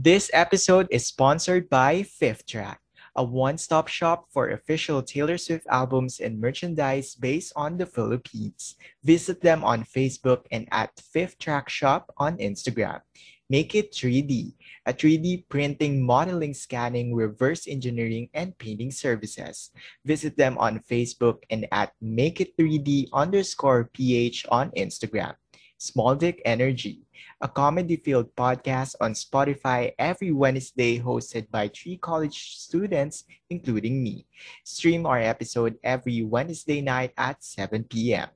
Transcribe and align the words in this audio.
This 0.00 0.30
episode 0.32 0.88
is 0.90 1.04
sponsored 1.04 1.68
by 1.68 2.04
Fifth 2.04 2.46
Track, 2.46 2.80
a 3.16 3.22
one-stop 3.22 3.86
shop 3.86 4.32
for 4.32 4.48
official 4.48 5.02
Taylor 5.02 5.36
Swift 5.36 5.66
albums 5.68 6.20
and 6.20 6.40
merchandise 6.40 7.14
based 7.14 7.52
on 7.54 7.76
the 7.76 7.84
Philippines. 7.84 8.80
Visit 9.04 9.42
them 9.42 9.62
on 9.62 9.84
Facebook 9.84 10.48
and 10.50 10.66
at 10.72 10.96
Fifth 11.12 11.36
Track 11.36 11.68
Shop 11.68 12.08
on 12.16 12.38
Instagram. 12.38 13.04
Make 13.50 13.74
it 13.74 13.92
3D, 13.92 14.54
a 14.86 14.94
3D 14.94 15.44
printing, 15.50 16.00
modeling, 16.00 16.54
scanning, 16.54 17.14
reverse 17.14 17.68
engineering, 17.68 18.30
and 18.32 18.56
painting 18.56 18.92
services. 18.92 19.68
Visit 20.06 20.34
them 20.34 20.56
on 20.56 20.80
Facebook 20.80 21.44
and 21.50 21.68
at 21.72 21.92
Make 22.00 22.40
It 22.40 22.56
3D 22.56 23.12
underscore 23.12 23.90
PH 23.92 24.46
on 24.48 24.70
Instagram. 24.70 25.34
Small 25.80 26.14
Dick 26.14 26.42
Energy, 26.44 27.08
a 27.40 27.48
comedy-filled 27.48 28.36
podcast 28.36 28.96
on 29.00 29.14
Spotify 29.14 29.92
every 29.98 30.30
Wednesday 30.30 31.00
hosted 31.00 31.50
by 31.50 31.68
three 31.68 31.96
college 31.96 32.58
students, 32.58 33.24
including 33.48 34.02
me. 34.02 34.26
Stream 34.62 35.06
our 35.06 35.18
episode 35.18 35.78
every 35.82 36.20
Wednesday 36.20 36.82
night 36.82 37.14
at 37.16 37.42
7 37.42 37.84
p.m. 37.84 38.28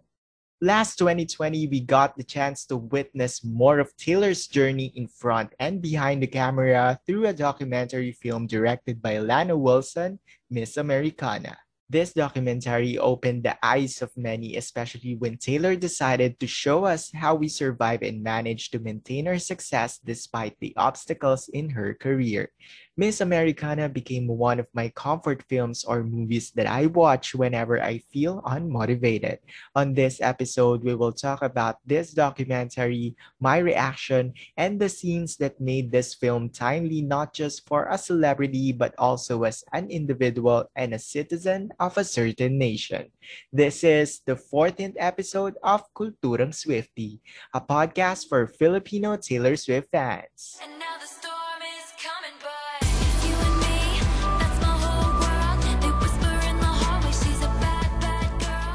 Last 0.63 0.97
2020, 0.97 1.67
we 1.67 1.81
got 1.81 2.17
the 2.17 2.25
chance 2.25 2.65
to 2.65 2.79
witness 2.79 3.45
more 3.45 3.79
of 3.79 3.95
Taylor's 3.99 4.47
journey 4.47 4.91
in 4.97 5.07
front 5.07 5.53
and 5.61 5.83
behind 5.83 6.23
the 6.23 6.27
camera 6.27 6.99
through 7.05 7.27
a 7.27 7.35
documentary 7.35 8.13
film 8.13 8.47
directed 8.47 9.03
by 9.03 9.19
Lana 9.19 9.55
Wilson, 9.55 10.19
Miss 10.49 10.79
Americana. 10.79 11.59
This 11.91 12.13
documentary 12.13 12.97
opened 12.97 13.45
the 13.45 13.59
eyes 13.61 14.01
of 14.01 14.11
many, 14.17 14.57
especially 14.57 15.17
when 15.17 15.37
Taylor 15.37 15.77
decided 15.77 16.41
to 16.41 16.47
show 16.47 16.85
us 16.85 17.13
how 17.13 17.35
we 17.35 17.49
survive 17.49 18.03
and 18.03 18.23
manage 18.23 18.71
to 18.71 18.79
maintain 18.81 19.29
our 19.29 19.39
success 19.39 20.01
despite 20.01 20.57
the 20.61 20.73
obstacles 20.77 21.49
in 21.53 21.71
her 21.77 21.93
career. 21.93 22.51
Miss 22.95 23.21
Americana 23.21 23.89
became 23.89 24.31
one 24.31 24.63
of 24.63 24.71
my 24.71 24.87
comfort 24.95 25.43
films 25.51 25.83
or 25.83 26.07
movies 26.07 26.55
that 26.55 26.71
I 26.71 26.87
watch 26.87 27.35
whenever 27.35 27.83
I 27.83 27.99
feel 28.15 28.39
unmotivated. 28.47 29.43
On 29.75 29.95
this 29.95 30.23
episode, 30.23 30.87
we 30.87 30.95
will 30.95 31.11
talk 31.11 31.43
about 31.43 31.83
this 31.83 32.15
documentary, 32.15 33.17
my 33.41 33.59
reaction, 33.59 34.33
and 34.57 34.79
the 34.79 34.89
scenes 34.89 35.35
that 35.43 35.59
made 35.61 35.91
this 35.91 36.15
film 36.15 36.51
timely 36.51 37.03
not 37.03 37.35
just 37.35 37.67
for 37.67 37.91
a 37.91 37.99
celebrity 37.99 38.71
but 38.71 38.95
also 38.97 39.43
as 39.43 39.65
an 39.73 39.91
individual 39.91 40.71
and 40.77 40.95
a 40.95 41.03
citizen 41.03 41.75
of 41.81 41.99
a 41.99 42.07
certain 42.07 42.59
nation. 42.59 43.11
This 43.53 43.83
is 43.83 44.23
the 44.23 44.39
14th 44.39 44.95
episode 45.03 45.59
of 45.65 45.83
Kulturang 45.99 46.55
Swifty, 46.55 47.19
a 47.53 47.61
podcast 47.61 48.29
for 48.29 48.47
Filipino 48.47 49.17
Taylor 49.17 49.57
Swift 49.57 49.91
fans. 49.91 50.63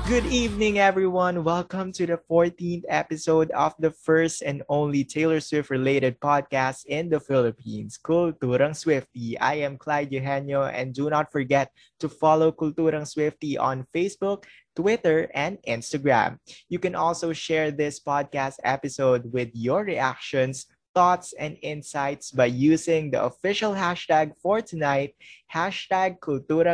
Good 0.10 0.26
evening, 0.34 0.80
everyone. 0.80 1.44
Welcome 1.44 1.92
to 1.94 2.08
the 2.08 2.18
14th 2.18 2.82
episode 2.90 3.52
of 3.52 3.76
the 3.78 3.92
first 3.92 4.42
and 4.42 4.64
only 4.68 5.04
Taylor 5.04 5.40
Swift 5.40 5.70
related 5.70 6.20
podcast 6.20 6.90
in 6.90 7.14
the 7.14 7.20
Philippines, 7.20 8.00
Kulturang 8.02 8.76
Swifty. 8.76 9.38
I 9.38 9.62
am 9.62 9.78
Clyde 9.78 10.12
Eugenio, 10.12 10.66
and 10.66 10.96
do 10.96 11.12
not 11.12 11.32
forget 11.32 11.70
to 12.00 12.10
follow 12.10 12.52
Kulturang 12.52 13.06
Swifty 13.06 13.56
on 13.56 13.86
Facebook, 13.94 14.46
Twitter, 14.76 15.30
and 15.36 15.62
Instagram. 15.68 16.42
You 16.70 16.80
can 16.80 16.96
also 16.96 17.32
share 17.32 17.70
this 17.70 18.02
podcast 18.02 18.58
episode 18.64 19.32
with 19.32 19.54
your 19.54 19.86
reactions, 19.86 20.66
thoughts, 20.94 21.34
and 21.38 21.58
insights 21.62 22.32
by 22.32 22.45
using 22.45 23.12
the 23.12 23.22
official 23.23 23.73
hashtag 23.73 24.34
for 24.42 24.62
tonight, 24.62 25.16
hashtag 25.54 26.18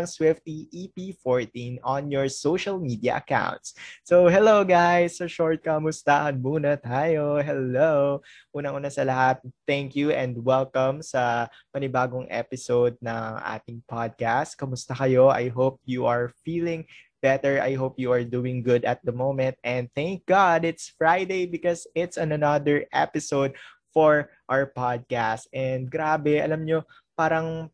Swifty 0.08 0.68
EP14 0.72 1.80
on 1.84 2.12
your 2.12 2.30
social 2.30 2.80
media 2.80 3.18
accounts. 3.18 3.74
So, 4.04 4.28
hello 4.28 4.64
guys! 4.64 5.18
Sa 5.18 5.28
short 5.28 5.64
kamustahan 5.64 6.40
muna 6.42 6.80
tayo. 6.80 7.40
Hello! 7.44 8.22
Unang-una 8.56 8.92
sa 8.92 9.04
lahat, 9.04 9.44
thank 9.68 9.96
you 9.96 10.12
and 10.12 10.40
welcome 10.44 11.04
sa 11.04 11.48
panibagong 11.76 12.28
episode 12.32 12.96
ng 13.04 13.32
ating 13.44 13.84
podcast. 13.88 14.56
Kamusta 14.56 14.96
kayo? 14.96 15.32
I 15.32 15.52
hope 15.52 15.80
you 15.84 16.08
are 16.08 16.32
feeling 16.44 16.88
better. 17.26 17.58
I 17.58 17.74
hope 17.74 17.98
you 17.98 18.14
are 18.14 18.22
doing 18.22 18.62
good 18.62 18.86
at 18.86 19.02
the 19.02 19.10
moment. 19.10 19.58
And 19.66 19.90
thank 19.98 20.30
God 20.30 20.62
it's 20.62 20.94
Friday 20.94 21.50
because 21.50 21.90
it's 21.98 22.22
an 22.22 22.30
another 22.30 22.86
episode 22.94 23.58
for 23.96 24.28
our 24.52 24.68
podcast. 24.68 25.48
And 25.56 25.88
grabe, 25.88 26.44
alam 26.44 26.68
nyo, 26.68 26.84
parang 27.16 27.72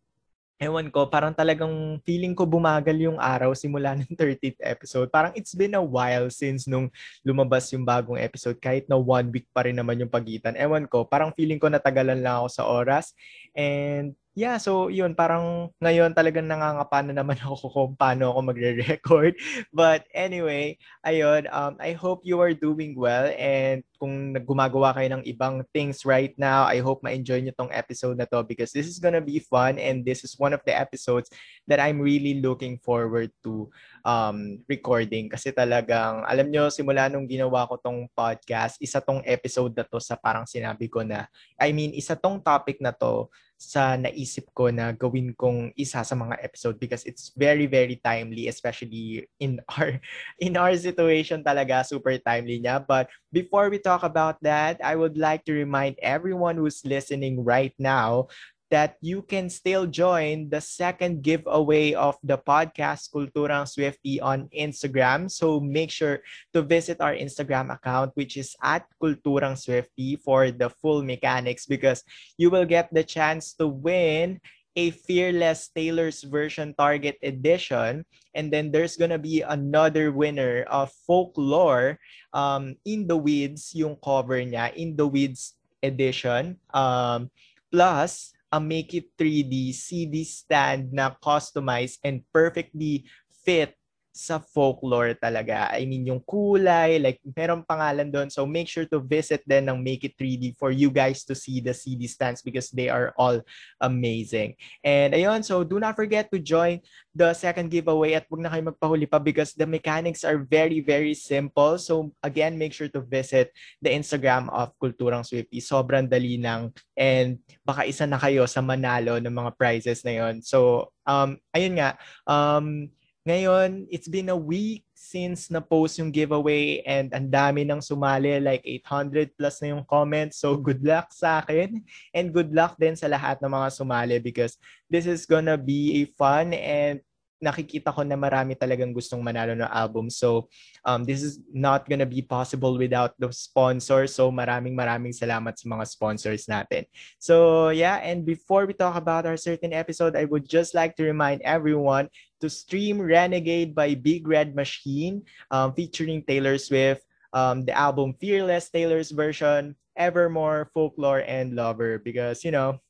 ewan 0.62 0.94
ko, 0.94 1.10
parang 1.10 1.34
talagang 1.34 1.98
feeling 2.06 2.38
ko 2.38 2.46
bumagal 2.46 2.94
yung 2.94 3.18
araw 3.18 3.58
simula 3.58 3.92
ng 3.98 4.14
30th 4.14 4.62
episode. 4.62 5.10
Parang 5.10 5.34
it's 5.34 5.58
been 5.58 5.74
a 5.74 5.82
while 5.82 6.30
since 6.30 6.70
nung 6.70 6.94
lumabas 7.26 7.74
yung 7.74 7.82
bagong 7.82 8.22
episode. 8.22 8.62
Kahit 8.62 8.86
na 8.86 9.02
one 9.02 9.34
week 9.34 9.50
pa 9.50 9.66
rin 9.66 9.74
naman 9.74 9.98
yung 9.98 10.14
pagitan. 10.14 10.54
Ewan 10.54 10.86
ko, 10.86 11.02
parang 11.10 11.34
feeling 11.34 11.58
ko 11.58 11.66
natagalan 11.66 12.22
lang 12.22 12.46
ako 12.46 12.48
sa 12.54 12.64
oras. 12.70 13.18
And 13.58 14.14
yeah, 14.32 14.56
so 14.56 14.88
yun, 14.88 15.12
parang 15.12 15.68
ngayon 15.84 16.16
talagang 16.16 16.48
nangangapa 16.48 17.04
na 17.04 17.20
naman 17.20 17.36
ako 17.44 17.68
kung 17.68 17.94
paano 18.00 18.32
ako 18.32 18.40
magre-record. 18.48 19.36
But 19.76 20.08
anyway, 20.16 20.80
ayun, 21.04 21.52
um, 21.52 21.76
I 21.84 21.92
hope 21.92 22.24
you 22.24 22.40
are 22.40 22.56
doing 22.56 22.96
well 22.96 23.28
and 23.36 23.84
kung 24.02 24.34
gumagawa 24.48 24.98
kayo 24.98 25.14
ng 25.14 25.30
ibang 25.30 25.62
things 25.70 26.08
right 26.08 26.34
now, 26.40 26.66
I 26.66 26.82
hope 26.82 27.06
ma-enjoy 27.06 27.44
nyo 27.44 27.54
tong 27.54 27.70
episode 27.70 28.18
na 28.18 28.26
to 28.26 28.42
because 28.42 28.74
this 28.74 28.90
is 28.90 28.98
gonna 28.98 29.22
be 29.22 29.38
fun 29.38 29.78
and 29.78 30.02
this 30.02 30.26
is 30.26 30.34
one 30.42 30.58
of 30.58 30.64
the 30.66 30.74
episodes 30.74 31.30
that 31.70 31.78
I'm 31.78 32.02
really 32.02 32.42
looking 32.42 32.82
forward 32.82 33.30
to 33.46 33.70
um, 34.02 34.64
recording 34.66 35.30
kasi 35.30 35.54
talagang, 35.54 36.26
alam 36.26 36.50
nyo, 36.50 36.74
simula 36.74 37.12
nung 37.12 37.30
ginawa 37.30 37.70
ko 37.70 37.78
tong 37.78 38.10
podcast, 38.16 38.82
isa 38.82 39.04
tong 39.04 39.22
episode 39.28 39.76
na 39.78 39.86
to 39.86 40.02
sa 40.02 40.18
parang 40.18 40.50
sinabi 40.50 40.90
ko 40.90 41.06
na, 41.06 41.30
I 41.62 41.70
mean, 41.76 41.94
isa 41.94 42.18
tong 42.18 42.42
topic 42.42 42.82
na 42.82 42.96
to 42.96 43.30
sa 43.62 43.94
naisip 43.94 44.50
ko 44.58 44.74
na 44.74 44.90
gawin 44.90 45.38
kong 45.38 45.70
isa 45.78 46.02
sa 46.02 46.18
mga 46.18 46.42
episode 46.42 46.82
because 46.82 47.06
it's 47.06 47.30
very 47.38 47.70
very 47.70 48.02
timely 48.02 48.50
especially 48.50 49.30
in 49.38 49.62
our 49.78 50.02
in 50.42 50.58
our 50.58 50.74
situation 50.74 51.46
talaga 51.46 51.86
super 51.86 52.18
timely 52.18 52.58
niya. 52.58 52.82
But 52.82 53.14
before 53.30 53.70
we 53.70 53.78
talk 53.78 54.02
about 54.02 54.42
that 54.42 54.82
I 54.82 54.98
would 54.98 55.14
like 55.14 55.46
to 55.46 55.54
remind 55.54 56.02
everyone 56.02 56.58
who's 56.58 56.82
listening 56.82 57.46
right 57.46 57.78
now 57.78 58.34
that 58.72 58.96
you 59.04 59.22
can 59.22 59.52
still 59.52 59.86
join 59.86 60.48
the 60.48 60.64
second 60.64 61.22
giveaway 61.22 61.92
of 61.94 62.16
the 62.24 62.40
podcast 62.40 63.12
Kulturang 63.12 63.68
Swifty 63.68 64.24
on 64.24 64.48
Instagram. 64.56 65.30
So 65.30 65.60
make 65.60 65.92
sure 65.92 66.24
to 66.56 66.64
visit 66.64 67.04
our 67.04 67.14
Instagram 67.14 67.68
account, 67.68 68.16
which 68.16 68.40
is 68.40 68.56
at 68.64 68.88
Kulturang 69.04 69.60
Swifty 69.60 70.16
for 70.16 70.50
the 70.50 70.72
full 70.72 71.04
mechanics 71.04 71.68
because 71.68 72.02
you 72.40 72.50
will 72.50 72.66
get 72.66 72.88
the 72.96 73.04
chance 73.04 73.52
to 73.60 73.68
win 73.68 74.40
a 74.76 74.92
Fearless 74.92 75.68
Taylor's 75.76 76.24
version 76.24 76.74
Target 76.80 77.20
edition. 77.22 78.08
And 78.34 78.48
then 78.48 78.72
there's 78.72 78.96
gonna 78.96 79.20
be 79.20 79.44
another 79.44 80.16
winner 80.16 80.64
of 80.72 80.96
Folklore 81.04 82.00
um, 82.32 82.80
in 82.88 83.04
the 83.04 83.18
Weeds, 83.20 83.76
yung 83.76 84.00
cover 84.00 84.40
niya, 84.40 84.72
in 84.80 84.96
the 84.96 85.04
Weeds 85.04 85.60
edition. 85.84 86.56
Um, 86.72 87.28
plus, 87.68 88.32
a 88.52 88.60
Make 88.60 88.94
It 88.94 89.16
3D 89.18 89.74
CD 89.74 90.24
stand 90.28 90.92
na 90.92 91.16
customized 91.24 92.04
and 92.04 92.22
perfectly 92.36 93.08
fit 93.48 93.74
sa 94.12 94.44
folklore 94.44 95.16
talaga. 95.16 95.72
I 95.72 95.88
mean, 95.88 96.04
yung 96.04 96.20
kulay, 96.28 97.00
like, 97.00 97.24
merong 97.24 97.64
pangalan 97.64 98.12
doon. 98.12 98.28
So, 98.28 98.44
make 98.44 98.68
sure 98.68 98.84
to 98.92 99.00
visit 99.00 99.40
then 99.48 99.72
ng 99.72 99.80
Make 99.80 100.04
It 100.04 100.20
3D 100.20 100.60
for 100.60 100.70
you 100.70 100.92
guys 100.92 101.24
to 101.32 101.34
see 101.34 101.64
the 101.64 101.72
CD 101.72 102.12
stands 102.12 102.44
because 102.44 102.68
they 102.76 102.92
are 102.92 103.16
all 103.16 103.40
amazing. 103.80 104.60
And 104.84 105.16
ayun, 105.16 105.48
so 105.48 105.64
do 105.64 105.80
not 105.80 105.96
forget 105.96 106.28
to 106.36 106.44
join 106.44 106.84
the 107.16 107.32
second 107.32 107.72
giveaway 107.72 108.20
at 108.20 108.28
huwag 108.28 108.44
na 108.44 108.52
kayo 108.52 108.76
magpahuli 108.76 109.08
pa 109.08 109.20
because 109.20 109.56
the 109.56 109.68
mechanics 109.68 110.28
are 110.28 110.44
very, 110.44 110.84
very 110.84 111.16
simple. 111.16 111.80
So, 111.80 112.12
again, 112.20 112.60
make 112.60 112.76
sure 112.76 112.92
to 112.92 113.02
visit 113.02 113.56
the 113.80 113.96
Instagram 113.96 114.52
of 114.52 114.76
Kulturang 114.76 115.24
Swifty. 115.24 115.64
Sobrang 115.64 116.12
dali 116.12 116.36
lang 116.36 116.76
and 117.00 117.40
baka 117.64 117.88
isa 117.88 118.04
na 118.04 118.20
kayo 118.20 118.44
sa 118.44 118.60
manalo 118.60 119.24
ng 119.24 119.32
mga 119.32 119.56
prizes 119.56 120.04
na 120.04 120.20
yon. 120.20 120.44
So, 120.44 120.92
um, 121.08 121.40
ayun 121.56 121.80
nga, 121.80 121.96
um, 122.28 122.92
ngayon, 123.22 123.86
it's 123.94 124.10
been 124.10 124.34
a 124.34 124.38
week 124.38 124.82
since 124.98 125.54
na-post 125.54 126.02
yung 126.02 126.10
giveaway 126.10 126.82
and 126.90 127.14
ang 127.14 127.30
dami 127.30 127.62
nang 127.62 127.78
sumali, 127.78 128.42
like 128.42 128.66
800 128.66 129.38
plus 129.38 129.62
na 129.62 129.78
yung 129.78 129.86
comments. 129.86 130.42
So 130.42 130.58
good 130.58 130.82
luck 130.82 131.14
sa 131.14 131.46
akin 131.46 131.86
and 132.18 132.34
good 132.34 132.50
luck 132.50 132.82
din 132.82 132.98
sa 132.98 133.06
lahat 133.06 133.38
ng 133.38 133.54
mga 133.54 133.70
sumali 133.78 134.18
because 134.18 134.58
this 134.90 135.06
is 135.06 135.30
gonna 135.30 135.54
be 135.54 136.02
a 136.02 136.04
fun 136.18 136.54
and 136.58 136.98
nakikita 137.42 137.90
ko 137.90 138.06
na 138.06 138.14
marami 138.14 138.54
talagang 138.54 138.94
gustong 138.94 139.26
manalo 139.26 139.58
ng 139.58 139.66
album. 139.66 140.14
So, 140.14 140.46
um, 140.86 141.02
this 141.02 141.26
is 141.26 141.42
not 141.50 141.90
gonna 141.90 142.06
be 142.06 142.22
possible 142.22 142.78
without 142.78 143.18
the 143.18 143.34
sponsors. 143.34 144.14
So, 144.14 144.30
maraming 144.30 144.78
maraming 144.78 145.10
salamat 145.10 145.58
sa 145.58 145.66
mga 145.66 145.90
sponsors 145.90 146.46
natin. 146.46 146.86
So, 147.18 147.74
yeah, 147.74 147.98
and 148.06 148.22
before 148.22 148.70
we 148.70 148.78
talk 148.78 148.94
about 148.94 149.26
our 149.26 149.42
certain 149.42 149.74
episode, 149.74 150.14
I 150.14 150.30
would 150.30 150.46
just 150.46 150.78
like 150.78 150.94
to 151.02 151.04
remind 151.04 151.42
everyone 151.42 152.14
to 152.42 152.50
stream 152.50 153.02
Renegade 153.02 153.74
by 153.74 153.96
Big 153.96 154.28
Red 154.28 154.56
Machine 154.58 155.24
um, 155.50 155.74
featuring 155.74 156.26
Taylor 156.26 156.58
Swift, 156.58 157.06
um, 157.34 157.64
the 157.64 157.78
album 157.78 158.14
Fearless, 158.20 158.70
Taylor's 158.70 159.12
version, 159.12 159.76
Evermore, 159.96 160.70
Folklore, 160.74 161.24
and 161.26 161.56
Lover. 161.56 162.00
Because, 162.02 162.44
you 162.44 162.52
know, 162.52 162.82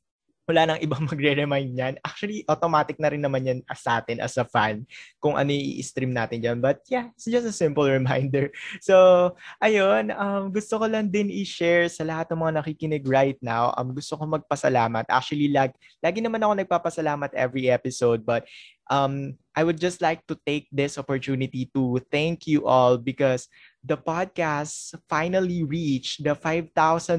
wala 0.51 0.67
nang 0.67 0.81
ibang 0.83 1.07
magre-remind 1.09 1.71
yan. 1.71 1.95
Actually, 2.03 2.43
automatic 2.51 2.99
na 2.99 3.07
rin 3.07 3.23
naman 3.23 3.47
yan 3.47 3.59
sa 3.71 4.03
atin 4.03 4.19
as 4.19 4.35
a 4.35 4.43
fan 4.43 4.83
kung 5.23 5.39
ano 5.39 5.53
i-stream 5.53 6.11
natin 6.11 6.43
dyan. 6.43 6.59
But 6.59 6.83
yeah, 6.91 7.07
it's 7.15 7.29
just 7.29 7.47
a 7.47 7.55
simple 7.55 7.87
reminder. 7.97 8.51
So, 8.83 9.31
ayun, 9.63 10.11
um, 10.11 10.51
gusto 10.51 10.75
ko 10.81 10.85
lang 10.91 11.07
din 11.07 11.31
i-share 11.31 11.87
sa 11.87 12.03
lahat 12.03 12.27
ng 12.31 12.41
mga 12.43 12.53
nakikinig 12.61 13.05
right 13.07 13.39
now. 13.39 13.71
Um, 13.79 13.95
gusto 13.95 14.19
ko 14.19 14.27
magpasalamat. 14.27 15.07
Actually, 15.07 15.47
lag, 15.53 15.71
lagi 16.03 16.19
naman 16.19 16.43
ako 16.43 16.53
nagpapasalamat 16.59 17.31
every 17.37 17.71
episode. 17.71 18.27
But 18.27 18.43
um, 18.91 19.39
I 19.55 19.63
would 19.63 19.79
just 19.79 19.99
like 19.99 20.23
to 20.31 20.39
take 20.47 20.71
this 20.71 20.97
opportunity 20.97 21.67
to 21.75 21.99
thank 22.07 22.47
you 22.47 22.63
all 22.63 22.97
because 22.97 23.51
the 23.83 23.97
podcast 23.97 24.95
finally 25.09 25.63
reached 25.63 26.23
the 26.23 26.35
5,000 26.35 26.71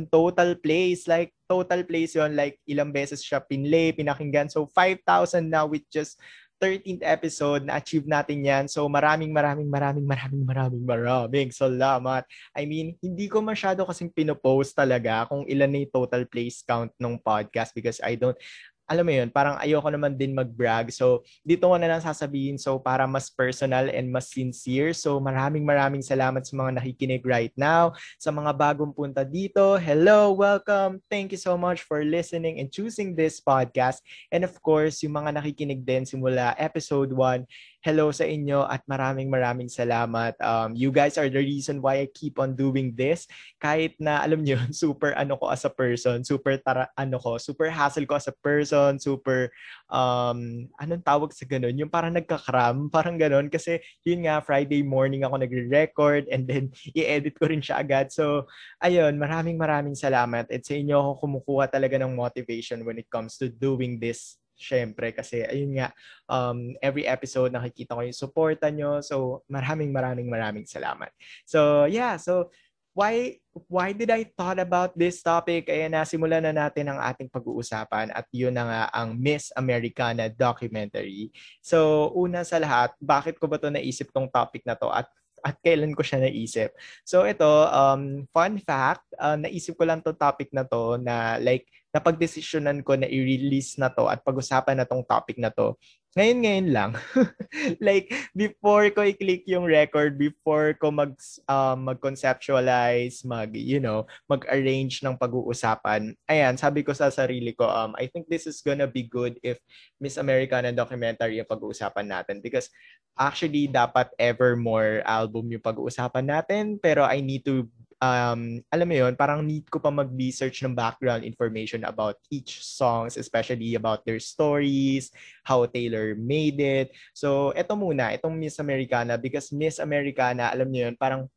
total 0.08 0.56
plays. 0.56 1.05
Like, 1.05 1.34
total 1.44 1.84
plays 1.84 2.17
yon 2.17 2.32
like 2.32 2.56
ilang 2.64 2.93
beses 2.93 3.20
siya 3.20 3.44
pinlay, 3.44 3.93
pinakinggan. 3.93 4.49
So, 4.49 4.64
5,000 4.64 5.44
now 5.50 5.69
with 5.69 5.84
just 5.93 6.17
13th 6.62 7.02
episode 7.02 7.67
na-achieve 7.67 8.06
natin 8.06 8.46
yan. 8.46 8.64
So, 8.70 8.87
maraming, 8.87 9.35
maraming, 9.35 9.67
maraming, 9.67 10.06
maraming, 10.06 10.46
maraming, 10.46 10.85
maraming 10.87 11.50
salamat. 11.50 12.23
I 12.55 12.62
mean, 12.70 12.94
hindi 13.02 13.26
ko 13.26 13.43
masyado 13.43 13.82
kasing 13.82 14.14
pinopost 14.14 14.78
talaga 14.78 15.26
kung 15.26 15.43
ilan 15.50 15.67
na 15.67 15.82
yung 15.82 15.90
total 15.90 16.23
plays 16.31 16.62
count 16.62 16.94
ng 17.02 17.19
podcast 17.19 17.75
because 17.75 17.99
I 17.99 18.14
don't, 18.14 18.38
alam 18.87 19.06
mo 19.06 19.12
yun, 19.14 19.29
parang 19.31 19.56
ayoko 19.62 19.88
naman 19.88 20.19
din 20.19 20.34
mag-brag. 20.37 20.93
So, 20.93 21.23
dito 21.46 21.70
ko 21.70 21.79
na 21.79 21.88
lang 21.88 22.02
sasabihin. 22.02 22.58
So, 22.58 22.76
para 22.82 23.06
mas 23.06 23.31
personal 23.31 23.88
and 23.88 24.11
mas 24.11 24.29
sincere. 24.29 24.93
So, 24.93 25.17
maraming 25.23 25.64
maraming 25.64 26.05
salamat 26.05 26.44
sa 26.44 26.55
mga 26.58 26.82
nakikinig 26.82 27.23
right 27.25 27.55
now. 27.55 27.94
Sa 28.19 28.34
mga 28.34 28.52
bagong 28.52 28.93
punta 28.93 29.23
dito, 29.23 29.79
hello, 29.79 30.34
welcome. 30.34 31.00
Thank 31.08 31.32
you 31.32 31.40
so 31.40 31.55
much 31.56 31.87
for 31.87 32.02
listening 32.05 32.58
and 32.58 32.69
choosing 32.69 33.14
this 33.14 33.40
podcast. 33.40 34.02
And 34.34 34.43
of 34.44 34.58
course, 34.61 35.00
yung 35.06 35.17
mga 35.17 35.40
nakikinig 35.40 35.87
din 35.87 36.05
simula 36.05 36.52
episode 36.58 37.14
1, 37.14 37.46
hello 37.82 38.14
sa 38.14 38.23
inyo 38.23 38.62
at 38.70 38.87
maraming 38.87 39.26
maraming 39.26 39.67
salamat. 39.67 40.38
Um, 40.38 40.79
you 40.79 40.94
guys 40.94 41.19
are 41.19 41.26
the 41.26 41.43
reason 41.43 41.82
why 41.82 41.99
I 41.99 42.06
keep 42.14 42.38
on 42.38 42.55
doing 42.55 42.94
this. 42.94 43.26
Kahit 43.58 43.99
na, 43.99 44.23
alam 44.23 44.46
nyo, 44.46 44.55
super 44.70 45.11
ano 45.19 45.34
ko 45.34 45.50
as 45.50 45.67
a 45.67 45.73
person, 45.75 46.23
super 46.23 46.62
tara, 46.62 46.87
ano 46.94 47.19
ko, 47.19 47.43
super 47.43 47.67
hassle 47.75 48.06
ko 48.06 48.23
as 48.23 48.31
a 48.31 48.37
person, 48.38 49.02
super, 49.02 49.50
um, 49.90 50.70
anong 50.79 51.02
tawag 51.02 51.34
sa 51.34 51.43
ganun? 51.43 51.75
Yung 51.75 51.90
parang 51.90 52.14
nagkakram, 52.14 52.87
parang 52.94 53.19
ganun. 53.19 53.50
Kasi 53.50 53.82
yun 54.06 54.31
nga, 54.31 54.38
Friday 54.38 54.87
morning 54.87 55.26
ako 55.26 55.43
nagre-record 55.43 56.31
and 56.31 56.46
then 56.46 56.70
i-edit 56.99 57.35
ko 57.35 57.50
rin 57.50 57.58
siya 57.58 57.82
agad. 57.82 58.14
So, 58.14 58.46
ayun, 58.78 59.19
maraming 59.19 59.58
maraming 59.58 59.99
salamat. 59.99 60.46
At 60.55 60.62
sa 60.62 60.78
inyo 60.78 61.02
ako 61.02 61.26
kumukuha 61.26 61.67
talaga 61.67 61.99
ng 61.99 62.14
motivation 62.14 62.87
when 62.87 63.02
it 63.02 63.11
comes 63.11 63.35
to 63.43 63.50
doing 63.50 63.99
this 63.99 64.38
syempre 64.62 65.11
kasi 65.11 65.43
ayun 65.43 65.75
nga 65.75 65.91
um, 66.31 66.79
every 66.79 67.03
episode 67.03 67.50
nakikita 67.50 67.99
ko 67.99 68.06
yung 68.06 68.14
suporta 68.14 68.70
nyo. 68.70 69.03
So 69.03 69.43
maraming 69.50 69.91
maraming 69.91 70.31
maraming 70.31 70.70
salamat. 70.70 71.11
So 71.43 71.91
yeah 71.91 72.14
so 72.14 72.55
why 72.93 73.41
why 73.69 73.93
did 73.93 74.09
I 74.12 74.29
thought 74.37 74.61
about 74.61 74.97
this 74.97 75.20
topic? 75.25 75.69
Ayan 75.69 75.97
na 75.97 76.05
simulan 76.05 76.44
na 76.44 76.53
natin 76.53 76.88
ang 76.88 77.00
ating 77.00 77.29
pag-uusapan 77.32 78.12
at 78.12 78.29
yun 78.32 78.53
na 78.53 78.64
nga 78.64 78.82
ang 78.93 79.17
Miss 79.17 79.49
Americana 79.56 80.29
documentary. 80.29 81.32
So 81.64 82.09
una 82.12 82.44
sa 82.44 82.61
lahat 82.61 82.97
bakit 83.00 83.41
ko 83.41 83.49
ba 83.49 83.56
to 83.61 83.73
naisip 83.73 84.12
tong 84.12 84.29
topic 84.29 84.64
na 84.69 84.76
to? 84.76 84.88
At 84.93 85.09
at 85.43 85.59
kailan 85.59 85.93
ko 85.93 86.06
siya 86.06 86.23
naisip. 86.23 86.71
So 87.03 87.27
ito, 87.27 87.47
um, 87.69 88.25
fun 88.31 88.62
fact, 88.62 89.05
uh, 89.19 89.35
naisip 89.35 89.75
ko 89.75 89.85
lang 89.85 90.00
to 90.06 90.15
topic 90.15 90.55
na 90.55 90.62
to 90.62 90.97
na 91.03 91.37
like 91.43 91.67
napagdesisyonan 91.93 92.81
ko 92.81 92.97
na 92.97 93.11
i-release 93.11 93.77
na 93.77 93.93
to 93.93 94.09
at 94.09 94.25
pag-usapan 94.25 94.81
na 94.81 94.89
tong 94.89 95.05
topic 95.05 95.37
na 95.37 95.53
to. 95.53 95.77
Ngayon-ngayon 96.12 96.69
lang. 96.76 96.93
like, 97.81 98.12
before 98.37 98.93
ko 98.93 99.00
i-click 99.00 99.49
yung 99.49 99.64
record, 99.64 100.20
before 100.20 100.76
ko 100.76 100.93
mag, 100.93 101.17
um, 101.49 101.88
mag-conceptualize, 101.88 103.25
mag, 103.25 103.49
you 103.56 103.81
know, 103.81 104.05
mag-arrange 104.29 105.00
ng 105.00 105.17
pag-uusapan, 105.17 106.12
ayan, 106.29 106.61
sabi 106.61 106.85
ko 106.85 106.93
sa 106.93 107.09
sarili 107.09 107.56
ko, 107.56 107.64
um, 107.64 107.97
I 107.97 108.12
think 108.12 108.29
this 108.29 108.44
is 108.44 108.61
gonna 108.61 108.85
be 108.85 109.09
good 109.09 109.41
if 109.41 109.56
Miss 109.97 110.20
Americana 110.20 110.69
documentary 110.69 111.41
yung 111.41 111.49
pag-uusapan 111.49 112.05
natin 112.05 112.44
because 112.44 112.69
actually, 113.17 113.69
dapat 113.69 114.12
Evermore 114.20 115.00
album 115.09 115.49
yung 115.49 115.64
pag-uusapan 115.64 116.29
natin, 116.29 116.64
pero 116.76 117.09
I 117.09 117.25
need 117.25 117.44
to 117.49 117.69
um, 118.02 118.58
alam 118.75 118.87
mo 118.90 118.96
yun, 118.99 119.14
parang 119.14 119.46
need 119.46 119.70
ko 119.70 119.78
pa 119.78 119.94
mag-research 119.94 120.66
ng 120.66 120.75
background 120.75 121.22
information 121.22 121.87
about 121.87 122.19
each 122.34 122.58
songs, 122.58 123.14
especially 123.14 123.78
about 123.78 124.02
their 124.02 124.19
stories, 124.19 125.14
how 125.46 125.62
Taylor 125.70 126.19
made 126.19 126.58
it. 126.58 126.90
So, 127.14 127.54
eto 127.54 127.78
muna, 127.78 128.10
itong 128.10 128.34
Miss 128.34 128.58
Americana, 128.58 129.14
because 129.14 129.54
Miss 129.54 129.78
Americana, 129.78 130.50
alam 130.50 130.69
niyo 130.69 130.90
yun, 130.90 130.99
parang 130.99 131.31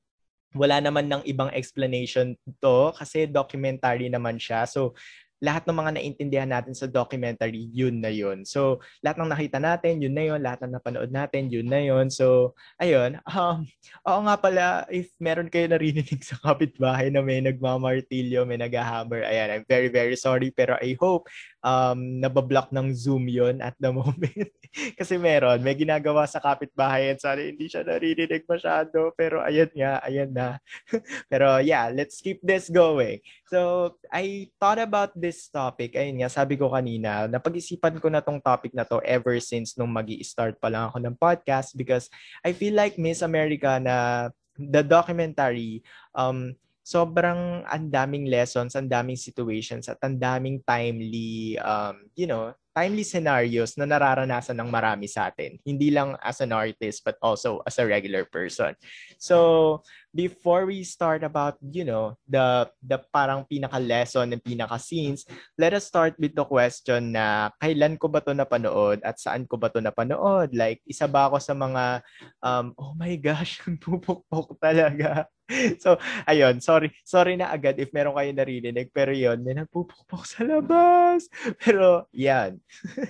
wala 0.55 0.79
naman 0.79 1.11
ng 1.11 1.21
ibang 1.27 1.51
explanation 1.51 2.33
to 2.63 2.89
kasi 2.95 3.29
documentary 3.29 4.09
naman 4.09 4.41
siya. 4.41 4.65
So, 4.65 4.97
lahat 5.45 5.69
ng 5.69 5.77
mga 5.77 5.91
naintindihan 6.01 6.49
natin 6.49 6.73
sa 6.73 6.89
documentary, 6.89 7.69
yun 7.69 8.01
na 8.01 8.09
yun. 8.09 8.41
So, 8.41 8.81
lahat 9.05 9.21
ng 9.21 9.29
nakita 9.29 9.61
natin, 9.61 10.01
yun 10.01 10.17
na 10.17 10.25
yun. 10.25 10.41
Lahat 10.41 10.65
ng 10.65 10.73
napanood 10.73 11.13
natin, 11.13 11.53
yun 11.53 11.69
na 11.69 11.85
yun. 11.85 12.09
So, 12.09 12.57
ayun. 12.81 13.21
Um, 13.29 13.69
oo 14.07 14.19
nga 14.25 14.35
pala, 14.41 14.65
if 14.89 15.13
meron 15.21 15.53
kayo 15.53 15.69
narinig 15.69 16.09
sa 16.25 16.41
kapitbahay 16.41 17.13
na 17.13 17.21
may 17.21 17.45
nagmamartilyo, 17.45 18.47
may 18.49 18.57
naghahammer, 18.57 19.21
ayan, 19.21 19.61
I'm 19.61 19.65
very, 19.69 19.93
very 19.93 20.17
sorry. 20.17 20.49
Pero 20.49 20.73
I 20.81 20.97
hope 20.97 21.29
um, 21.65 22.21
nabablock 22.21 22.69
ng 22.69 22.93
Zoom 22.93 23.25
yon 23.25 23.57
at 23.57 23.73
the 23.81 23.89
moment. 23.97 24.53
Kasi 24.93 25.17
meron, 25.17 25.65
may 25.65 25.73
ginagawa 25.73 26.29
sa 26.29 26.37
kapitbahay 26.37 27.09
at 27.09 27.19
sana 27.19 27.41
hindi 27.41 27.65
siya 27.65 27.81
naririnig 27.81 28.45
masyado. 28.45 29.09
Pero 29.17 29.41
ayan 29.41 29.73
nga, 29.73 29.97
ayan 30.05 30.29
na. 30.29 30.61
Pero 31.31 31.57
yeah, 31.65 31.89
let's 31.89 32.21
keep 32.21 32.37
this 32.45 32.69
going. 32.69 33.25
So, 33.49 33.91
I 34.13 34.53
thought 34.61 34.77
about 34.77 35.17
this 35.17 35.49
topic. 35.49 35.97
Ayun 35.97 36.21
nga, 36.21 36.29
sabi 36.29 36.53
ko 36.53 36.69
kanina, 36.69 37.25
napag-isipan 37.25 37.97
ko 37.97 38.13
na 38.13 38.21
tong 38.21 38.37
topic 38.37 38.77
na 38.77 38.85
to 38.85 39.01
ever 39.01 39.41
since 39.41 39.73
nung 39.73 39.89
mag 39.89 40.07
start 40.21 40.61
pa 40.61 40.69
lang 40.69 40.93
ako 40.93 41.01
ng 41.01 41.17
podcast 41.17 41.73
because 41.73 42.13
I 42.45 42.53
feel 42.53 42.77
like 42.77 43.01
Miss 43.01 43.25
America 43.25 43.81
na 43.81 44.29
the 44.55 44.83
documentary, 44.85 45.83
um, 46.13 46.55
sobrang 46.85 47.65
ang 47.65 47.89
daming 47.89 48.29
lessons, 48.29 48.77
ang 48.77 48.85
daming 48.85 49.17
situations, 49.17 49.89
at 49.89 49.97
ang 50.05 50.21
daming 50.21 50.61
timely, 50.61 51.57
um, 51.57 52.05
you 52.13 52.29
know, 52.29 52.53
timely 52.77 53.07
scenarios 53.07 53.73
na 53.79 53.89
nararanasan 53.89 54.53
ng 54.59 54.69
marami 54.69 55.07
sa 55.09 55.31
atin. 55.31 55.57
Hindi 55.63 55.89
lang 55.95 56.13
as 56.19 56.43
an 56.45 56.53
artist, 56.53 57.01
but 57.01 57.17
also 57.23 57.63
as 57.65 57.79
a 57.81 57.87
regular 57.87 58.27
person. 58.27 58.75
So, 59.17 59.81
before 60.13 60.67
we 60.69 60.85
start 60.85 61.25
about, 61.25 61.57
you 61.63 61.87
know, 61.87 62.19
the 62.29 62.69
the 62.83 63.01
parang 63.09 63.47
pinaka-lesson 63.49 64.35
and 64.35 64.43
pinaka-scenes, 64.43 65.25
let 65.57 65.73
us 65.73 65.87
start 65.87 66.19
with 66.21 66.37
the 66.37 66.45
question 66.45 67.15
na 67.17 67.49
kailan 67.63 67.97
ko 67.97 68.11
ba 68.11 68.21
to 68.21 68.35
napanood 68.35 69.01
at 69.01 69.17
saan 69.17 69.49
ko 69.49 69.57
ba 69.57 69.71
to 69.73 69.81
napanood? 69.81 70.53
Like, 70.53 70.85
isa 70.85 71.09
ba 71.09 71.31
ako 71.31 71.41
sa 71.41 71.57
mga, 71.57 72.05
um, 72.45 72.77
oh 72.77 72.93
my 72.93 73.15
gosh, 73.17 73.57
pupukpok 73.81 74.59
talaga. 74.61 75.31
So, 75.83 75.97
ayun, 76.25 76.61
sorry, 76.61 76.89
sorry 77.05 77.37
na 77.37 77.53
agad 77.53 77.77
if 77.77 77.93
meron 77.93 78.17
kayo 78.17 78.31
narinig, 78.33 78.89
pero 78.89 79.13
yon 79.13 79.45
may 79.45 79.53
nagpupukpok 79.53 80.23
sa 80.25 80.41
labas. 80.41 81.29
Pero, 81.63 82.09
yan. 82.13 82.57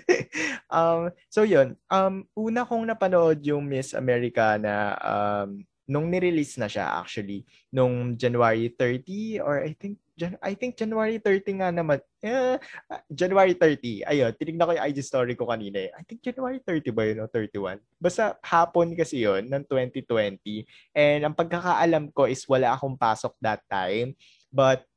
um, 0.76 1.12
so, 1.32 1.48
yun, 1.48 1.80
um, 1.88 2.28
una 2.36 2.68
kong 2.68 2.88
napanood 2.88 3.40
yung 3.44 3.64
Miss 3.64 3.96
Americana, 3.96 4.96
um, 5.00 5.64
nung 5.86 6.10
ni-release 6.10 6.58
na 6.58 6.66
siya 6.66 6.98
actually 6.98 7.46
nung 7.70 8.18
January 8.18 8.74
30 8.74 9.42
or 9.42 9.62
I 9.62 9.78
think 9.78 10.02
Jan- 10.16 10.40
I 10.40 10.56
think 10.56 10.80
January 10.80 11.20
30 11.20 11.60
nga 11.60 11.70
naman. 11.76 12.00
Eh, 12.24 12.56
January 13.12 13.52
30. 13.52 14.08
Ayun, 14.08 14.32
tinignan 14.40 14.64
ko 14.64 14.72
yung 14.72 14.88
IG 14.88 15.04
story 15.04 15.36
ko 15.36 15.52
kanina 15.52 15.84
eh. 15.84 15.92
I 15.92 16.08
think 16.08 16.24
January 16.24 16.64
30 16.64 16.96
ba 16.96 17.04
yun 17.04 17.20
o 17.20 17.28
31? 17.28 17.84
Basta 18.00 18.40
hapon 18.40 18.96
kasi 18.96 19.28
yun 19.28 19.44
ng 19.44 19.68
2020. 19.68 20.64
And 20.96 21.28
ang 21.28 21.36
pagkakaalam 21.36 22.16
ko 22.16 22.32
is 22.32 22.48
wala 22.48 22.80
akong 22.80 22.96
pasok 22.96 23.36
that 23.44 23.60
time. 23.68 24.16
But 24.56 24.88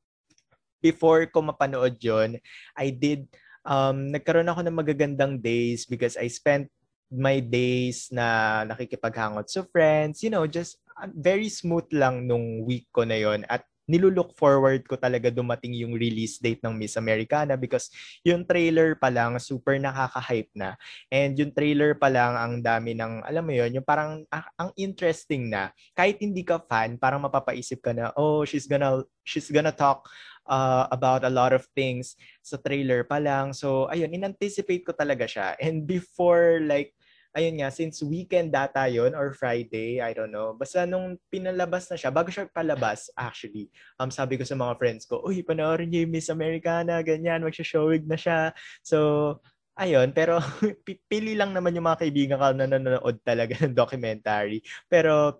before 0.78 1.26
ko 1.26 1.42
mapanood 1.42 1.98
yon 1.98 2.38
I 2.78 2.94
did 2.94 3.26
um, 3.66 4.14
nagkaroon 4.14 4.46
ako 4.46 4.60
ng 4.62 4.78
magagandang 4.78 5.42
days 5.42 5.82
because 5.82 6.14
I 6.14 6.30
spent 6.30 6.70
my 7.08 7.40
days 7.40 8.12
na 8.12 8.62
nakikipaghangot 8.68 9.48
sa 9.48 9.64
friends, 9.72 10.20
you 10.20 10.28
know, 10.28 10.44
just 10.44 10.80
uh, 11.00 11.08
very 11.12 11.48
smooth 11.48 11.88
lang 11.92 12.28
nung 12.28 12.64
week 12.64 12.88
ko 12.92 13.04
na 13.04 13.16
yon 13.16 13.48
at 13.48 13.64
nilulook 13.88 14.36
forward 14.36 14.84
ko 14.84 15.00
talaga 15.00 15.32
dumating 15.32 15.72
yung 15.72 15.96
release 15.96 16.36
date 16.36 16.60
ng 16.60 16.76
Miss 16.76 17.00
Americana 17.00 17.56
because 17.56 17.88
yung 18.20 18.44
trailer 18.44 18.92
pa 19.00 19.08
lang 19.08 19.40
super 19.40 19.80
nakaka-hype 19.80 20.52
na. 20.52 20.76
And 21.08 21.32
yung 21.40 21.56
trailer 21.56 21.96
pa 21.96 22.12
lang 22.12 22.36
ang 22.36 22.60
dami 22.60 22.92
ng, 22.92 23.24
alam 23.24 23.42
mo 23.48 23.56
yon 23.56 23.80
yung 23.80 23.88
parang 23.88 24.28
ah, 24.28 24.44
ang 24.60 24.76
interesting 24.76 25.48
na. 25.48 25.72
Kahit 25.96 26.20
hindi 26.20 26.44
ka 26.44 26.60
fan, 26.68 27.00
parang 27.00 27.24
mapapaisip 27.24 27.80
ka 27.80 27.96
na, 27.96 28.12
oh, 28.20 28.44
she's 28.44 28.68
gonna 28.68 29.00
she's 29.24 29.48
gonna 29.48 29.72
talk 29.72 30.04
uh, 30.44 30.84
about 30.92 31.24
a 31.24 31.32
lot 31.32 31.56
of 31.56 31.64
things 31.72 32.12
sa 32.44 32.60
trailer 32.60 33.08
pa 33.08 33.16
lang. 33.16 33.56
So, 33.56 33.88
ayun, 33.88 34.12
in-anticipate 34.12 34.84
ko 34.84 34.92
talaga 34.92 35.24
siya. 35.24 35.56
And 35.64 35.88
before 35.88 36.60
like 36.60 36.92
ayun 37.38 37.62
nga, 37.62 37.70
since 37.70 38.02
weekend 38.02 38.50
data 38.50 38.90
yon 38.90 39.14
or 39.14 39.30
Friday, 39.30 40.02
I 40.02 40.10
don't 40.10 40.34
know. 40.34 40.58
Basta 40.58 40.82
nung 40.82 41.14
pinalabas 41.30 41.86
na 41.86 41.94
siya, 41.94 42.10
bago 42.10 42.34
siya 42.34 42.50
palabas, 42.50 43.14
actually, 43.14 43.70
um, 44.02 44.10
sabi 44.10 44.34
ko 44.34 44.42
sa 44.42 44.58
mga 44.58 44.74
friends 44.74 45.06
ko, 45.06 45.22
uy, 45.22 45.46
panoorin 45.46 45.86
niyo 45.86 46.02
yung 46.02 46.14
Miss 46.18 46.34
Americana, 46.34 46.98
ganyan, 47.06 47.46
magsha-showing 47.46 48.10
na 48.10 48.18
siya. 48.18 48.50
So, 48.82 49.38
ayun, 49.78 50.10
pero 50.10 50.42
pili 51.10 51.38
lang 51.38 51.54
naman 51.54 51.78
yung 51.78 51.86
mga 51.86 52.02
kaibigan 52.02 52.42
ko 52.42 52.50
na 52.58 52.66
nanonood 52.66 53.22
talaga 53.22 53.54
ng 53.62 53.78
documentary. 53.78 54.58
Pero, 54.90 55.38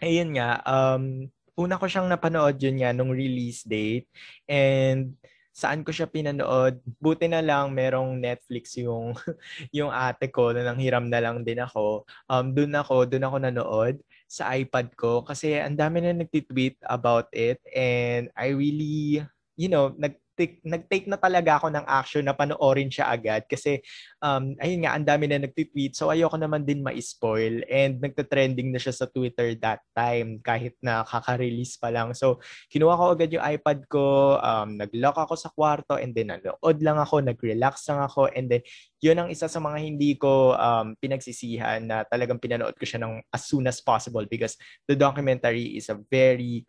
ayun 0.00 0.32
nga, 0.40 0.64
um, 0.64 1.28
una 1.60 1.76
ko 1.76 1.84
siyang 1.84 2.08
napanood 2.08 2.56
yun 2.56 2.80
nga 2.80 2.96
nung 2.96 3.12
release 3.12 3.64
date. 3.68 4.08
And, 4.48 5.20
saan 5.56 5.80
ko 5.80 5.88
siya 5.88 6.04
pinanood. 6.04 6.84
Buti 7.00 7.32
na 7.32 7.40
lang 7.40 7.72
merong 7.72 8.20
Netflix 8.20 8.76
yung 8.76 9.16
yung 9.76 9.88
ate 9.88 10.28
ko 10.28 10.52
na 10.52 10.68
nanghiram 10.68 11.08
na 11.08 11.20
lang 11.24 11.40
din 11.40 11.64
ako. 11.64 12.04
Um 12.28 12.52
doon 12.52 12.76
ako, 12.76 13.08
doon 13.08 13.24
ako 13.24 13.36
nanood 13.40 13.96
sa 14.28 14.52
iPad 14.52 14.92
ko 15.00 15.24
kasi 15.24 15.56
ang 15.56 15.78
dami 15.78 16.04
na 16.04 16.12
nagtitweet 16.12 16.76
about 16.84 17.32
it 17.32 17.62
and 17.72 18.28
I 18.36 18.52
really 18.52 19.24
you 19.56 19.72
know, 19.72 19.96
nag 19.96 20.20
nag-take, 20.36 20.60
nag-take 20.68 21.08
na 21.08 21.16
talaga 21.16 21.56
ako 21.56 21.72
ng 21.72 21.86
action 21.88 22.20
na 22.20 22.36
panoorin 22.36 22.92
siya 22.92 23.08
agad 23.08 23.48
kasi 23.48 23.80
um, 24.20 24.52
ayun 24.60 24.84
nga, 24.84 24.92
ang 24.92 25.08
dami 25.08 25.24
na 25.24 25.40
nagtitweet 25.40 25.96
so 25.96 26.12
ayoko 26.12 26.36
naman 26.36 26.68
din 26.68 26.84
ma-spoil 26.84 27.64
and 27.72 28.04
nagta-trending 28.04 28.68
na 28.68 28.76
siya 28.76 28.92
sa 28.92 29.08
Twitter 29.08 29.56
that 29.56 29.80
time 29.96 30.36
kahit 30.44 30.76
na 30.84 31.00
kaka-release 31.08 31.80
pa 31.80 31.88
lang. 31.88 32.12
So 32.12 32.44
kinuha 32.68 33.00
ko 33.00 33.04
agad 33.16 33.32
yung 33.32 33.44
iPad 33.48 33.88
ko, 33.88 34.36
um, 34.36 34.76
nag-lock 34.76 35.16
ako 35.16 35.34
sa 35.40 35.48
kwarto 35.48 35.96
and 35.96 36.12
then 36.12 36.28
nanood 36.28 36.78
lang 36.84 37.00
ako, 37.00 37.24
nag-relax 37.24 37.88
lang 37.88 38.04
ako 38.04 38.28
and 38.36 38.52
then 38.52 38.62
yun 39.00 39.16
ang 39.16 39.32
isa 39.32 39.48
sa 39.48 39.60
mga 39.60 39.78
hindi 39.80 40.20
ko 40.20 40.52
um, 40.52 40.92
pinagsisihan 41.00 41.80
na 41.80 42.04
talagang 42.04 42.36
pinanood 42.36 42.76
ko 42.76 42.84
siya 42.84 43.00
ng 43.00 43.24
as 43.32 43.48
soon 43.48 43.64
as 43.64 43.80
possible 43.80 44.24
because 44.28 44.60
the 44.84 44.96
documentary 44.96 45.80
is 45.80 45.88
a 45.88 45.96
very 46.12 46.68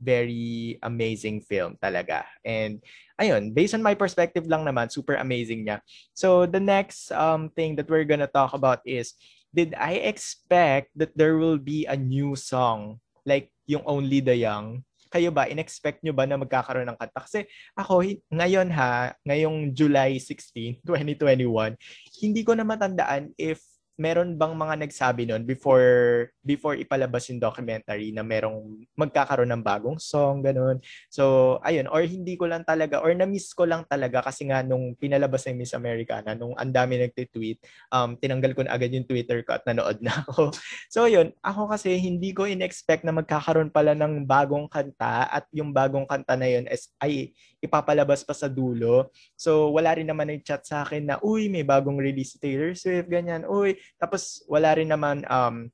very 0.00 0.78
amazing 0.82 1.40
film 1.40 1.78
talaga. 1.78 2.26
And 2.44 2.82
ayun, 3.20 3.54
based 3.54 3.74
on 3.74 3.82
my 3.82 3.94
perspective 3.94 4.46
lang 4.46 4.66
naman, 4.66 4.90
super 4.90 5.14
amazing 5.16 5.66
niya. 5.66 5.80
So 6.14 6.46
the 6.46 6.60
next 6.60 7.10
um, 7.12 7.50
thing 7.54 7.76
that 7.76 7.88
we're 7.88 8.08
gonna 8.08 8.30
talk 8.30 8.54
about 8.54 8.82
is, 8.86 9.14
did 9.54 9.74
I 9.78 10.02
expect 10.02 10.90
that 10.98 11.14
there 11.14 11.38
will 11.38 11.58
be 11.58 11.86
a 11.86 11.94
new 11.94 12.34
song 12.34 12.98
like 13.22 13.54
yung 13.70 13.86
Only 13.86 14.18
the 14.18 14.34
Young? 14.34 14.82
Kayo 15.14 15.30
ba, 15.30 15.46
in-expect 15.46 16.02
nyo 16.02 16.10
ba 16.10 16.26
na 16.26 16.34
magkakaroon 16.34 16.90
ng 16.90 16.98
kanta? 16.98 17.22
Kasi 17.22 17.46
ako, 17.78 18.02
ngayon 18.34 18.66
ha, 18.74 19.14
ngayong 19.22 19.70
July 19.70 20.18
16, 20.18 20.82
2021, 20.82 21.78
hindi 22.22 22.42
ko 22.42 22.58
na 22.58 22.66
matandaan 22.66 23.30
if 23.38 23.62
meron 23.94 24.34
bang 24.34 24.54
mga 24.58 24.74
nagsabi 24.86 25.22
nun 25.22 25.46
before 25.46 26.26
before 26.42 26.74
ipalabas 26.74 27.30
yung 27.30 27.38
documentary 27.38 28.10
na 28.10 28.26
merong 28.26 28.82
magkakaroon 28.98 29.54
ng 29.54 29.62
bagong 29.62 29.98
song 30.02 30.42
ganun. 30.42 30.82
So 31.06 31.56
ayun 31.62 31.86
or 31.86 32.02
hindi 32.02 32.34
ko 32.34 32.50
lang 32.50 32.66
talaga 32.66 32.98
or 32.98 33.14
na-miss 33.14 33.54
ko 33.54 33.62
lang 33.62 33.86
talaga 33.86 34.26
kasi 34.26 34.50
nga 34.50 34.66
nung 34.66 34.98
pinalabas 34.98 35.46
ng 35.46 35.62
Miss 35.62 35.78
Americana 35.78 36.34
nung 36.34 36.58
ang 36.58 36.74
dami 36.74 36.98
nagte-tweet 37.06 37.62
um 37.94 38.18
tinanggal 38.18 38.58
ko 38.58 38.66
na 38.66 38.74
agad 38.74 38.90
yung 38.90 39.06
Twitter 39.06 39.46
ko 39.46 39.54
at 39.54 39.62
nanood 39.62 40.02
na 40.02 40.26
ako. 40.26 40.50
So 40.94 41.10
ayun, 41.10 41.34
ako 41.42 41.74
kasi 41.74 41.96
hindi 41.98 42.30
ko 42.30 42.46
in-expect 42.46 43.02
na 43.02 43.10
magkakaroon 43.10 43.70
pala 43.70 43.98
ng 43.98 44.26
bagong 44.26 44.70
kanta 44.70 45.26
at 45.26 45.46
yung 45.50 45.74
bagong 45.74 46.06
kanta 46.06 46.38
na 46.38 46.46
yun 46.46 46.70
is 46.70 46.90
ay 47.02 47.34
ipapalabas 47.58 48.22
pa 48.22 48.34
sa 48.36 48.46
dulo. 48.46 49.10
So 49.34 49.74
wala 49.74 49.96
rin 49.96 50.06
naman 50.06 50.30
nag-chat 50.30 50.66
sa 50.66 50.86
akin 50.86 51.08
na 51.08 51.16
uy 51.24 51.50
may 51.50 51.66
bagong 51.66 51.98
release 51.98 52.36
Taylor 52.38 52.76
Swift 52.76 53.10
ganyan. 53.10 53.42
Uy 53.48 53.83
tapos 53.96 54.44
wala 54.50 54.74
rin 54.76 54.90
naman 54.90 55.24
um 55.28 55.68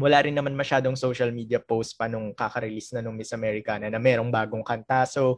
wala 0.00 0.24
rin 0.24 0.32
naman 0.32 0.56
masyadong 0.56 0.96
social 0.96 1.28
media 1.30 1.60
post 1.60 1.94
pa 2.00 2.08
nung 2.08 2.32
kaka-release 2.32 2.96
na 2.96 3.04
nung 3.04 3.14
Miss 3.14 3.30
Americana 3.36 3.92
na 3.92 4.00
merong 4.00 4.32
bagong 4.32 4.64
kanta. 4.64 5.04
So, 5.04 5.36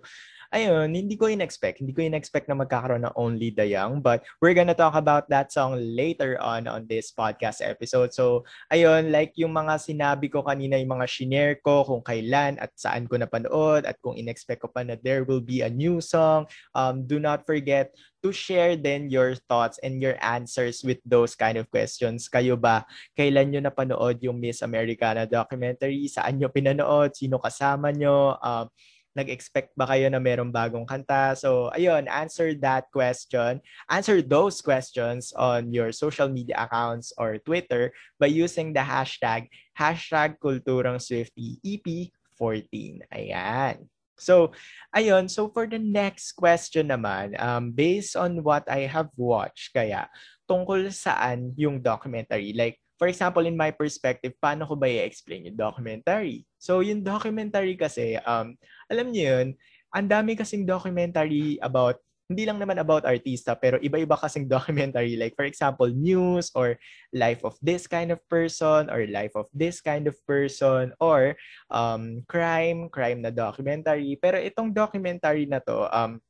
ayun, 0.54 0.94
hindi 0.94 1.18
ko 1.18 1.26
in-expect. 1.26 1.82
Hindi 1.82 1.90
ko 1.90 2.06
in-expect 2.06 2.46
na 2.46 2.54
magkakaroon 2.54 3.02
ng 3.02 3.14
Only 3.18 3.50
the 3.50 3.66
Young. 3.66 3.99
But 3.99 4.23
we're 4.38 4.54
gonna 4.54 4.78
talk 4.78 4.94
about 4.94 5.26
that 5.34 5.50
song 5.50 5.75
later 5.75 6.38
on 6.38 6.70
on 6.70 6.87
this 6.87 7.11
podcast 7.11 7.58
episode. 7.58 8.14
So, 8.14 8.46
ayun, 8.70 9.11
like 9.11 9.34
yung 9.34 9.50
mga 9.50 9.82
sinabi 9.82 10.30
ko 10.30 10.46
kanina, 10.46 10.78
yung 10.78 10.94
mga 10.94 11.11
shinare 11.11 11.58
ko 11.58 11.82
kung 11.82 12.06
kailan 12.06 12.62
at 12.62 12.70
saan 12.78 13.11
ko 13.11 13.18
napanood 13.18 13.82
at 13.82 13.99
kung 13.99 14.14
in-expect 14.14 14.62
ko 14.62 14.70
pa 14.70 14.87
na 14.87 14.94
there 15.02 15.26
will 15.26 15.42
be 15.42 15.66
a 15.66 15.68
new 15.68 15.99
song. 15.99 16.46
Um, 16.78 17.02
do 17.04 17.18
not 17.18 17.42
forget 17.42 17.90
to 18.25 18.32
share 18.32 18.73
then 18.73 19.12
your 19.12 19.37
thoughts 19.52 19.76
and 19.84 20.00
your 20.00 20.16
answers 20.25 20.80
with 20.80 20.96
those 21.04 21.37
kind 21.37 21.61
of 21.61 21.68
questions. 21.68 22.25
Kayo 22.32 22.56
ba, 22.56 22.88
kailan 23.12 23.52
nyo 23.52 23.61
napanood 23.68 24.16
yung 24.25 24.40
Miss 24.40 24.64
Americana 24.64 25.28
documentary? 25.28 26.08
Saan 26.08 26.40
nyo 26.40 26.49
pinanood? 26.49 27.12
Sino 27.12 27.37
kasama 27.37 27.92
nyo? 27.92 28.40
Um, 28.40 28.73
nag-expect 29.14 29.73
ba 29.78 29.87
kayo 29.87 30.11
na 30.11 30.18
merong 30.18 30.50
bagong 30.50 30.85
kanta? 30.85 31.38
So, 31.38 31.71
ayun, 31.73 32.11
answer 32.11 32.52
that 32.61 32.90
question. 32.90 33.62
Answer 33.87 34.21
those 34.21 34.59
questions 34.61 35.30
on 35.38 35.71
your 35.71 35.94
social 35.94 36.28
media 36.28 36.66
accounts 36.66 37.14
or 37.16 37.38
Twitter 37.38 37.94
by 38.18 38.28
using 38.28 38.75
the 38.75 38.83
hashtag, 38.83 39.49
hashtag 39.78 40.37
Kulturang 40.42 40.99
Swifty 40.99 41.62
EP14. 41.62 43.06
Ayan. 43.14 43.87
So, 44.18 44.54
ayun. 44.94 45.26
So, 45.30 45.50
for 45.50 45.66
the 45.66 45.78
next 45.78 46.38
question 46.38 46.90
naman, 46.90 47.35
um, 47.38 47.75
based 47.75 48.14
on 48.14 48.42
what 48.42 48.66
I 48.71 48.87
have 48.87 49.11
watched, 49.18 49.75
kaya, 49.75 50.06
tungkol 50.47 50.90
saan 50.94 51.54
yung 51.59 51.83
documentary? 51.83 52.54
Like, 52.54 52.84
for 52.95 53.11
example, 53.11 53.43
in 53.47 53.59
my 53.59 53.75
perspective, 53.75 54.35
paano 54.39 54.67
ko 54.67 54.79
ba 54.79 54.87
i-explain 54.87 55.51
yung 55.51 55.59
documentary? 55.59 56.47
So, 56.59 56.81
yung 56.81 57.03
documentary 57.03 57.75
kasi, 57.75 58.19
um, 58.23 58.55
alam 58.87 59.11
niyo 59.11 59.35
yun, 59.35 59.49
ang 59.95 60.07
dami 60.07 60.39
kasing 60.39 60.67
documentary 60.67 61.59
about, 61.59 61.99
hindi 62.25 62.49
lang 62.49 62.57
naman 62.57 62.81
about 62.81 63.05
artista, 63.05 63.53
pero 63.53 63.77
iba-iba 63.83 64.17
kasing 64.17 64.47
documentary. 64.57 65.19
Like, 65.19 65.35
for 65.35 65.45
example, 65.45 65.91
news 65.91 66.55
or 66.55 66.79
life 67.11 67.43
of 67.43 67.59
this 67.61 67.91
kind 67.91 68.15
of 68.15 68.23
person 68.31 68.89
or 68.89 69.07
life 69.11 69.35
of 69.35 69.51
this 69.51 69.83
kind 69.83 70.07
of 70.07 70.15
person 70.25 70.95
or 71.03 71.35
um, 71.71 72.23
crime, 72.31 72.89
crime 72.95 73.21
na 73.23 73.35
documentary. 73.35 74.17
Pero 74.23 74.39
itong 74.39 74.71
documentary 74.71 75.51
na 75.51 75.59
to, 75.67 75.91
um, 75.91 76.23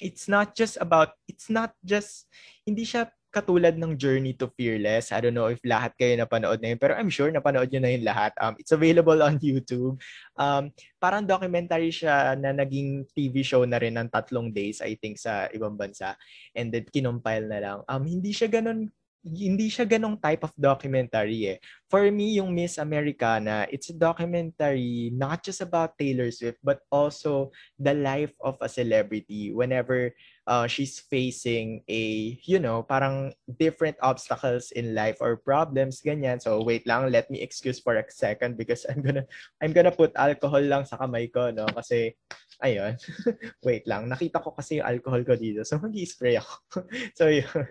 it's 0.00 0.28
not 0.28 0.52
just 0.56 0.76
about, 0.80 1.16
it's 1.28 1.48
not 1.48 1.72
just, 1.84 2.28
hindi 2.64 2.84
siya 2.84 3.08
katulad 3.32 3.80
ng 3.80 3.96
Journey 3.96 4.36
to 4.36 4.52
Fearless. 4.52 5.08
I 5.10 5.24
don't 5.24 5.32
know 5.32 5.48
if 5.48 5.58
lahat 5.64 5.96
kayo 5.96 6.20
napanood 6.20 6.60
na 6.60 6.76
yun, 6.76 6.80
pero 6.80 6.92
I'm 6.92 7.08
sure 7.08 7.32
napanood 7.32 7.72
nyo 7.72 7.80
na 7.80 7.90
yun 7.96 8.04
lahat. 8.04 8.36
Um, 8.36 8.54
it's 8.60 8.76
available 8.76 9.16
on 9.24 9.40
YouTube. 9.40 9.96
Um, 10.36 10.68
parang 11.00 11.24
documentary 11.24 11.88
siya 11.88 12.36
na 12.36 12.52
naging 12.52 13.08
TV 13.16 13.40
show 13.40 13.64
na 13.64 13.80
rin 13.80 13.96
ng 13.96 14.12
tatlong 14.12 14.52
days, 14.52 14.84
I 14.84 15.00
think, 15.00 15.16
sa 15.16 15.48
ibang 15.50 15.80
bansa. 15.80 16.14
And 16.52 16.68
then, 16.68 16.84
kinompile 16.92 17.48
na 17.48 17.58
lang. 17.64 17.78
Um, 17.88 18.04
hindi 18.04 18.36
siya 18.36 18.52
ganun 18.52 18.92
hindi 19.22 19.70
siya 19.70 19.86
ganong 19.86 20.18
type 20.18 20.42
of 20.42 20.50
documentary 20.58 21.54
eh. 21.54 21.58
For 21.86 22.02
me, 22.10 22.42
yung 22.42 22.50
Miss 22.50 22.74
Americana, 22.74 23.70
it's 23.70 23.94
a 23.94 23.96
documentary 23.96 25.14
not 25.14 25.46
just 25.46 25.62
about 25.62 25.94
Taylor 25.94 26.26
Swift, 26.34 26.58
but 26.58 26.82
also 26.90 27.54
the 27.78 27.94
life 27.94 28.34
of 28.42 28.58
a 28.58 28.66
celebrity 28.66 29.54
whenever 29.54 30.10
uh, 30.46 30.66
she's 30.66 30.98
facing 30.98 31.82
a, 31.88 32.34
you 32.42 32.58
know, 32.58 32.82
parang 32.82 33.32
different 33.58 33.96
obstacles 34.02 34.70
in 34.72 34.94
life 34.94 35.18
or 35.20 35.36
problems, 35.36 36.02
ganyan. 36.02 36.42
So, 36.42 36.62
wait 36.62 36.86
lang, 36.86 37.10
let 37.10 37.30
me 37.30 37.40
excuse 37.40 37.78
for 37.78 37.96
a 37.96 38.04
second 38.10 38.56
because 38.56 38.86
I'm 38.90 39.02
gonna, 39.02 39.24
I'm 39.62 39.72
gonna 39.72 39.94
put 39.94 40.12
alcohol 40.16 40.62
lang 40.62 40.84
sa 40.84 40.98
kamay 40.98 41.32
ko, 41.32 41.50
no? 41.50 41.66
Kasi, 41.66 42.14
ayun, 42.62 42.98
wait 43.66 43.86
lang, 43.86 44.10
nakita 44.10 44.42
ko 44.42 44.50
kasi 44.50 44.82
yung 44.82 44.88
alcohol 44.88 45.22
ko 45.22 45.34
dito. 45.38 45.62
So, 45.62 45.78
mag-spray 45.78 46.38
ako. 46.38 46.54
so, 47.18 47.30
yun. 47.30 47.66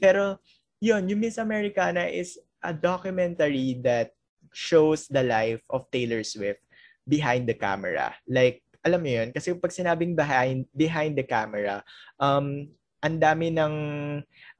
Pero, 0.00 0.40
yun, 0.80 1.08
yung 1.08 1.20
Miss 1.20 1.40
Americana 1.40 2.08
is 2.08 2.36
a 2.60 2.72
documentary 2.72 3.80
that 3.80 4.12
shows 4.52 5.06
the 5.08 5.22
life 5.22 5.62
of 5.70 5.88
Taylor 5.88 6.24
Swift 6.24 6.60
behind 7.08 7.48
the 7.48 7.56
camera. 7.56 8.12
Like, 8.28 8.60
alam 8.80 9.00
mo 9.00 9.10
yun, 9.10 9.28
kasi 9.32 9.52
pag 9.56 9.72
sinabing 9.72 10.16
behind, 10.16 10.64
behind 10.72 11.12
the 11.16 11.24
camera, 11.24 11.84
um, 12.16 12.68
ang 13.00 13.16
dami 13.16 13.48
ng 13.48 13.74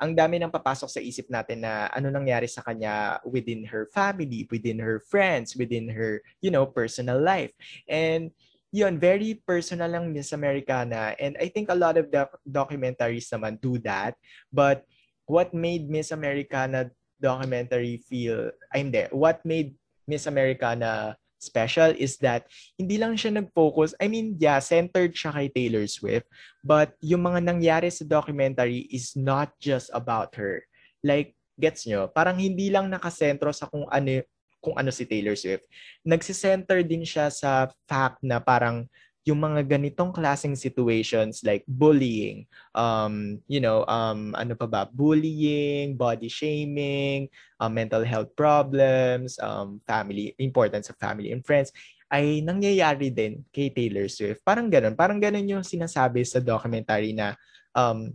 ang 0.00 0.12
dami 0.16 0.40
ng 0.40 0.48
papasok 0.48 0.88
sa 0.88 1.00
isip 1.00 1.28
natin 1.28 1.60
na 1.60 1.92
ano 1.92 2.08
nangyari 2.08 2.48
sa 2.48 2.64
kanya 2.64 3.20
within 3.28 3.68
her 3.68 3.84
family, 3.92 4.48
within 4.48 4.80
her 4.80 5.04
friends, 5.04 5.52
within 5.52 5.92
her, 5.92 6.24
you 6.40 6.48
know, 6.48 6.64
personal 6.64 7.20
life. 7.20 7.52
And 7.84 8.32
yun, 8.72 8.96
very 8.96 9.44
personal 9.44 9.92
lang 9.92 10.16
Miss 10.16 10.32
Americana. 10.32 11.12
And 11.20 11.36
I 11.36 11.52
think 11.52 11.68
a 11.68 11.76
lot 11.76 12.00
of 12.00 12.08
the 12.08 12.32
documentaries 12.48 13.28
naman 13.28 13.60
do 13.60 13.76
that. 13.84 14.16
But 14.48 14.88
what 15.28 15.52
made 15.52 15.92
Miss 15.92 16.08
Americana 16.10 16.88
documentary 17.20 18.00
feel, 18.08 18.56
I'm 18.72 18.88
there, 18.88 19.12
what 19.12 19.44
made 19.44 19.76
Miss 20.08 20.24
Americana 20.24 21.19
special 21.40 21.96
is 21.96 22.20
that 22.20 22.46
hindi 22.76 23.00
lang 23.00 23.16
siya 23.16 23.40
nag-focus, 23.40 23.96
I 23.98 24.06
mean, 24.06 24.36
yeah, 24.36 24.60
centered 24.60 25.16
siya 25.16 25.32
kay 25.32 25.48
Taylor 25.48 25.88
Swift, 25.88 26.28
but 26.60 26.94
yung 27.00 27.24
mga 27.24 27.42
nangyari 27.42 27.88
sa 27.88 28.04
documentary 28.04 28.86
is 28.92 29.16
not 29.16 29.56
just 29.58 29.88
about 29.96 30.36
her. 30.36 30.62
Like, 31.00 31.34
gets 31.56 31.88
nyo? 31.88 32.12
Parang 32.12 32.36
hindi 32.36 32.68
lang 32.68 32.92
nakasentro 32.92 33.50
sa 33.50 33.66
kung 33.66 33.88
ano 33.88 34.22
kung 34.60 34.76
ano 34.76 34.92
si 34.92 35.08
Taylor 35.08 35.32
Swift. 35.32 35.64
Nagsisenter 36.04 36.84
din 36.84 37.00
siya 37.00 37.32
sa 37.32 37.72
fact 37.88 38.20
na 38.20 38.36
parang 38.44 38.84
yung 39.30 39.38
mga 39.38 39.78
ganitong 39.78 40.10
klaseng 40.10 40.58
situations 40.58 41.46
like 41.46 41.62
bullying, 41.70 42.44
um, 42.74 43.38
you 43.46 43.62
know, 43.62 43.86
um, 43.86 44.34
ano 44.34 44.58
pa 44.58 44.66
ba, 44.66 44.82
bullying, 44.90 45.94
body 45.94 46.26
shaming, 46.26 47.30
uh, 47.62 47.70
mental 47.70 48.02
health 48.02 48.34
problems, 48.34 49.38
um, 49.38 49.78
family, 49.86 50.34
importance 50.42 50.90
of 50.90 50.98
family 50.98 51.30
and 51.30 51.46
friends, 51.46 51.70
ay 52.10 52.42
nangyayari 52.42 53.14
din 53.14 53.46
kay 53.54 53.70
Taylor 53.70 54.10
Swift. 54.10 54.42
Parang 54.42 54.66
ganun. 54.66 54.98
Parang 54.98 55.22
ganun 55.22 55.46
yung 55.46 55.62
sinasabi 55.62 56.26
sa 56.26 56.42
documentary 56.42 57.14
na 57.14 57.38
um, 57.70 58.10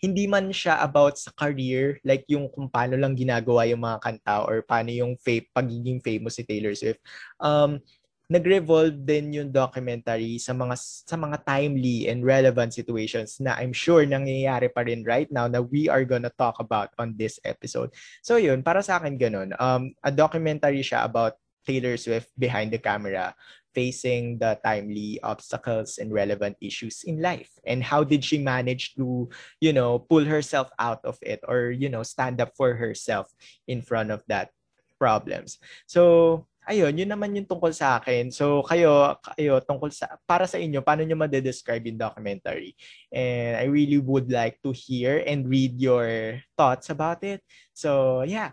hindi 0.00 0.24
man 0.24 0.48
siya 0.48 0.80
about 0.80 1.20
sa 1.20 1.28
career, 1.36 2.00
like 2.08 2.24
yung 2.24 2.48
kung 2.48 2.72
paano 2.72 2.96
lang 2.96 3.12
ginagawa 3.12 3.68
yung 3.68 3.84
mga 3.84 4.00
kanta 4.00 4.48
or 4.48 4.64
paano 4.64 4.88
yung 4.88 5.12
fa- 5.20 5.44
pagiging 5.52 6.00
famous 6.00 6.40
si 6.40 6.42
Taylor 6.48 6.72
Swift. 6.72 7.04
Um, 7.36 7.84
nag-revolve 8.30 8.94
din 9.02 9.34
yung 9.34 9.50
documentary 9.50 10.38
sa 10.38 10.54
mga 10.54 10.78
sa 10.78 11.18
mga 11.18 11.42
timely 11.42 12.06
and 12.06 12.22
relevant 12.22 12.70
situations 12.70 13.42
na 13.42 13.58
I'm 13.58 13.74
sure 13.74 14.06
nangyayari 14.06 14.70
pa 14.70 14.86
rin 14.86 15.02
right 15.02 15.26
now 15.34 15.50
na 15.50 15.58
we 15.58 15.90
are 15.90 16.06
gonna 16.06 16.30
talk 16.38 16.62
about 16.62 16.94
on 16.94 17.18
this 17.18 17.42
episode. 17.42 17.90
So 18.22 18.38
yun, 18.38 18.62
para 18.62 18.86
sa 18.86 19.02
akin 19.02 19.18
ganun. 19.18 19.50
Um, 19.58 19.98
a 20.06 20.14
documentary 20.14 20.86
siya 20.86 21.02
about 21.02 21.42
Taylor 21.66 21.98
Swift 21.98 22.30
behind 22.38 22.70
the 22.70 22.78
camera 22.80 23.34
facing 23.74 24.38
the 24.38 24.58
timely 24.64 25.18
obstacles 25.22 25.98
and 25.98 26.10
relevant 26.10 26.56
issues 26.60 27.02
in 27.06 27.22
life 27.22 27.50
and 27.66 27.82
how 27.82 28.02
did 28.02 28.24
she 28.24 28.38
manage 28.38 28.94
to 28.94 29.30
you 29.62 29.72
know 29.72 29.98
pull 29.98 30.24
herself 30.24 30.70
out 30.78 30.98
of 31.06 31.18
it 31.22 31.38
or 31.46 31.70
you 31.70 31.88
know 31.88 32.02
stand 32.02 32.40
up 32.40 32.50
for 32.56 32.74
herself 32.74 33.30
in 33.70 33.78
front 33.78 34.10
of 34.10 34.22
that 34.26 34.50
problems 34.98 35.62
so 35.86 36.46
ayun, 36.68 36.92
yun 36.92 37.10
naman 37.10 37.32
yung 37.36 37.48
tungkol 37.48 37.72
sa 37.72 37.96
akin. 38.00 38.28
So, 38.28 38.60
kayo, 38.66 39.16
kayo, 39.34 39.60
tungkol 39.64 39.88
sa, 39.92 40.20
para 40.28 40.44
sa 40.44 40.60
inyo, 40.60 40.84
paano 40.84 41.02
nyo 41.04 41.16
ma-describe 41.16 41.88
yung 41.88 42.00
documentary? 42.00 42.76
And 43.08 43.56
I 43.56 43.66
really 43.66 43.98
would 43.98 44.28
like 44.28 44.60
to 44.64 44.70
hear 44.74 45.24
and 45.24 45.48
read 45.48 45.80
your 45.80 46.40
thoughts 46.54 46.92
about 46.92 47.24
it. 47.24 47.40
So, 47.72 48.22
yeah. 48.22 48.52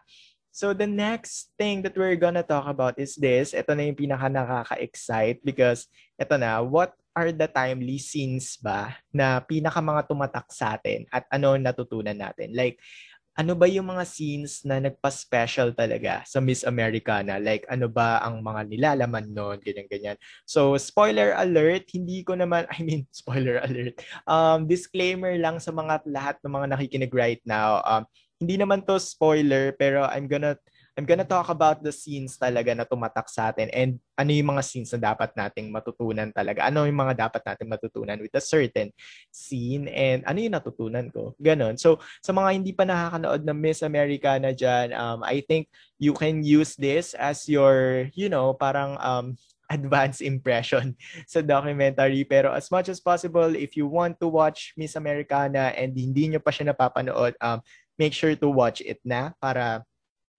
So, 0.58 0.74
the 0.74 0.90
next 0.90 1.54
thing 1.54 1.86
that 1.86 1.94
we're 1.94 2.18
gonna 2.18 2.42
talk 2.42 2.66
about 2.66 2.98
is 2.98 3.14
this. 3.14 3.54
Ito 3.54 3.78
na 3.78 3.86
yung 3.86 4.00
pinaka 4.00 4.26
nakaka-excite 4.26 5.46
because 5.46 5.86
ito 6.18 6.34
na, 6.40 6.66
what 6.66 6.98
are 7.14 7.30
the 7.34 7.50
timely 7.50 7.98
scenes 7.98 8.58
ba 8.62 8.94
na 9.10 9.42
pinaka 9.42 9.82
mga 9.82 10.06
tumatak 10.06 10.50
sa 10.54 10.78
atin 10.78 11.06
at 11.14 11.26
ano 11.30 11.58
natutunan 11.62 12.18
natin? 12.18 12.58
Like, 12.58 12.82
ano 13.38 13.54
ba 13.54 13.70
yung 13.70 13.94
mga 13.94 14.02
scenes 14.02 14.66
na 14.66 14.82
nagpa-special 14.82 15.78
talaga 15.78 16.26
sa 16.26 16.42
Miss 16.42 16.66
Americana? 16.66 17.38
Like, 17.38 17.70
ano 17.70 17.86
ba 17.86 18.18
ang 18.26 18.42
mga 18.42 18.66
nilalaman 18.66 19.30
noon, 19.30 19.62
ganyan-ganyan. 19.62 20.18
So, 20.50 20.74
spoiler 20.82 21.38
alert, 21.38 21.86
hindi 21.94 22.26
ko 22.26 22.34
naman, 22.34 22.66
I 22.74 22.82
mean, 22.82 23.06
spoiler 23.14 23.62
alert, 23.62 24.02
um, 24.26 24.66
disclaimer 24.66 25.38
lang 25.38 25.62
sa 25.62 25.70
mga 25.70 26.02
lahat 26.10 26.42
ng 26.42 26.50
mga 26.50 26.68
nakikinig 26.74 27.14
right 27.14 27.44
now. 27.46 27.86
Um, 27.86 28.10
hindi 28.42 28.58
naman 28.58 28.82
to 28.90 28.98
spoiler, 28.98 29.74
pero 29.78 30.10
I'm 30.10 30.26
gonna 30.26 30.58
I'm 30.98 31.06
gonna 31.06 31.30
talk 31.30 31.54
about 31.54 31.86
the 31.86 31.94
scenes 31.94 32.42
talaga 32.42 32.74
na 32.74 32.82
tumatak 32.82 33.30
sa 33.30 33.54
atin 33.54 33.70
and 33.70 34.02
ano 34.18 34.34
yung 34.34 34.50
mga 34.50 34.66
scenes 34.66 34.90
na 34.98 35.14
dapat 35.14 35.30
nating 35.38 35.70
matutunan 35.70 36.34
talaga. 36.34 36.66
Ano 36.66 36.90
yung 36.90 36.98
mga 36.98 37.30
dapat 37.30 37.46
nating 37.46 37.70
matutunan 37.70 38.18
with 38.18 38.34
a 38.34 38.42
certain 38.42 38.90
scene 39.30 39.86
and 39.94 40.26
ano 40.26 40.42
yung 40.42 40.58
natutunan 40.58 41.14
ko. 41.14 41.38
Ganon. 41.38 41.78
So, 41.78 42.02
sa 42.26 42.34
mga 42.34 42.50
hindi 42.50 42.74
pa 42.74 42.82
nakakanood 42.90 43.46
ng 43.46 43.60
Miss 43.62 43.86
Americana 43.86 44.58
dyan, 44.58 44.98
um, 44.98 45.22
I 45.22 45.46
think 45.46 45.70
you 46.02 46.18
can 46.18 46.42
use 46.42 46.74
this 46.74 47.14
as 47.14 47.46
your, 47.46 48.10
you 48.18 48.26
know, 48.26 48.58
parang 48.58 48.98
um, 48.98 49.38
advanced 49.70 50.26
impression 50.26 50.98
sa 51.30 51.46
documentary. 51.46 52.26
Pero 52.26 52.58
as 52.58 52.74
much 52.74 52.90
as 52.90 52.98
possible, 52.98 53.54
if 53.54 53.78
you 53.78 53.86
want 53.86 54.18
to 54.18 54.26
watch 54.26 54.74
Miss 54.74 54.98
Americana 54.98 55.78
and 55.78 55.94
hindi 55.94 56.34
nyo 56.34 56.42
pa 56.42 56.50
siya 56.50 56.74
napapanood, 56.74 57.38
um, 57.38 57.62
make 58.02 58.18
sure 58.18 58.34
to 58.34 58.50
watch 58.50 58.82
it 58.82 58.98
na 59.06 59.38
para 59.38 59.86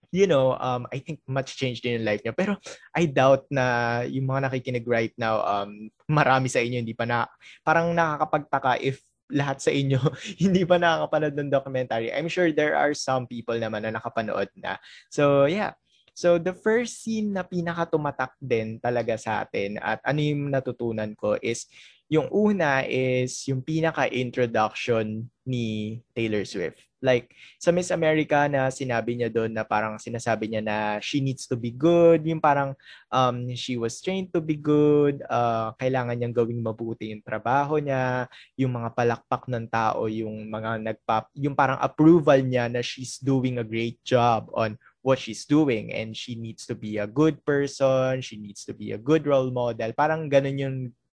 you 0.08 0.26
know, 0.26 0.56
um, 0.56 0.88
I 0.88 1.00
think 1.04 1.20
much 1.28 1.56
changed 1.56 1.84
din 1.84 2.00
yung 2.00 2.08
life 2.08 2.24
niya. 2.24 2.32
Pero 2.32 2.56
I 2.96 3.08
doubt 3.08 3.48
na 3.52 4.00
yung 4.08 4.28
mga 4.28 4.48
nakikinig 4.48 4.86
right 4.88 5.12
now, 5.20 5.44
um, 5.44 5.92
marami 6.08 6.48
sa 6.48 6.64
inyo 6.64 6.80
hindi 6.80 6.96
pa 6.96 7.04
na, 7.04 7.28
parang 7.60 7.92
nakakapagtaka 7.92 8.80
if 8.80 9.04
lahat 9.28 9.60
sa 9.60 9.68
inyo 9.68 10.00
hindi 10.42 10.64
pa 10.64 10.80
nakakapanood 10.80 11.36
ng 11.36 11.52
documentary. 11.52 12.08
I'm 12.08 12.32
sure 12.32 12.48
there 12.48 12.74
are 12.76 12.96
some 12.96 13.28
people 13.28 13.56
naman 13.56 13.84
na 13.84 13.92
nakapanood 13.92 14.48
na. 14.56 14.80
So, 15.12 15.44
yeah. 15.44 15.76
So, 16.18 16.34
the 16.34 16.50
first 16.50 17.06
scene 17.06 17.30
na 17.30 17.46
pinaka-tumatak 17.46 18.34
din 18.42 18.82
talaga 18.82 19.14
sa 19.14 19.46
atin 19.46 19.78
at 19.78 20.02
ano 20.02 20.18
yung 20.18 20.50
natutunan 20.50 21.14
ko 21.14 21.38
is 21.38 21.70
yung 22.08 22.28
una 22.32 22.88
is 22.88 23.44
yung 23.52 23.60
pinaka-introduction 23.60 25.28
ni 25.44 26.00
Taylor 26.16 26.44
Swift. 26.48 26.80
Like, 26.98 27.30
sa 27.62 27.70
Miss 27.70 27.94
America 27.94 28.50
na 28.50 28.74
sinabi 28.74 29.14
niya 29.14 29.30
doon 29.30 29.54
na 29.54 29.62
parang 29.62 30.02
sinasabi 30.02 30.50
niya 30.50 30.62
na 30.64 30.76
she 30.98 31.22
needs 31.22 31.46
to 31.46 31.54
be 31.54 31.70
good, 31.70 32.26
yung 32.26 32.42
parang 32.42 32.74
um, 33.14 33.46
she 33.54 33.78
was 33.78 34.02
trained 34.02 34.34
to 34.34 34.42
be 34.42 34.58
good, 34.58 35.22
uh, 35.30 35.70
kailangan 35.78 36.18
niyang 36.18 36.34
gawing 36.34 36.58
mabuti 36.58 37.14
yung 37.14 37.22
trabaho 37.22 37.78
niya, 37.78 38.26
yung 38.58 38.74
mga 38.74 38.98
palakpak 38.98 39.46
ng 39.46 39.70
tao, 39.70 40.10
yung 40.10 40.50
mga 40.50 40.82
nagpap, 40.90 41.30
yung 41.38 41.54
parang 41.54 41.78
approval 41.78 42.42
niya 42.42 42.66
na 42.66 42.82
she's 42.82 43.22
doing 43.22 43.62
a 43.62 43.66
great 43.68 44.02
job 44.02 44.50
on 44.58 44.74
what 45.06 45.22
she's 45.22 45.46
doing 45.46 45.94
and 45.94 46.18
she 46.18 46.34
needs 46.34 46.66
to 46.66 46.74
be 46.74 46.98
a 46.98 47.06
good 47.06 47.38
person, 47.46 48.18
she 48.18 48.42
needs 48.42 48.66
to 48.66 48.74
be 48.74 48.90
a 48.90 48.98
good 48.98 49.22
role 49.22 49.54
model. 49.54 49.94
Parang 49.94 50.26
ganun 50.26 50.58
yung 50.58 50.76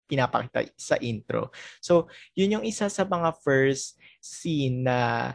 pinapakita 0.09 0.65
sa 0.75 0.97
intro. 0.99 1.53
So, 1.85 2.09
yun 2.33 2.59
yung 2.59 2.65
isa 2.65 2.89
sa 2.89 3.05
mga 3.05 3.37
first 3.45 4.01
scene 4.19 4.83
na 4.83 5.33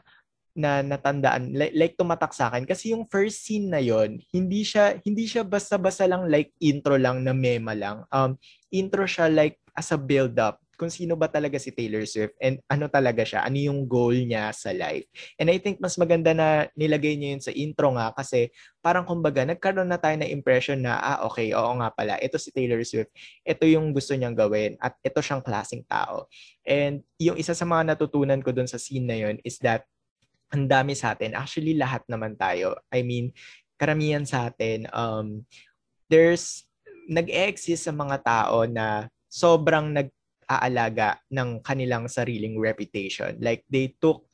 na 0.53 0.85
natandaan 0.85 1.49
like, 1.57 1.73
like 1.73 1.93
tumatak 1.97 2.29
sa 2.29 2.53
akin 2.53 2.69
kasi 2.69 2.93
yung 2.93 3.09
first 3.09 3.41
scene 3.41 3.73
na 3.73 3.81
yon 3.81 4.21
hindi 4.29 4.61
siya 4.61 5.01
hindi 5.01 5.25
siya 5.25 5.41
basta-basta 5.41 6.05
lang 6.05 6.29
like 6.29 6.53
intro 6.61 6.93
lang 6.93 7.25
na 7.25 7.33
mema 7.33 7.73
lang 7.73 8.05
um 8.13 8.37
intro 8.69 9.09
siya 9.09 9.33
like 9.33 9.57
as 9.73 9.89
a 9.89 9.97
build 9.97 10.37
up 10.37 10.62
kung 10.83 10.91
sino 10.91 11.15
ba 11.15 11.31
talaga 11.31 11.55
si 11.55 11.71
Taylor 11.71 12.03
Swift 12.03 12.35
and 12.43 12.59
ano 12.67 12.91
talaga 12.91 13.23
siya 13.23 13.47
ano 13.47 13.55
yung 13.55 13.87
goal 13.87 14.11
niya 14.11 14.51
sa 14.51 14.75
life 14.75 15.07
and 15.39 15.47
I 15.47 15.63
think 15.63 15.79
mas 15.79 15.95
maganda 15.95 16.35
na 16.35 16.67
nilagay 16.75 17.15
niya 17.15 17.39
yun 17.39 17.43
sa 17.43 17.55
intro 17.55 17.95
nga 17.95 18.11
kasi 18.11 18.51
parang 18.83 19.07
kumbaga 19.07 19.47
nagkaroon 19.47 19.87
na 19.87 19.95
tayo 19.95 20.19
na 20.19 20.27
impression 20.27 20.83
na 20.83 20.99
ah 20.99 21.23
okay 21.23 21.55
oo 21.55 21.71
nga 21.79 21.87
pala 21.95 22.19
ito 22.19 22.35
si 22.35 22.51
Taylor 22.51 22.83
Swift 22.83 23.15
ito 23.47 23.63
yung 23.63 23.95
gusto 23.95 24.11
niyang 24.11 24.35
gawin 24.35 24.75
at 24.83 24.99
ito 24.99 25.23
siyang 25.23 25.39
klaseng 25.39 25.87
tao 25.87 26.27
and 26.67 26.99
yung 27.15 27.39
isa 27.39 27.55
sa 27.55 27.63
mga 27.63 27.95
natutunan 27.95 28.43
ko 28.43 28.51
dun 28.51 28.67
sa 28.67 28.75
scene 28.75 29.07
na 29.07 29.15
yon 29.15 29.39
is 29.47 29.55
that 29.63 29.87
ang 30.53 30.69
dami 30.69 30.93
sa 30.93 31.17
atin. 31.17 31.33
Actually, 31.33 31.73
lahat 31.73 32.05
naman 32.05 32.37
tayo. 32.37 32.77
I 32.93 33.01
mean, 33.01 33.33
karamihan 33.81 34.21
sa 34.21 34.53
atin, 34.53 34.85
um, 34.93 35.41
there's, 36.13 36.69
nag-exist 37.09 37.89
sa 37.89 37.91
mga 37.91 38.21
tao 38.23 38.63
na 38.63 39.11
sobrang 39.27 39.91
nag-aalaga 40.53 41.17
ng 41.33 41.61
kanilang 41.65 42.05
sariling 42.05 42.59
reputation. 42.59 43.37
Like, 43.41 43.65
they 43.69 43.97
took 43.97 44.29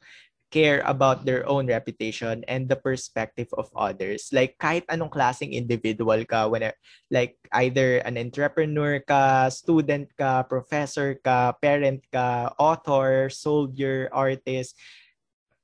care 0.50 0.82
about 0.90 1.26
their 1.26 1.46
own 1.46 1.70
reputation 1.70 2.42
and 2.50 2.66
the 2.66 2.76
perspective 2.76 3.48
of 3.54 3.70
others. 3.78 4.34
Like 4.34 4.58
kahit 4.58 4.82
anong 4.90 5.14
klaseng 5.14 5.54
individual 5.54 6.26
ka, 6.26 6.50
when 6.50 6.74
like 7.14 7.38
either 7.54 8.02
an 8.02 8.18
entrepreneur 8.18 8.98
ka, 8.98 9.54
student 9.54 10.10
ka, 10.18 10.42
professor 10.50 11.14
ka, 11.22 11.54
parent 11.62 12.02
ka, 12.10 12.50
author, 12.58 13.30
soldier, 13.30 14.10
artist, 14.10 14.74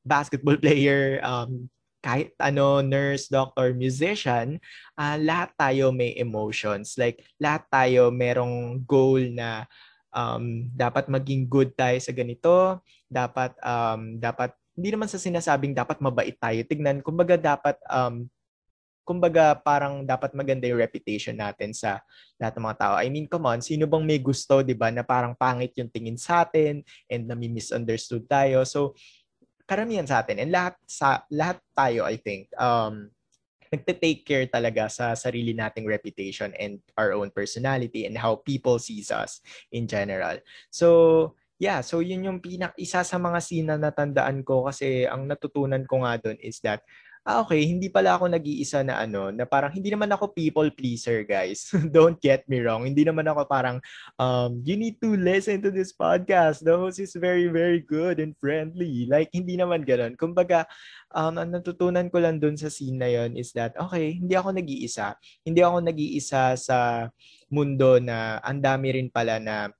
basketball 0.06 0.58
player, 0.64 1.18
um, 1.26 1.66
kahit 2.06 2.38
ano, 2.38 2.86
nurse, 2.86 3.34
doctor, 3.34 3.74
musician, 3.74 4.62
uh, 4.94 5.18
lahat 5.18 5.50
tayo 5.58 5.90
may 5.90 6.14
emotions. 6.14 6.94
Like, 7.02 7.26
lahat 7.42 7.66
tayo 7.74 8.14
merong 8.14 8.86
goal 8.86 9.34
na 9.34 9.66
um, 10.16 10.72
dapat 10.72 11.12
maging 11.12 11.52
good 11.52 11.76
tayo 11.76 12.00
sa 12.00 12.16
ganito, 12.16 12.80
dapat 13.12 13.52
um, 13.60 14.16
dapat 14.16 14.56
hindi 14.76 14.90
naman 14.96 15.12
sa 15.12 15.20
sinasabing 15.20 15.76
dapat 15.76 16.00
mabait 16.00 16.36
tayo. 16.40 16.60
Tignan, 16.64 17.04
kumbaga 17.04 17.36
dapat 17.36 17.76
um, 17.92 18.26
kumbaga 19.06 19.54
parang 19.62 20.02
dapat 20.02 20.34
maganda 20.34 20.66
yung 20.66 20.82
reputation 20.82 21.38
natin 21.38 21.76
sa 21.78 22.02
lahat 22.42 22.58
ng 22.58 22.66
mga 22.66 22.80
tao. 22.82 22.94
I 22.98 23.08
mean, 23.14 23.30
come 23.30 23.46
on, 23.46 23.62
sino 23.62 23.86
bang 23.86 24.02
may 24.02 24.18
gusto, 24.18 24.66
'di 24.66 24.74
ba, 24.74 24.90
na 24.90 25.06
parang 25.06 25.38
pangit 25.38 25.78
yung 25.78 25.92
tingin 25.94 26.18
sa 26.18 26.48
atin 26.48 26.82
and 27.06 27.30
na 27.30 27.38
misunderstood 27.38 28.26
tayo. 28.26 28.66
So 28.66 28.98
karamihan 29.66 30.06
sa 30.06 30.22
atin 30.22 30.42
and 30.42 30.54
lahat 30.54 30.78
sa 30.86 31.26
lahat 31.34 31.58
tayo 31.74 32.06
I 32.06 32.22
think 32.22 32.54
um 32.56 33.10
nagte-take 33.74 34.22
care 34.26 34.46
talaga 34.50 34.90
sa 34.92 35.16
sarili 35.18 35.56
nating 35.56 35.88
reputation 35.88 36.54
and 36.60 36.82
our 36.98 37.14
own 37.16 37.30
personality 37.32 38.06
and 38.06 38.18
how 38.18 38.38
people 38.42 38.78
sees 38.78 39.10
us 39.10 39.42
in 39.72 39.88
general. 39.90 40.38
So, 40.70 41.34
yeah, 41.58 41.80
so 41.80 42.04
yun 42.04 42.28
yung 42.28 42.40
pinak 42.44 42.76
isa 42.76 43.02
sa 43.02 43.18
mga 43.18 43.40
scene 43.40 43.68
na 43.72 43.80
natandaan 43.80 44.44
ko 44.44 44.68
kasi 44.68 45.08
ang 45.08 45.26
natutunan 45.28 45.88
ko 45.88 46.04
nga 46.04 46.20
doon 46.20 46.38
is 46.44 46.60
that 46.62 46.84
ah, 47.26 47.42
okay, 47.42 47.66
hindi 47.66 47.90
pala 47.90 48.14
ako 48.14 48.30
nag-iisa 48.30 48.86
na 48.86 49.02
ano, 49.02 49.34
na 49.34 49.50
parang 49.50 49.74
hindi 49.74 49.90
naman 49.90 50.14
ako 50.14 50.30
people 50.38 50.70
pleaser, 50.70 51.26
guys. 51.26 51.74
Don't 51.96 52.22
get 52.22 52.46
me 52.46 52.62
wrong. 52.62 52.86
Hindi 52.86 53.02
naman 53.02 53.26
ako 53.26 53.50
parang, 53.50 53.82
um, 54.22 54.62
you 54.62 54.78
need 54.78 55.02
to 55.02 55.18
listen 55.18 55.58
to 55.66 55.74
this 55.74 55.90
podcast. 55.90 56.62
The 56.62 56.78
host 56.78 57.02
is 57.02 57.18
very, 57.18 57.50
very 57.50 57.82
good 57.82 58.22
and 58.22 58.38
friendly. 58.38 59.10
Like, 59.10 59.34
hindi 59.34 59.58
naman 59.58 59.90
ganun. 59.90 60.14
Kumbaga, 60.22 60.70
um, 61.18 61.42
ang 61.42 61.50
natutunan 61.50 62.14
ko 62.14 62.22
lang 62.22 62.38
dun 62.38 62.62
sa 62.62 62.70
scene 62.70 63.02
na 63.02 63.10
yon 63.10 63.34
is 63.42 63.50
that, 63.58 63.74
okay, 63.74 64.22
hindi 64.22 64.38
ako 64.38 64.54
nag-iisa. 64.54 65.18
Hindi 65.42 65.66
ako 65.66 65.82
nag-iisa 65.82 66.54
sa 66.62 67.10
mundo 67.50 67.98
na 67.98 68.38
ang 68.46 68.62
dami 68.62 69.02
rin 69.02 69.10
pala 69.10 69.42
na 69.42 69.74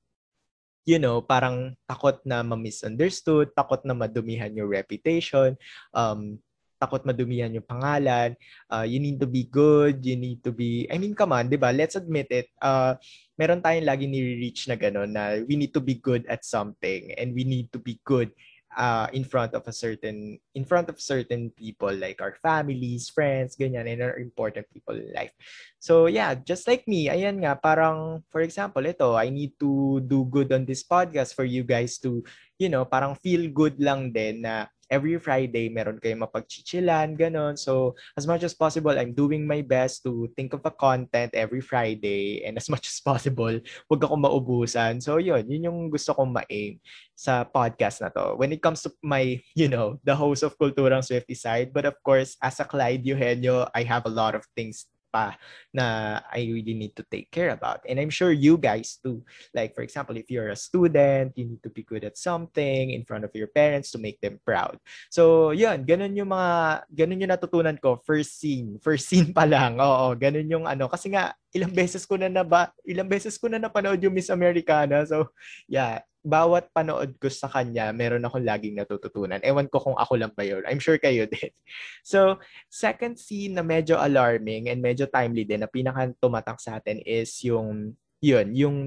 you 0.86 1.02
know, 1.02 1.18
parang 1.18 1.74
takot 1.90 2.22
na 2.30 2.46
ma-misunderstood, 2.46 3.50
takot 3.58 3.82
na 3.90 3.98
madumihan 3.98 4.54
yung 4.54 4.70
reputation, 4.70 5.58
um, 5.98 6.38
takot 6.80 7.04
madumihan 7.08 7.54
yung 7.54 7.66
pangalan. 7.66 8.36
Uh, 8.68 8.86
you 8.86 9.00
need 9.00 9.20
to 9.20 9.28
be 9.28 9.48
good. 9.48 10.04
You 10.04 10.16
need 10.16 10.44
to 10.44 10.52
be, 10.52 10.88
I 10.92 11.00
mean, 11.00 11.16
come 11.16 11.32
on, 11.34 11.48
di 11.48 11.58
ba? 11.58 11.72
Let's 11.72 11.96
admit 11.96 12.28
it. 12.30 12.52
Uh, 12.60 12.96
meron 13.40 13.64
tayong 13.64 13.88
lagi 13.88 14.08
ni-reach 14.08 14.68
na 14.68 14.76
gano'n 14.76 15.12
na 15.12 15.24
we 15.44 15.56
need 15.56 15.74
to 15.76 15.84
be 15.84 16.00
good 16.00 16.24
at 16.28 16.44
something 16.44 17.12
and 17.16 17.36
we 17.36 17.44
need 17.44 17.72
to 17.72 17.80
be 17.80 18.00
good 18.04 18.32
uh, 18.76 19.08
in 19.16 19.24
front 19.24 19.56
of 19.56 19.64
a 19.68 19.74
certain 19.74 20.38
in 20.54 20.64
front 20.68 20.92
of 20.92 21.00
certain 21.00 21.50
people 21.56 21.92
like 21.92 22.22
our 22.22 22.36
families, 22.44 23.10
friends, 23.10 23.56
ganyan, 23.56 23.88
and 23.88 24.04
our 24.04 24.20
important 24.20 24.68
people 24.70 24.96
in 24.96 25.10
life. 25.16 25.32
So 25.80 26.08
yeah, 26.08 26.36
just 26.36 26.68
like 26.68 26.88
me, 26.88 27.08
ayan 27.08 27.42
nga, 27.42 27.56
parang 27.56 28.24
for 28.30 28.44
example, 28.44 28.84
ito, 28.86 29.16
I 29.16 29.32
need 29.32 29.56
to 29.64 30.04
do 30.04 30.28
good 30.28 30.52
on 30.52 30.68
this 30.68 30.84
podcast 30.84 31.34
for 31.34 31.48
you 31.48 31.64
guys 31.64 31.98
to, 32.04 32.22
you 32.60 32.70
know, 32.70 32.86
parang 32.86 33.16
feel 33.16 33.48
good 33.50 33.80
lang 33.80 34.12
din 34.12 34.44
na 34.44 34.68
every 34.90 35.18
Friday 35.18 35.70
meron 35.70 35.98
kayong 36.00 36.24
mapagchichilan, 36.26 37.18
ganon. 37.18 37.58
So, 37.58 37.96
as 38.18 38.26
much 38.28 38.44
as 38.44 38.54
possible, 38.54 38.94
I'm 38.94 39.14
doing 39.14 39.46
my 39.48 39.62
best 39.62 40.04
to 40.06 40.30
think 40.36 40.54
of 40.54 40.62
a 40.66 40.74
content 40.74 41.34
every 41.34 41.62
Friday 41.62 42.46
and 42.46 42.58
as 42.58 42.70
much 42.70 42.88
as 42.88 42.98
possible, 43.02 43.60
huwag 43.90 44.02
ako 44.04 44.16
maubusan. 44.16 45.02
So, 45.02 45.18
yun, 45.18 45.46
yun 45.50 45.68
yung 45.72 45.80
gusto 45.90 46.14
kong 46.14 46.34
ma-aim 46.34 46.80
sa 47.16 47.44
podcast 47.48 48.02
na 48.02 48.10
to. 48.12 48.36
When 48.36 48.52
it 48.52 48.62
comes 48.62 48.84
to 48.84 48.92
my, 49.02 49.40
you 49.56 49.68
know, 49.68 49.98
the 50.04 50.16
host 50.16 50.44
of 50.44 50.58
Kulturang 50.58 51.04
Swifty 51.04 51.36
side, 51.36 51.74
but 51.74 51.86
of 51.86 51.96
course, 52.04 52.38
as 52.42 52.60
a 52.60 52.66
Clyde 52.66 53.06
Eugenio, 53.06 53.68
I 53.74 53.84
have 53.84 54.06
a 54.06 54.14
lot 54.14 54.36
of 54.36 54.46
things 54.56 54.86
pa 55.16 55.40
na 55.72 56.20
I 56.28 56.44
really 56.52 56.76
need 56.76 57.00
to 57.00 57.08
take 57.08 57.32
care 57.32 57.56
about. 57.56 57.88
And 57.88 57.96
I'm 57.96 58.12
sure 58.12 58.36
you 58.36 58.60
guys 58.60 59.00
too. 59.00 59.24
Like 59.56 59.72
for 59.72 59.88
example, 59.88 60.20
if 60.20 60.28
you're 60.28 60.52
a 60.52 60.60
student, 60.60 61.32
you 61.40 61.56
need 61.56 61.64
to 61.64 61.72
be 61.72 61.88
good 61.88 62.04
at 62.04 62.20
something 62.20 62.92
in 62.92 63.08
front 63.08 63.24
of 63.24 63.32
your 63.32 63.48
parents 63.48 63.96
to 63.96 63.98
make 64.04 64.20
them 64.20 64.44
proud. 64.44 64.76
So, 65.08 65.56
yun, 65.56 65.88
ganun 65.88 66.20
yung 66.20 66.36
mga, 66.36 66.84
ganun 66.92 67.24
yung 67.24 67.32
natutunan 67.32 67.80
ko. 67.80 68.04
First 68.04 68.44
scene. 68.44 68.76
First 68.84 69.08
scene 69.12 69.32
pa 69.32 69.48
lang. 69.48 69.80
Oo, 69.80 70.12
ganun 70.20 70.52
yung 70.52 70.66
ano. 70.68 70.92
Kasi 70.92 71.16
nga, 71.16 71.32
ilang 71.56 71.72
beses 71.72 72.04
ko 72.04 72.20
na 72.20 72.28
na 72.28 72.44
ba, 72.44 72.76
ilang 72.84 73.08
beses 73.08 73.40
ko 73.40 73.48
na 73.48 73.62
napanood 73.62 74.04
yung 74.04 74.12
Miss 74.12 74.28
Americana. 74.28 75.08
So, 75.08 75.32
yeah, 75.72 76.04
bawat 76.26 76.74
panood 76.74 77.14
ko 77.22 77.30
sa 77.30 77.46
kanya, 77.46 77.94
meron 77.94 78.26
akong 78.26 78.42
laging 78.42 78.74
natututunan. 78.74 79.38
Ewan 79.46 79.70
ko 79.70 79.78
kung 79.78 79.94
ako 79.94 80.18
lang 80.18 80.34
ba 80.34 80.42
yun. 80.42 80.66
I'm 80.66 80.82
sure 80.82 80.98
kayo 80.98 81.30
din. 81.32 81.54
So, 82.02 82.42
second 82.68 83.22
scene 83.22 83.54
na 83.54 83.62
medyo 83.62 84.02
alarming 84.02 84.74
and 84.74 84.82
medyo 84.82 85.06
timely 85.06 85.46
din 85.46 85.62
na 85.62 85.70
pinaka 85.70 86.10
tumatak 86.18 86.58
sa 86.58 86.82
atin 86.82 86.98
is 87.06 87.30
yung, 87.46 87.94
yun, 88.26 88.58
yung 88.58 88.78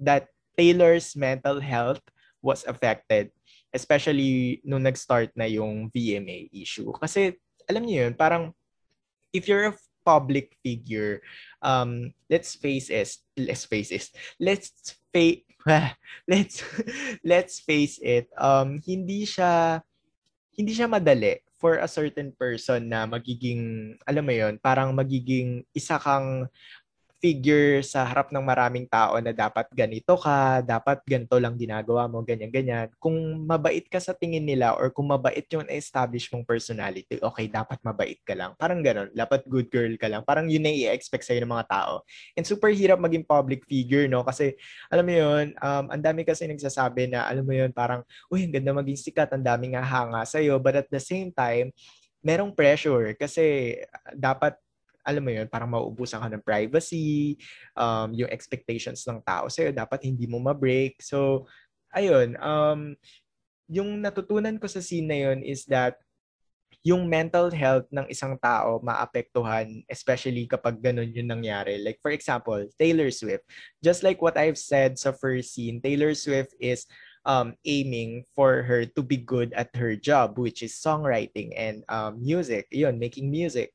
that 0.00 0.32
Taylor's 0.56 1.12
mental 1.12 1.60
health 1.60 2.00
was 2.40 2.64
affected. 2.64 3.28
Especially 3.68 4.64
nung 4.64 4.88
nag-start 4.88 5.36
na 5.36 5.44
yung 5.44 5.92
VMA 5.92 6.48
issue. 6.56 6.88
Kasi, 6.96 7.36
alam 7.68 7.84
niyo 7.84 8.08
yun, 8.08 8.16
parang 8.16 8.56
if 9.36 9.44
you're 9.44 9.76
a 9.76 9.78
public 10.08 10.56
figure, 10.64 11.20
um, 11.60 12.16
let's 12.32 12.56
face 12.56 12.88
it, 12.88 13.12
let's 13.36 13.68
face 13.68 13.92
it, 13.92 14.08
let's 14.40 14.72
face 15.12 15.44
let's 16.30 16.64
let's 17.30 17.60
face 17.60 18.00
it 18.00 18.28
um 18.40 18.80
hindi 18.82 19.28
siya 19.28 19.82
hindi 20.56 20.72
siya 20.74 20.90
madali 20.90 21.38
for 21.58 21.82
a 21.82 21.88
certain 21.90 22.30
person 22.34 22.86
na 22.86 23.04
magiging 23.04 23.94
alam 24.06 24.24
mo 24.24 24.34
yon 24.34 24.54
parang 24.62 24.94
magiging 24.94 25.66
isa 25.74 25.98
kang 25.98 26.46
figure 27.18 27.82
sa 27.82 28.06
harap 28.06 28.30
ng 28.30 28.42
maraming 28.42 28.86
tao 28.86 29.18
na 29.18 29.34
dapat 29.34 29.66
ganito 29.74 30.14
ka, 30.14 30.62
dapat 30.62 31.02
ganito 31.02 31.34
lang 31.42 31.58
ginagawa 31.58 32.06
mo, 32.06 32.22
ganyan-ganyan. 32.22 32.94
Kung 33.02 33.42
mabait 33.42 33.82
ka 33.90 33.98
sa 33.98 34.14
tingin 34.14 34.46
nila 34.46 34.78
or 34.78 34.94
kung 34.94 35.10
mabait 35.10 35.42
yung 35.50 35.66
establish 35.66 36.30
mong 36.30 36.46
personality, 36.46 37.18
okay, 37.18 37.50
dapat 37.50 37.82
mabait 37.82 38.22
ka 38.22 38.38
lang. 38.38 38.54
Parang 38.54 38.78
ganun. 38.78 39.10
Dapat 39.10 39.50
good 39.50 39.66
girl 39.66 39.90
ka 39.98 40.06
lang. 40.06 40.22
Parang 40.22 40.46
yun 40.46 40.62
na 40.62 40.70
i-expect 40.70 41.26
sa'yo 41.26 41.42
ng 41.42 41.50
mga 41.50 41.66
tao. 41.66 42.06
And 42.38 42.46
super 42.46 42.70
hirap 42.70 43.02
maging 43.02 43.26
public 43.26 43.66
figure, 43.66 44.06
no? 44.06 44.22
Kasi, 44.22 44.54
alam 44.86 45.02
mo 45.02 45.14
yun, 45.14 45.58
um, 45.58 45.84
ang 45.90 46.02
dami 46.02 46.22
kasi 46.22 46.46
nagsasabi 46.46 47.10
na, 47.10 47.26
alam 47.26 47.42
mo 47.42 47.50
yun, 47.50 47.74
parang, 47.74 48.06
uy, 48.30 48.46
ang 48.46 48.54
ganda 48.54 48.70
maging 48.70 48.98
sikat, 49.10 49.34
ang 49.34 49.42
daming 49.42 49.74
hanga 49.74 50.22
sa'yo. 50.22 50.62
But 50.62 50.86
at 50.86 50.88
the 50.88 51.02
same 51.02 51.34
time, 51.34 51.74
merong 52.22 52.54
pressure 52.54 53.14
kasi 53.14 53.78
dapat 54.14 54.58
alam 55.08 55.24
mo 55.24 55.32
yun, 55.32 55.48
parang 55.48 55.72
mauubusan 55.72 56.20
ka 56.20 56.28
ng 56.28 56.44
privacy, 56.44 57.40
um, 57.72 58.12
yung 58.12 58.28
expectations 58.28 59.00
ng 59.08 59.24
tao 59.24 59.48
sa'yo, 59.48 59.72
dapat 59.72 60.04
hindi 60.04 60.28
mo 60.28 60.36
ma-break. 60.36 61.00
So, 61.00 61.48
ayun, 61.96 62.36
um, 62.36 62.92
yung 63.72 64.04
natutunan 64.04 64.60
ko 64.60 64.68
sa 64.68 64.84
scene 64.84 65.08
na 65.08 65.18
yun 65.28 65.40
is 65.40 65.64
that 65.72 65.96
yung 66.86 67.10
mental 67.10 67.50
health 67.50 67.84
ng 67.90 68.06
isang 68.08 68.38
tao 68.38 68.78
maapektuhan, 68.80 69.82
especially 69.90 70.46
kapag 70.46 70.78
ganun 70.78 71.10
yung 71.12 71.28
nangyari. 71.28 71.80
Like, 71.82 71.98
for 72.00 72.12
example, 72.12 72.64
Taylor 72.78 73.10
Swift. 73.10 73.44
Just 73.82 74.06
like 74.06 74.22
what 74.22 74.38
I've 74.38 74.60
said 74.60 74.96
sa 74.96 75.12
first 75.12 75.52
scene, 75.52 75.82
Taylor 75.82 76.14
Swift 76.14 76.54
is 76.62 76.86
um, 77.28 77.52
aiming 77.66 78.24
for 78.32 78.62
her 78.62 78.86
to 78.86 79.02
be 79.02 79.18
good 79.18 79.52
at 79.52 79.74
her 79.76 79.96
job, 79.98 80.38
which 80.38 80.62
is 80.62 80.80
songwriting 80.80 81.52
and 81.58 81.84
um, 81.92 82.22
music. 82.22 82.70
Yun, 82.70 82.96
making 82.96 83.28
music. 83.28 83.74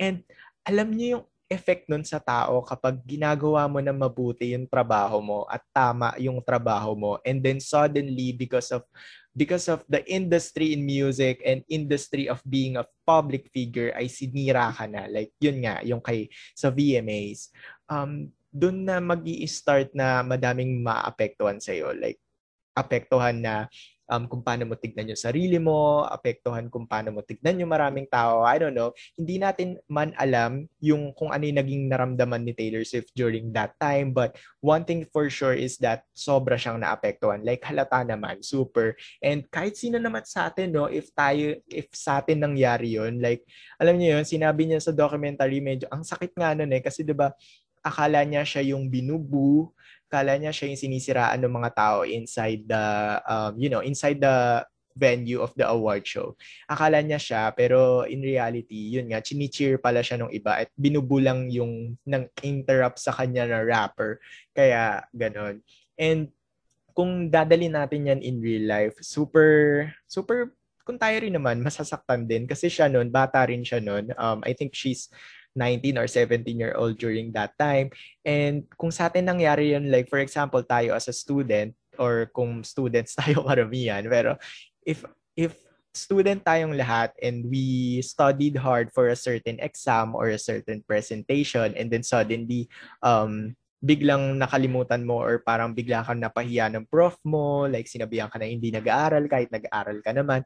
And 0.00 0.24
alam 0.68 0.92
niyo 0.92 1.06
yung 1.16 1.26
effect 1.48 1.88
nun 1.88 2.04
sa 2.04 2.20
tao 2.20 2.60
kapag 2.60 3.00
ginagawa 3.08 3.64
mo 3.64 3.80
na 3.80 3.96
mabuti 3.96 4.52
yung 4.52 4.68
trabaho 4.68 5.16
mo 5.24 5.48
at 5.48 5.64
tama 5.72 6.12
yung 6.20 6.44
trabaho 6.44 6.92
mo. 6.92 7.16
And 7.24 7.40
then 7.40 7.56
suddenly 7.56 8.36
because 8.36 8.68
of 8.68 8.84
because 9.32 9.64
of 9.72 9.80
the 9.88 10.04
industry 10.04 10.76
in 10.76 10.84
music 10.84 11.40
and 11.40 11.64
industry 11.72 12.28
of 12.28 12.44
being 12.44 12.76
a 12.76 12.84
public 13.08 13.48
figure 13.48 13.96
ay 13.96 14.12
sinira 14.12 14.68
ka 14.76 14.84
na. 14.84 15.08
Like 15.08 15.32
yun 15.40 15.64
nga 15.64 15.80
yung 15.88 16.04
kay 16.04 16.28
sa 16.52 16.68
VMAs 16.68 17.48
um 17.88 18.28
doon 18.52 18.84
na 18.84 19.00
magi 19.00 19.40
start 19.48 19.96
na 19.96 20.20
madaming 20.20 20.84
maapektuhan 20.84 21.64
sa 21.64 21.72
iyo 21.72 21.96
like 21.96 22.20
apektuhan 22.76 23.40
na 23.40 23.72
um, 24.08 24.24
kung 24.26 24.40
paano 24.40 24.64
mo 24.64 24.74
tignan 24.74 25.12
yung 25.12 25.20
sarili 25.20 25.60
mo, 25.60 26.02
apektuhan 26.08 26.72
kung 26.72 26.88
paano 26.88 27.12
mo 27.12 27.20
tignan 27.20 27.60
yung 27.60 27.70
maraming 27.70 28.08
tao. 28.08 28.42
I 28.42 28.56
don't 28.56 28.74
know. 28.74 28.96
Hindi 29.14 29.36
natin 29.38 29.76
man 29.86 30.16
alam 30.16 30.66
yung 30.80 31.12
kung 31.12 31.30
ano 31.30 31.44
yung 31.44 31.60
naging 31.60 31.84
naramdaman 31.92 32.42
ni 32.42 32.56
Taylor 32.56 32.82
Swift 32.82 33.12
during 33.12 33.52
that 33.52 33.76
time. 33.76 34.16
But 34.16 34.40
one 34.64 34.88
thing 34.88 35.04
for 35.12 35.28
sure 35.28 35.54
is 35.54 35.76
that 35.84 36.08
sobra 36.16 36.56
siyang 36.56 36.80
naapektuhan. 36.80 37.44
Like 37.44 37.62
halata 37.62 38.02
naman, 38.02 38.40
super. 38.40 38.96
And 39.20 39.44
kahit 39.52 39.76
sino 39.76 40.00
naman 40.00 40.24
sa 40.24 40.48
atin, 40.48 40.72
no, 40.72 40.88
if 40.88 41.12
tayo, 41.12 41.60
if 41.68 41.92
sa 41.92 42.24
atin 42.24 42.40
nangyari 42.42 42.96
yun, 42.96 43.20
like, 43.20 43.44
alam 43.76 44.00
niyo 44.00 44.18
yun, 44.18 44.24
sinabi 44.24 44.64
niya 44.66 44.80
sa 44.80 44.92
documentary, 44.96 45.60
medyo, 45.60 45.86
ang 45.92 46.02
sakit 46.02 46.32
nga 46.34 46.56
nun 46.56 46.72
eh, 46.72 46.80
kasi 46.82 47.04
'di 47.04 47.14
ba 47.14 47.30
akala 47.82 48.26
niya 48.26 48.42
siya 48.42 48.74
yung 48.74 48.90
binubu, 48.90 49.70
kala 50.08 50.40
niya 50.40 50.50
siya 50.50 50.72
yung 50.72 50.80
sinisiraan 50.80 51.40
ng 51.44 51.52
mga 51.52 51.70
tao 51.76 52.02
inside 52.02 52.64
the, 52.64 52.84
um, 53.28 53.52
you 53.60 53.68
know, 53.68 53.84
inside 53.84 54.18
the 54.18 54.64
venue 54.98 55.38
of 55.38 55.54
the 55.54 55.62
award 55.62 56.02
show. 56.02 56.34
Akala 56.66 56.98
niya 56.98 57.22
siya, 57.22 57.42
pero 57.54 58.02
in 58.10 58.18
reality, 58.18 58.98
yun 58.98 59.14
nga, 59.14 59.22
chini-cheer 59.22 59.78
pala 59.78 60.02
siya 60.02 60.18
ng 60.18 60.34
iba 60.34 60.58
at 60.58 60.68
binubulang 60.74 61.46
yung 61.54 61.94
nang 62.02 62.26
interrupt 62.42 62.98
sa 62.98 63.14
kanya 63.14 63.46
na 63.46 63.62
rapper. 63.62 64.18
Kaya, 64.50 65.06
ganon. 65.14 65.62
And 65.94 66.34
kung 66.98 67.30
dadali 67.30 67.70
natin 67.70 68.10
yan 68.10 68.20
in 68.26 68.42
real 68.42 68.66
life, 68.66 68.98
super, 68.98 69.86
super, 70.10 70.50
kung 70.82 70.98
tayo 70.98 71.14
rin 71.22 71.36
naman, 71.36 71.62
masasaktan 71.62 72.26
din. 72.26 72.50
Kasi 72.50 72.66
siya 72.66 72.90
nun, 72.90 73.12
bata 73.12 73.38
rin 73.46 73.62
siya 73.62 73.78
nun. 73.78 74.10
Um, 74.18 74.42
I 74.42 74.56
think 74.56 74.74
she's 74.74 75.12
19 75.56 75.98
or 75.98 76.06
17 76.06 76.44
year 76.58 76.74
old 76.76 76.98
during 76.98 77.32
that 77.32 77.56
time. 77.58 77.90
And 78.24 78.68
kung 78.76 78.90
sa 78.90 79.08
atin 79.08 79.26
nangyari 79.26 79.72
yun, 79.72 79.90
like 79.90 80.08
for 80.08 80.18
example, 80.18 80.62
tayo 80.62 80.94
as 80.94 81.08
a 81.08 81.14
student, 81.16 81.74
or 81.98 82.30
kung 82.30 82.62
students 82.62 83.14
tayo 83.20 83.42
karamihan, 83.42 84.06
pero 84.06 84.38
if, 84.86 85.02
if 85.34 85.58
student 85.92 86.46
tayong 86.46 86.78
lahat 86.78 87.10
and 87.18 87.42
we 87.50 87.98
studied 88.06 88.54
hard 88.54 88.92
for 88.94 89.10
a 89.10 89.18
certain 89.18 89.58
exam 89.58 90.14
or 90.14 90.30
a 90.30 90.38
certain 90.38 90.78
presentation 90.86 91.74
and 91.74 91.90
then 91.90 92.06
suddenly 92.06 92.70
um 93.02 93.56
biglang 93.78 94.38
nakalimutan 94.38 95.06
mo 95.06 95.22
or 95.22 95.38
parang 95.42 95.70
bigla 95.70 96.02
kang 96.02 96.18
napahiya 96.18 96.66
ng 96.66 96.86
prof 96.90 97.14
mo, 97.22 97.70
like 97.70 97.86
sinabihan 97.86 98.26
ka 98.26 98.38
na 98.38 98.50
hindi 98.50 98.74
nag-aaral 98.74 99.30
kahit 99.30 99.54
nag-aaral 99.54 100.02
ka 100.02 100.10
naman. 100.10 100.42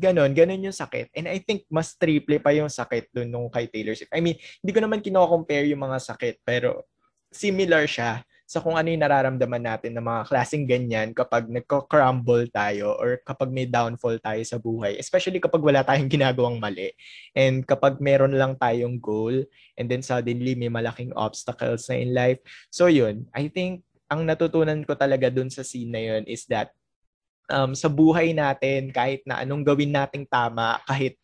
Ganon, 0.00 0.32
ganon 0.32 0.64
yung 0.64 0.72
sakit. 0.72 1.12
And 1.12 1.28
I 1.28 1.44
think 1.44 1.68
mas 1.68 1.92
triple 1.92 2.40
pa 2.40 2.56
yung 2.56 2.72
sakit 2.72 3.12
dun 3.12 3.28
nung 3.28 3.52
kay 3.52 3.68
Taylor 3.68 3.92
Swift. 3.92 4.16
I 4.16 4.24
mean, 4.24 4.40
hindi 4.64 4.72
ko 4.72 4.80
naman 4.80 5.04
kino-compare 5.04 5.68
yung 5.68 5.84
mga 5.84 6.00
sakit, 6.00 6.40
pero 6.40 6.88
similar 7.28 7.84
siya 7.84 8.24
sa 8.50 8.58
kung 8.58 8.74
ano 8.74 8.90
yung 8.90 9.04
nararamdaman 9.04 9.62
natin 9.62 9.94
ng 9.94 10.02
mga 10.02 10.22
klaseng 10.26 10.66
ganyan 10.66 11.14
kapag 11.14 11.46
nagko-crumble 11.46 12.50
tayo 12.50 12.98
or 12.98 13.22
kapag 13.22 13.46
may 13.54 13.62
downfall 13.62 14.18
tayo 14.18 14.42
sa 14.42 14.58
buhay. 14.58 14.98
Especially 14.98 15.38
kapag 15.38 15.62
wala 15.62 15.86
tayong 15.86 16.10
ginagawang 16.18 16.58
mali. 16.58 16.90
And 17.36 17.62
kapag 17.62 18.02
meron 18.02 18.34
lang 18.34 18.58
tayong 18.58 18.98
goal 18.98 19.46
and 19.78 19.86
then 19.86 20.02
suddenly 20.02 20.58
may 20.58 20.66
malaking 20.66 21.14
obstacles 21.14 21.86
na 21.86 22.02
in 22.02 22.10
life. 22.10 22.42
So 22.74 22.90
yun, 22.90 23.30
I 23.36 23.46
think 23.52 23.86
ang 24.10 24.26
natutunan 24.26 24.82
ko 24.82 24.98
talaga 24.98 25.30
dun 25.30 25.54
sa 25.54 25.62
scene 25.62 25.94
na 25.94 26.02
yun 26.02 26.26
is 26.26 26.42
that 26.50 26.74
um, 27.50 27.74
sa 27.74 27.90
buhay 27.90 28.32
natin, 28.32 28.94
kahit 28.94 29.20
na 29.26 29.42
anong 29.42 29.66
gawin 29.66 29.90
nating 29.90 30.24
tama, 30.24 30.78
kahit 30.86 31.18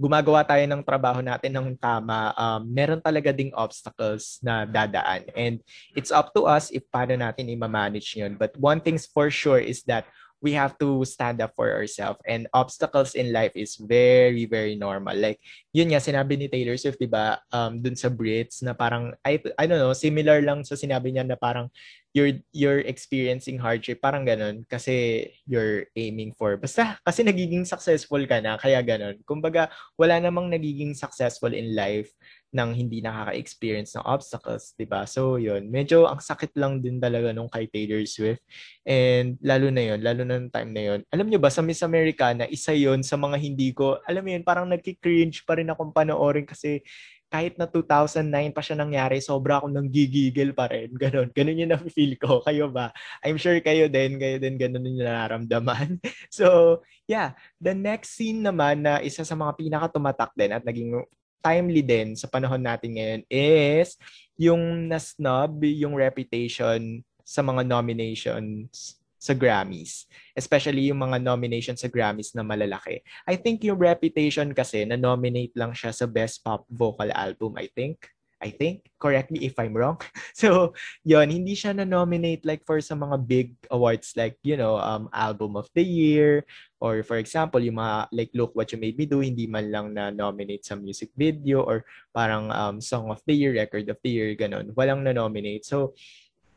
gumagawa 0.00 0.40
tayo 0.40 0.64
ng 0.64 0.80
trabaho 0.80 1.20
natin 1.20 1.52
ng 1.52 1.76
tama, 1.76 2.32
um, 2.32 2.64
meron 2.64 3.04
talaga 3.04 3.36
ding 3.36 3.52
obstacles 3.52 4.40
na 4.40 4.64
dadaan. 4.64 5.28
And 5.36 5.60
it's 5.92 6.08
up 6.08 6.32
to 6.32 6.48
us 6.48 6.72
if 6.72 6.88
paano 6.88 7.20
natin 7.20 7.52
i-manage 7.52 8.16
yun. 8.16 8.40
But 8.40 8.56
one 8.56 8.80
thing's 8.80 9.04
for 9.04 9.28
sure 9.28 9.60
is 9.60 9.84
that 9.92 10.08
we 10.40 10.56
have 10.56 10.76
to 10.80 11.04
stand 11.04 11.40
up 11.40 11.52
for 11.54 11.68
ourselves. 11.68 12.18
And 12.24 12.48
obstacles 12.52 13.14
in 13.14 13.32
life 13.32 13.52
is 13.54 13.76
very, 13.76 14.48
very 14.48 14.74
normal. 14.74 15.16
Like, 15.16 15.40
yun 15.72 15.92
nga, 15.92 16.00
sinabi 16.00 16.40
ni 16.40 16.48
Taylor 16.48 16.76
Swift, 16.80 16.98
di 16.98 17.06
ba, 17.06 17.38
um, 17.52 17.80
dun 17.80 17.94
sa 17.94 18.08
Brits, 18.08 18.64
na 18.64 18.72
parang, 18.72 19.12
I, 19.24 19.38
I 19.60 19.68
don't 19.68 19.78
know, 19.78 19.92
similar 19.92 20.40
lang 20.40 20.64
sa 20.64 20.74
sinabi 20.74 21.12
niya 21.12 21.28
na 21.28 21.36
parang, 21.36 21.68
you're, 22.10 22.42
you're 22.50 22.82
experiencing 22.82 23.60
hardship, 23.60 24.02
parang 24.02 24.26
ganun, 24.26 24.66
kasi 24.66 25.28
you're 25.46 25.86
aiming 25.94 26.34
for, 26.34 26.56
basta, 26.56 26.98
kasi 27.06 27.22
nagiging 27.22 27.62
successful 27.62 28.18
ka 28.26 28.42
na, 28.42 28.58
kaya 28.58 28.82
ganun. 28.82 29.20
Kumbaga, 29.22 29.70
wala 29.94 30.18
namang 30.18 30.50
nagiging 30.50 30.96
successful 30.96 31.52
in 31.54 31.76
life 31.76 32.10
nang 32.50 32.74
hindi 32.74 32.98
nakaka-experience 33.02 33.94
ng 33.98 34.04
obstacles, 34.06 34.74
'di 34.74 34.86
ba? 34.90 35.06
So, 35.06 35.38
'yun. 35.38 35.70
Medyo 35.70 36.06
ang 36.10 36.18
sakit 36.18 36.54
lang 36.58 36.82
din 36.82 36.98
talaga 36.98 37.30
nung 37.30 37.46
kay 37.50 37.70
Taylor 37.70 38.02
Swift. 38.06 38.42
And 38.82 39.38
lalo 39.42 39.70
na 39.70 39.82
'yun, 39.86 40.00
lalo 40.02 40.22
na 40.26 40.38
nung 40.38 40.50
time 40.52 40.70
na 40.74 40.82
'yun. 40.82 41.00
Alam 41.14 41.26
niyo 41.30 41.38
ba 41.38 41.50
sa 41.52 41.62
Miss 41.62 41.82
Americana, 41.86 42.50
isa 42.50 42.74
'yun 42.74 43.06
sa 43.06 43.14
mga 43.14 43.36
hindi 43.38 43.70
ko, 43.70 44.02
alam 44.02 44.22
mo 44.26 44.30
'yun, 44.34 44.42
parang 44.42 44.66
nagki-cringe 44.66 45.46
pa 45.46 45.58
rin 45.58 45.70
akong 45.70 45.94
panoorin 45.94 46.44
kasi 46.46 46.82
kahit 47.30 47.54
na 47.54 47.70
2009 47.70 48.50
pa 48.50 48.58
siya 48.58 48.74
nangyari, 48.74 49.22
sobra 49.22 49.62
akong 49.62 49.70
nanggigigil 49.70 50.50
pa 50.50 50.66
rin. 50.66 50.90
Ganon. 51.02 51.30
Ganon 51.30 51.62
yung 51.62 51.70
na-feel 51.78 52.18
ko. 52.18 52.42
Kayo 52.42 52.66
ba? 52.74 52.90
I'm 53.22 53.38
sure 53.38 53.54
kayo 53.62 53.86
din. 53.86 54.18
Kayo 54.18 54.42
din 54.42 54.58
ganon 54.58 54.82
yung 54.84 54.98
nararamdaman. 55.06 56.02
So, 56.30 56.80
yeah. 57.06 57.38
The 57.62 57.74
next 57.74 58.18
scene 58.18 58.42
naman 58.42 58.82
na 58.82 58.98
isa 58.98 59.22
sa 59.22 59.38
mga 59.38 59.54
pinaka-tumatak 59.58 60.34
din 60.34 60.50
at 60.50 60.62
naging 60.66 60.98
timely 61.40 61.80
din 61.80 62.14
sa 62.14 62.28
panahon 62.28 62.60
natin 62.60 62.96
ngayon 62.96 63.22
is 63.32 63.96
yung 64.40 64.88
na-snub 64.88 65.60
yung 65.64 65.96
reputation 65.96 67.04
sa 67.24 67.44
mga 67.44 67.64
nominations 67.66 69.00
sa 69.20 69.36
Grammys. 69.36 70.08
Especially 70.32 70.88
yung 70.88 71.04
mga 71.04 71.20
nominations 71.20 71.84
sa 71.84 71.92
Grammys 71.92 72.32
na 72.32 72.40
malalaki. 72.40 73.04
I 73.28 73.36
think 73.36 73.60
yung 73.68 73.76
Reputation 73.76 74.48
kasi 74.56 74.88
na-nominate 74.88 75.52
lang 75.52 75.76
siya 75.76 75.92
sa 75.92 76.08
Best 76.08 76.40
Pop 76.40 76.64
Vocal 76.72 77.12
Album, 77.12 77.60
I 77.60 77.68
think. 77.68 78.08
I 78.40 78.50
think. 78.50 78.88
Correct 78.96 79.28
me 79.28 79.44
if 79.44 79.54
I'm 79.60 79.76
wrong. 79.76 80.00
So, 80.40 80.72
yon 81.04 81.28
hindi 81.28 81.52
siya 81.52 81.76
na-nominate 81.76 82.48
like 82.48 82.64
for 82.64 82.80
sa 82.80 82.96
mga 82.96 83.16
big 83.28 83.52
awards 83.68 84.16
like, 84.16 84.40
you 84.40 84.56
know, 84.56 84.80
um, 84.80 85.12
Album 85.12 85.60
of 85.60 85.68
the 85.76 85.84
Year 85.84 86.48
or 86.80 87.04
for 87.04 87.20
example, 87.20 87.60
yung 87.60 87.76
mga 87.76 88.08
like 88.16 88.32
Look 88.32 88.56
What 88.56 88.72
You 88.72 88.80
Made 88.80 88.96
Me 88.96 89.04
Do, 89.04 89.20
hindi 89.20 89.44
man 89.44 89.68
lang 89.68 89.92
na-nominate 89.92 90.64
sa 90.64 90.80
music 90.80 91.12
video 91.12 91.60
or 91.60 91.84
parang 92.16 92.48
um, 92.48 92.80
Song 92.80 93.12
of 93.12 93.20
the 93.28 93.36
Year, 93.36 93.52
Record 93.52 93.84
of 93.92 94.00
the 94.00 94.10
Year, 94.10 94.32
ganun. 94.32 94.72
Walang 94.72 95.04
na-nominate. 95.04 95.68
So, 95.68 95.92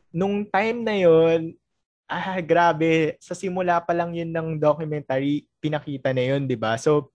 nung 0.08 0.48
time 0.48 0.80
na 0.80 0.96
yon 0.96 1.52
ah, 2.08 2.40
grabe. 2.40 3.16
Sa 3.20 3.32
simula 3.32 3.80
pa 3.80 3.92
lang 3.96 4.12
yun 4.12 4.30
ng 4.30 4.60
documentary, 4.60 5.48
pinakita 5.60 6.12
na 6.12 6.24
yun, 6.24 6.44
di 6.44 6.56
ba? 6.56 6.76
So, 6.76 7.13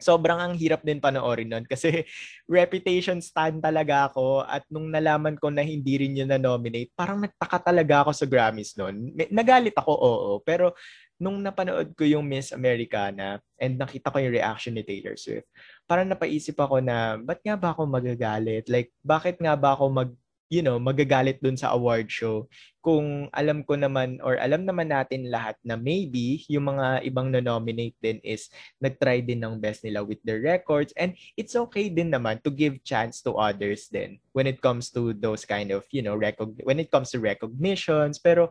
sobrang 0.00 0.40
ang 0.40 0.54
hirap 0.56 0.80
din 0.82 0.98
panoorin 0.98 1.52
nun 1.52 1.64
kasi 1.68 2.02
reputation 2.50 3.20
stand 3.20 3.60
talaga 3.60 4.10
ako 4.10 4.42
at 4.42 4.64
nung 4.72 4.88
nalaman 4.88 5.36
ko 5.36 5.52
na 5.52 5.60
hindi 5.60 6.00
rin 6.00 6.16
yun 6.16 6.32
na-nominate, 6.32 6.90
parang 6.96 7.20
nagtaka 7.20 7.70
talaga 7.70 8.02
ako 8.08 8.12
sa 8.16 8.26
Grammys 8.26 8.74
nun. 8.74 9.12
Nagalit 9.30 9.76
ako, 9.76 9.92
oo. 9.92 10.32
Pero 10.42 10.74
nung 11.20 11.36
napanood 11.44 11.92
ko 11.92 12.08
yung 12.08 12.24
Miss 12.24 12.48
Americana 12.50 13.36
and 13.60 13.76
nakita 13.76 14.08
ko 14.08 14.16
yung 14.24 14.32
reaction 14.32 14.72
ni 14.72 14.80
Taylor 14.80 15.20
Swift, 15.20 15.44
parang 15.84 16.08
napaisip 16.08 16.56
ako 16.56 16.80
na, 16.80 17.20
ba't 17.20 17.44
nga 17.44 17.60
ba 17.60 17.76
ako 17.76 17.84
magagalit? 17.84 18.64
Like, 18.72 18.88
bakit 19.04 19.36
nga 19.36 19.52
ba 19.52 19.76
ako 19.76 19.84
mag 19.92 20.10
you 20.50 20.66
know, 20.66 20.82
magagalit 20.82 21.38
dun 21.38 21.54
sa 21.54 21.70
award 21.70 22.10
show. 22.10 22.50
Kung 22.82 23.30
alam 23.30 23.62
ko 23.62 23.78
naman 23.78 24.18
or 24.20 24.34
alam 24.36 24.66
naman 24.66 24.90
natin 24.90 25.30
lahat 25.30 25.54
na 25.62 25.78
maybe 25.78 26.42
yung 26.50 26.74
mga 26.74 27.06
ibang 27.06 27.30
na-nominate 27.30 27.94
din 28.02 28.18
is 28.26 28.50
nag-try 28.82 29.22
din 29.22 29.38
ng 29.38 29.62
best 29.62 29.86
nila 29.86 30.02
with 30.02 30.18
their 30.26 30.42
records. 30.42 30.90
And 30.98 31.14
it's 31.38 31.54
okay 31.54 31.86
din 31.86 32.10
naman 32.10 32.42
to 32.42 32.50
give 32.50 32.82
chance 32.82 33.22
to 33.22 33.38
others 33.38 33.86
then 33.94 34.18
when 34.34 34.50
it 34.50 34.58
comes 34.58 34.90
to 34.98 35.14
those 35.14 35.46
kind 35.46 35.70
of, 35.70 35.86
you 35.94 36.02
know, 36.02 36.18
recog- 36.18 36.60
when 36.66 36.82
it 36.82 36.90
comes 36.90 37.14
to 37.14 37.22
recognitions. 37.22 38.18
Pero 38.18 38.50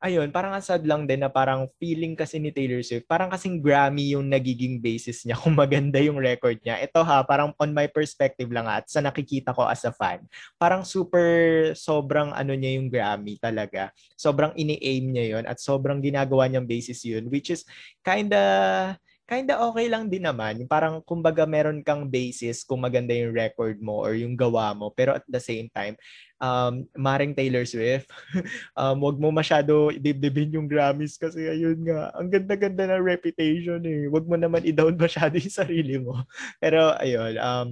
ayun, 0.00 0.28
parang 0.28 0.52
ang 0.52 0.64
sad 0.64 0.84
lang 0.84 1.08
din 1.08 1.24
na 1.24 1.32
parang 1.32 1.66
feeling 1.80 2.12
kasi 2.12 2.36
ni 2.36 2.52
Taylor 2.52 2.80
Swift, 2.84 3.08
parang 3.08 3.32
kasing 3.32 3.58
Grammy 3.64 4.12
yung 4.12 4.28
nagiging 4.28 4.78
basis 4.78 5.24
niya 5.24 5.36
kung 5.42 5.56
maganda 5.56 5.96
yung 5.98 6.20
record 6.20 6.60
niya. 6.60 6.78
Ito 6.84 7.00
ha, 7.02 7.24
parang 7.24 7.56
on 7.56 7.72
my 7.72 7.88
perspective 7.88 8.48
lang 8.52 8.68
at 8.68 8.86
sa 8.86 9.00
nakikita 9.00 9.56
ko 9.56 9.64
as 9.64 9.82
a 9.88 9.92
fan, 9.92 10.24
parang 10.60 10.84
super 10.84 11.26
sobrang 11.72 12.30
ano 12.36 12.52
niya 12.52 12.76
yung 12.76 12.88
Grammy 12.92 13.40
talaga. 13.40 13.90
Sobrang 14.14 14.52
ini-aim 14.54 15.04
niya 15.10 15.24
yon 15.38 15.44
at 15.48 15.58
sobrang 15.58 15.98
ginagawa 16.04 16.46
niyang 16.46 16.68
basis 16.68 17.00
yun, 17.02 17.26
which 17.32 17.48
is 17.48 17.64
kinda 18.04 18.94
kinda 19.26 19.58
okay 19.58 19.90
lang 19.90 20.06
din 20.06 20.22
naman. 20.22 20.62
Parang 20.70 21.02
kumbaga 21.02 21.42
meron 21.44 21.82
kang 21.82 22.06
basis 22.06 22.62
kung 22.62 22.78
maganda 22.86 23.10
yung 23.10 23.34
record 23.34 23.82
mo 23.82 23.98
or 24.06 24.14
yung 24.14 24.38
gawa 24.38 24.70
mo. 24.70 24.94
Pero 24.94 25.18
at 25.18 25.26
the 25.26 25.42
same 25.42 25.66
time, 25.74 25.98
um, 26.38 26.86
maring 26.94 27.34
Taylor 27.34 27.66
Swift, 27.66 28.06
um, 28.78 29.02
wag 29.02 29.18
mo 29.18 29.34
masyado 29.34 29.90
dibdibin 29.98 30.54
yung 30.54 30.70
Grammys 30.70 31.18
kasi 31.18 31.42
ayun 31.42 31.82
nga, 31.82 32.14
ang 32.14 32.30
ganda-ganda 32.30 32.86
ng 32.86 33.02
reputation 33.02 33.82
eh. 33.82 34.06
Wag 34.06 34.30
mo 34.30 34.38
naman 34.38 34.62
i-down 34.62 34.94
masyado 35.02 35.34
yung 35.42 35.52
sarili 35.52 35.98
mo. 35.98 36.22
Pero 36.62 36.94
ayun, 37.02 37.34
um, 37.42 37.66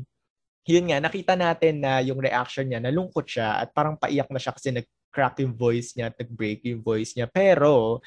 yun 0.67 0.91
nga, 0.91 0.99
nakita 0.99 1.39
natin 1.39 1.79
na 1.79 2.03
yung 2.03 2.19
reaction 2.19 2.67
niya, 2.67 2.83
nalungkot 2.83 3.31
siya 3.31 3.63
at 3.63 3.71
parang 3.71 3.95
paiyak 3.95 4.27
na 4.33 4.43
siya 4.43 4.53
kasi 4.57 4.75
nag-crack 4.75 5.39
yung 5.45 5.55
voice 5.55 5.95
niya, 5.95 6.11
nag-break 6.11 6.67
yung 6.67 6.83
voice 6.83 7.15
niya. 7.15 7.31
Pero, 7.31 8.03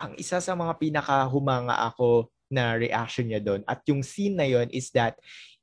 ang 0.00 0.16
isa 0.16 0.40
sa 0.40 0.56
mga 0.56 0.80
pinaka-humanga 0.80 1.76
ako 1.92 2.32
na 2.50 2.74
reaction 2.74 3.30
niya 3.30 3.40
doon. 3.40 3.62
At 3.64 3.86
yung 3.86 4.02
scene 4.02 4.34
na 4.34 4.44
yon 4.44 4.66
is 4.74 4.90
that 4.92 5.16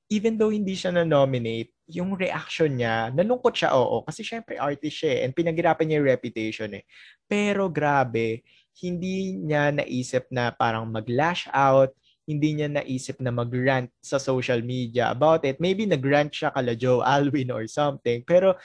even 0.07 0.39
though 0.39 0.49
hindi 0.49 0.73
siya 0.73 0.95
na-nominate, 0.95 1.75
yung 1.91 2.15
reaction 2.15 2.79
niya, 2.79 3.11
nalungkot 3.11 3.51
siya, 3.55 3.75
oo. 3.75 4.03
Kasi 4.07 4.23
syempre, 4.23 4.55
artist 4.55 5.03
siya 5.03 5.11
eh, 5.19 5.21
and 5.27 5.35
pinaghirapan 5.35 5.83
niya 5.87 5.97
yung 5.99 6.11
reputation 6.11 6.69
eh. 6.79 6.83
Pero 7.27 7.67
grabe, 7.67 8.43
hindi 8.79 9.35
niya 9.35 9.75
naisip 9.75 10.31
na 10.31 10.51
parang 10.55 10.87
mag-lash 10.87 11.51
out, 11.51 11.91
hindi 12.27 12.59
niya 12.59 12.67
naisip 12.71 13.19
na 13.23 13.31
mag-rant 13.31 13.91
sa 14.03 14.19
social 14.19 14.63
media 14.63 15.11
about 15.11 15.43
it. 15.47 15.59
Maybe 15.59 15.87
nag-rant 15.87 16.31
siya 16.31 16.51
kala 16.55 16.75
Joe 16.75 17.03
Alwyn 17.03 17.51
or 17.51 17.67
something. 17.67 18.23
Pero 18.23 18.55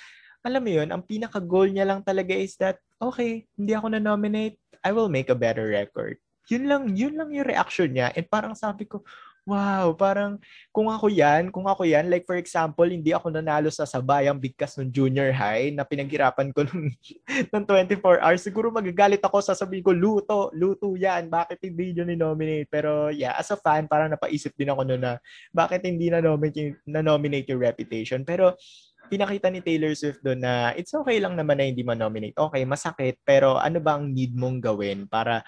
alam 0.43 0.63
mo 0.63 0.71
yun, 0.71 0.91
ang 0.91 1.03
pinaka-goal 1.07 1.71
niya 1.71 1.87
lang 1.87 2.03
talaga 2.03 2.35
is 2.35 2.59
that, 2.59 2.79
okay, 2.99 3.47
hindi 3.55 3.75
ako 3.75 3.95
na-nominate, 3.95 4.59
I 4.83 4.91
will 4.91 5.11
make 5.11 5.31
a 5.31 5.39
better 5.39 5.71
record 5.71 6.19
yun 6.51 6.65
lang, 6.67 6.83
yun 6.95 7.15
lang 7.15 7.31
yung 7.31 7.47
reaction 7.47 7.91
niya. 7.93 8.11
And 8.15 8.27
parang 8.27 8.55
sabi 8.59 8.89
ko, 8.89 9.03
wow, 9.43 9.91
parang 9.99 10.39
kung 10.71 10.87
ako 10.87 11.11
yan, 11.11 11.51
kung 11.51 11.67
ako 11.67 11.83
yan, 11.83 12.07
like 12.07 12.23
for 12.23 12.39
example, 12.39 12.87
hindi 12.87 13.11
ako 13.11 13.35
nanalo 13.35 13.75
sa 13.75 13.83
sabayang 13.83 14.39
bigkas 14.39 14.79
ng 14.79 14.95
junior 14.95 15.35
high 15.35 15.75
na 15.75 15.83
pinaghirapan 15.83 16.55
ko 16.55 16.63
ng, 16.63 16.87
ng 17.51 17.65
24 17.67 18.23
hours, 18.23 18.43
siguro 18.43 18.71
magagalit 18.71 19.19
ako, 19.19 19.43
sasabihin 19.43 19.83
ko, 19.83 19.91
luto, 19.91 20.55
luto 20.55 20.95
yan, 20.95 21.27
bakit 21.27 21.59
hindi 21.67 21.91
nyo 21.91 22.05
ni-nominate? 22.07 22.71
Pero 22.71 23.11
yeah, 23.11 23.35
as 23.35 23.51
a 23.51 23.59
fan, 23.59 23.91
parang 23.91 24.15
napaisip 24.15 24.55
din 24.55 24.71
ako 24.71 24.87
noon 24.87 25.03
na 25.03 25.13
bakit 25.51 25.83
hindi 25.83 26.07
na-nominate, 26.07 26.79
na-nominate 26.87 27.51
yung 27.51 27.63
reputation. 27.67 28.23
Pero 28.23 28.55
pinakita 29.11 29.51
ni 29.51 29.59
Taylor 29.59 29.93
Swift 29.99 30.23
doon 30.23 30.39
na 30.39 30.71
it's 30.79 30.95
okay 30.95 31.19
lang 31.19 31.35
naman 31.35 31.59
na 31.59 31.67
hindi 31.67 31.83
ma-nominate. 31.83 32.39
Okay, 32.39 32.63
masakit, 32.63 33.19
pero 33.27 33.59
ano 33.59 33.83
ba 33.83 33.99
ang 33.99 34.07
need 34.07 34.39
mong 34.39 34.63
gawin 34.63 35.11
para 35.11 35.43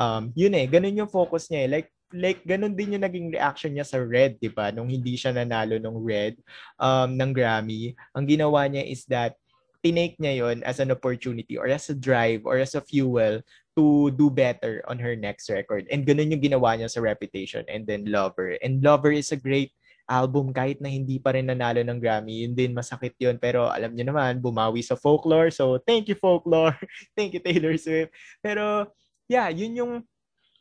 um, 0.00 0.32
yun 0.32 0.56
eh, 0.56 0.64
ganun 0.64 0.96
yung 0.96 1.12
focus 1.12 1.52
niya 1.52 1.68
eh. 1.68 1.68
Like, 1.68 1.88
like 2.10 2.40
ganun 2.42 2.74
din 2.74 2.96
yung 2.98 3.04
naging 3.04 3.28
reaction 3.30 3.76
niya 3.76 3.86
sa 3.86 4.00
Red, 4.00 4.40
'di 4.40 4.50
ba? 4.50 4.74
Nung 4.74 4.90
hindi 4.90 5.14
siya 5.14 5.30
nanalo 5.30 5.78
ng 5.78 5.98
Red 6.02 6.40
um 6.80 7.14
ng 7.14 7.30
Grammy, 7.30 7.94
ang 8.16 8.26
ginawa 8.26 8.66
niya 8.66 8.82
is 8.82 9.06
that 9.06 9.38
tinake 9.80 10.18
niya 10.20 10.44
yon 10.44 10.60
as 10.66 10.82
an 10.82 10.92
opportunity 10.92 11.56
or 11.56 11.70
as 11.70 11.88
a 11.88 11.96
drive 11.96 12.44
or 12.44 12.60
as 12.60 12.76
a 12.76 12.84
fuel 12.84 13.40
to 13.78 14.12
do 14.18 14.28
better 14.28 14.84
on 14.90 15.00
her 15.00 15.16
next 15.16 15.48
record. 15.48 15.88
And 15.88 16.04
ganun 16.04 16.34
yung 16.34 16.44
ginawa 16.44 16.76
niya 16.76 16.90
sa 16.92 17.00
Reputation 17.00 17.64
and 17.70 17.88
then 17.88 18.04
Lover. 18.10 18.58
And 18.60 18.84
Lover 18.84 19.14
is 19.14 19.32
a 19.32 19.40
great 19.40 19.72
album 20.10 20.50
kahit 20.50 20.82
na 20.82 20.90
hindi 20.90 21.22
pa 21.22 21.32
rin 21.32 21.48
nanalo 21.48 21.80
ng 21.80 22.02
Grammy. 22.02 22.44
Yun 22.44 22.52
din, 22.52 22.74
masakit 22.74 23.14
yun. 23.16 23.38
Pero 23.38 23.70
alam 23.70 23.94
niyo 23.94 24.10
naman, 24.10 24.42
bumawi 24.42 24.82
sa 24.82 24.98
folklore. 24.98 25.54
So, 25.54 25.78
thank 25.86 26.10
you, 26.10 26.18
folklore. 26.18 26.76
thank 27.16 27.32
you, 27.32 27.40
Taylor 27.40 27.78
Swift. 27.78 28.10
Pero, 28.42 28.90
yeah, 29.30 29.46
yun 29.46 29.78
yung 29.78 29.92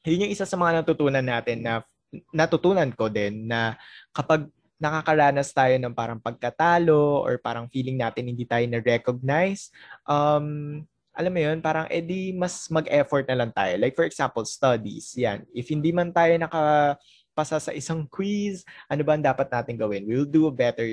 yun 0.05 0.29
yung 0.29 0.31
isa 0.31 0.45
sa 0.45 0.53
mga 0.53 0.85
natutunan 0.85 1.25
natin 1.25 1.65
na 1.65 1.81
natutunan 2.29 2.89
ko 2.93 3.09
din 3.09 3.49
na 3.49 3.73
kapag 4.13 4.45
nakakaranas 4.79 5.51
tayo 5.51 5.75
ng 5.75 5.91
parang 5.91 6.21
pagkatalo 6.21 7.19
or 7.25 7.35
parang 7.41 7.67
feeling 7.67 7.99
natin 7.99 8.31
hindi 8.31 8.47
tayo 8.47 8.63
na-recognize, 8.63 9.75
um, 10.07 10.79
alam 11.11 11.35
mo 11.35 11.39
yun, 11.43 11.59
parang 11.59 11.83
edi 11.91 12.31
mas 12.31 12.71
mag-effort 12.71 13.27
na 13.27 13.43
lang 13.43 13.51
tayo. 13.51 13.75
Like 13.75 13.91
for 13.91 14.07
example, 14.07 14.47
studies. 14.47 15.11
Yan. 15.19 15.43
If 15.51 15.67
hindi 15.67 15.91
man 15.91 16.15
tayo 16.15 16.31
nakapasa 16.39 17.59
sa 17.59 17.75
isang 17.75 18.07
quiz, 18.15 18.63
ano 18.87 19.03
ba 19.03 19.19
ang 19.19 19.25
dapat 19.27 19.51
natin 19.51 19.75
gawin? 19.75 20.07
We'll 20.07 20.29
do 20.29 20.47
a 20.47 20.53
better 20.55 20.87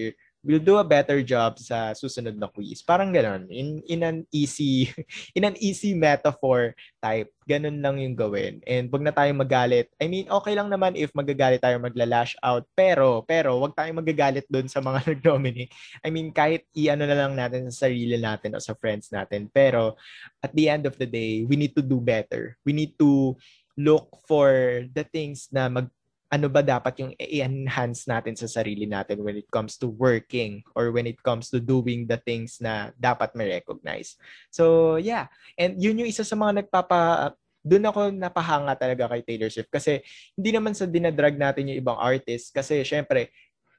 we'll 0.46 0.62
do 0.62 0.78
a 0.78 0.86
better 0.86 1.18
job 1.26 1.58
sa 1.58 1.90
susunod 1.90 2.38
na 2.38 2.46
quiz. 2.46 2.78
Parang 2.86 3.10
ganon. 3.10 3.50
In, 3.50 3.82
in 3.90 4.06
an 4.06 4.22
easy 4.30 4.86
in 5.36 5.42
an 5.42 5.58
easy 5.58 5.92
metaphor 5.92 6.70
type, 7.02 7.34
ganun 7.50 7.82
lang 7.82 7.98
yung 7.98 8.14
gawin. 8.14 8.62
And 8.62 8.86
wag 8.94 9.02
na 9.02 9.10
tayong 9.10 9.42
magalit. 9.42 9.90
I 9.98 10.06
mean, 10.06 10.30
okay 10.30 10.54
lang 10.54 10.70
naman 10.70 10.94
if 10.94 11.10
magagalit 11.18 11.66
tayo 11.66 11.82
magla-lash 11.82 12.38
out. 12.46 12.62
Pero, 12.78 13.26
pero, 13.26 13.58
wag 13.58 13.74
tayong 13.74 13.98
magagalit 13.98 14.46
doon 14.46 14.70
sa 14.70 14.78
mga 14.78 15.02
nag-nominate. 15.10 15.74
I 16.06 16.14
mean, 16.14 16.30
kahit 16.30 16.70
i-ano 16.78 17.10
na 17.10 17.18
lang 17.18 17.34
natin 17.34 17.66
sa 17.74 17.90
sarili 17.90 18.14
natin 18.14 18.54
o 18.54 18.62
sa 18.62 18.78
friends 18.78 19.10
natin. 19.10 19.50
Pero, 19.50 19.98
at 20.38 20.54
the 20.54 20.70
end 20.70 20.86
of 20.86 20.94
the 20.94 21.10
day, 21.10 21.42
we 21.42 21.58
need 21.58 21.74
to 21.74 21.82
do 21.82 21.98
better. 21.98 22.54
We 22.62 22.70
need 22.70 22.94
to 23.02 23.34
look 23.76 24.08
for 24.24 24.82
the 24.94 25.04
things 25.04 25.50
na 25.50 25.68
mag 25.68 25.90
ano 26.26 26.50
ba 26.50 26.58
dapat 26.58 26.94
yung 26.98 27.12
i-enhance 27.14 28.10
natin 28.10 28.34
sa 28.34 28.50
sarili 28.50 28.84
natin 28.84 29.22
when 29.22 29.38
it 29.38 29.46
comes 29.50 29.78
to 29.78 29.86
working 29.94 30.58
or 30.74 30.90
when 30.90 31.06
it 31.06 31.22
comes 31.22 31.46
to 31.50 31.62
doing 31.62 32.02
the 32.10 32.18
things 32.18 32.58
na 32.58 32.90
dapat 32.98 33.30
ma-recognize. 33.38 34.18
So, 34.50 34.96
yeah. 34.98 35.30
And 35.54 35.78
yun 35.78 36.02
yung 36.02 36.10
isa 36.10 36.26
sa 36.26 36.34
mga 36.34 36.66
nagpapa 36.66 37.32
doon 37.66 37.82
ako 37.90 38.14
napahanga 38.14 38.78
talaga 38.78 39.10
kay 39.10 39.26
Taylor 39.26 39.50
Swift 39.50 39.74
kasi 39.74 39.98
hindi 40.38 40.54
naman 40.54 40.70
sa 40.70 40.86
dinadrag 40.86 41.34
natin 41.34 41.66
yung 41.66 41.82
ibang 41.82 41.98
artists 41.98 42.54
kasi 42.54 42.86
syempre 42.86 43.34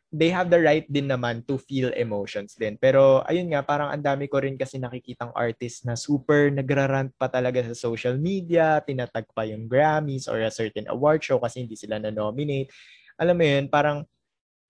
they 0.07 0.31
have 0.31 0.47
the 0.47 0.59
right 0.59 0.87
din 0.87 1.11
naman 1.11 1.43
to 1.43 1.59
feel 1.59 1.91
emotions 1.91 2.55
din. 2.55 2.79
Pero 2.79 3.21
ayun 3.27 3.51
nga, 3.51 3.59
parang 3.63 3.91
ang 3.91 3.99
dami 3.99 4.31
ko 4.31 4.39
rin 4.39 4.55
kasi 4.55 4.79
nakikitang 4.79 5.35
artist 5.35 5.83
na 5.83 5.99
super 5.99 6.47
nagrarant 6.47 7.11
pa 7.19 7.27
talaga 7.27 7.59
sa 7.67 7.75
social 7.75 8.15
media, 8.15 8.79
tinatag 8.79 9.27
pa 9.35 9.43
yung 9.43 9.67
Grammys 9.67 10.31
or 10.31 10.39
a 10.39 10.51
certain 10.51 10.87
award 10.87 11.19
show 11.19 11.37
kasi 11.43 11.67
hindi 11.67 11.75
sila 11.75 11.99
na-nominate. 11.99 12.71
Alam 13.19 13.35
mo 13.35 13.45
yun, 13.45 13.65
parang 13.67 14.07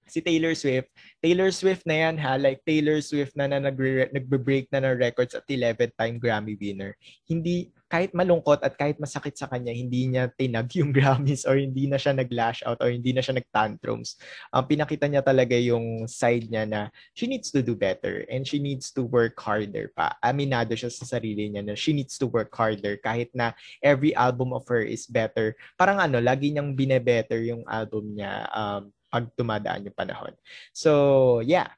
si 0.08 0.20
Taylor 0.24 0.56
Swift, 0.56 0.89
Taylor 1.22 1.52
Swift 1.52 1.84
na 1.86 2.08
yan 2.08 2.15
ha, 2.17 2.39
like 2.39 2.63
Taylor 2.63 3.00
Swift 3.04 3.36
na, 3.36 3.48
na 3.48 3.60
nagbe-break 3.60 4.72
na 4.72 4.84
ng 4.84 4.98
records 5.00 5.36
at 5.36 5.46
11-time 5.48 6.17
Grammy 6.17 6.56
winner. 6.60 6.96
Hindi, 7.28 7.72
kahit 7.88 8.12
malungkot 8.12 8.60
at 8.67 8.76
kahit 8.76 9.00
masakit 9.00 9.39
sa 9.39 9.48
kanya, 9.48 9.72
hindi 9.72 10.12
niya 10.12 10.28
tinag 10.36 10.67
yung 10.76 10.91
Grammys 10.96 11.48
or 11.48 11.56
hindi 11.56 11.88
na 11.88 11.96
siya 11.96 12.12
nag-lash 12.12 12.62
out 12.67 12.84
or 12.84 12.91
hindi 12.91 13.15
na 13.15 13.24
siya 13.24 13.39
nag-tantrums. 13.39 14.20
Um, 14.52 14.67
pinakita 14.67 15.08
niya 15.08 15.24
talaga 15.24 15.56
yung 15.56 16.04
side 16.06 16.52
niya 16.52 16.67
na 16.67 16.82
she 17.15 17.32
needs 17.32 17.48
to 17.52 17.63
do 17.63 17.80
better 17.80 18.28
and 18.28 18.43
she 18.43 18.60
needs 18.60 18.91
to 18.91 19.08
work 19.08 19.39
harder 19.39 19.88
pa. 19.96 20.20
Aminado 20.20 20.76
siya 20.76 20.91
sa 20.91 21.08
sarili 21.08 21.48
niya 21.48 21.63
na 21.63 21.80
she 21.80 21.96
needs 21.96 22.20
to 22.20 22.28
work 22.28 22.52
harder 22.52 23.00
kahit 23.00 23.32
na 23.32 23.56
every 23.80 24.12
album 24.20 24.52
of 24.52 24.67
her 24.67 24.84
is 24.84 25.08
better. 25.08 25.56
Parang 25.80 26.04
ano, 26.04 26.20
lagi 26.20 26.52
niyang 26.52 26.76
bine-better 26.76 27.39
yung 27.48 27.63
album 27.72 28.20
niya 28.20 28.52
um, 28.52 28.91
pag 29.17 29.34
tumadaan 29.34 29.89
yung 29.89 29.97
panahon. 29.97 30.38
So, 30.77 31.41
yeah. 31.41 31.73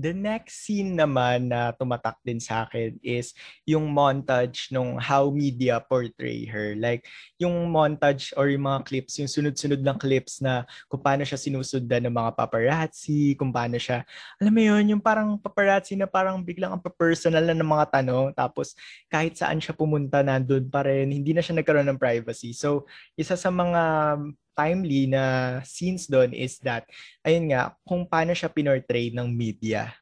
The 0.00 0.16
next 0.16 0.64
scene 0.64 0.96
naman 0.96 1.52
na 1.52 1.76
tumatak 1.76 2.16
din 2.24 2.40
sa 2.40 2.64
akin 2.64 2.96
is 3.04 3.36
yung 3.68 3.92
montage 3.92 4.72
nung 4.72 4.96
how 4.96 5.28
media 5.28 5.76
portray 5.76 6.48
her. 6.48 6.72
Like, 6.72 7.04
yung 7.36 7.68
montage 7.68 8.32
or 8.32 8.48
yung 8.48 8.64
mga 8.64 8.88
clips, 8.88 9.20
yung 9.20 9.28
sunod-sunod 9.28 9.84
ng 9.84 10.00
clips 10.00 10.40
na 10.40 10.64
kung 10.88 11.04
paano 11.04 11.20
siya 11.20 11.36
sinusundan 11.36 12.08
ng 12.08 12.16
mga 12.16 12.32
paparazzi, 12.32 13.36
kung 13.36 13.52
paano 13.52 13.76
siya, 13.76 14.00
alam 14.40 14.56
mo 14.56 14.64
yun, 14.64 14.96
yung 14.96 15.04
parang 15.04 15.36
paparazzi 15.36 16.00
na 16.00 16.08
parang 16.08 16.40
biglang 16.40 16.72
ang 16.72 16.80
personal 16.96 17.44
na 17.44 17.52
ng 17.52 17.68
mga 17.68 18.00
tanong, 18.00 18.32
tapos 18.32 18.72
kahit 19.12 19.36
saan 19.36 19.60
siya 19.60 19.76
pumunta, 19.76 20.24
nandun 20.24 20.64
pa 20.72 20.80
rin, 20.80 21.12
hindi 21.12 21.36
na 21.36 21.44
siya 21.44 21.60
nagkaroon 21.60 21.92
ng 21.92 22.00
privacy. 22.00 22.56
So, 22.56 22.88
isa 23.20 23.36
sa 23.36 23.52
mga 23.52 24.16
timely 24.60 25.08
na 25.08 25.58
scenes 25.64 26.04
doon 26.04 26.36
is 26.36 26.60
that, 26.60 26.84
ayun 27.24 27.48
nga, 27.48 27.72
kung 27.88 28.04
paano 28.04 28.36
siya 28.36 28.52
pinortray 28.52 29.08
ng 29.16 29.28
media. 29.32 29.96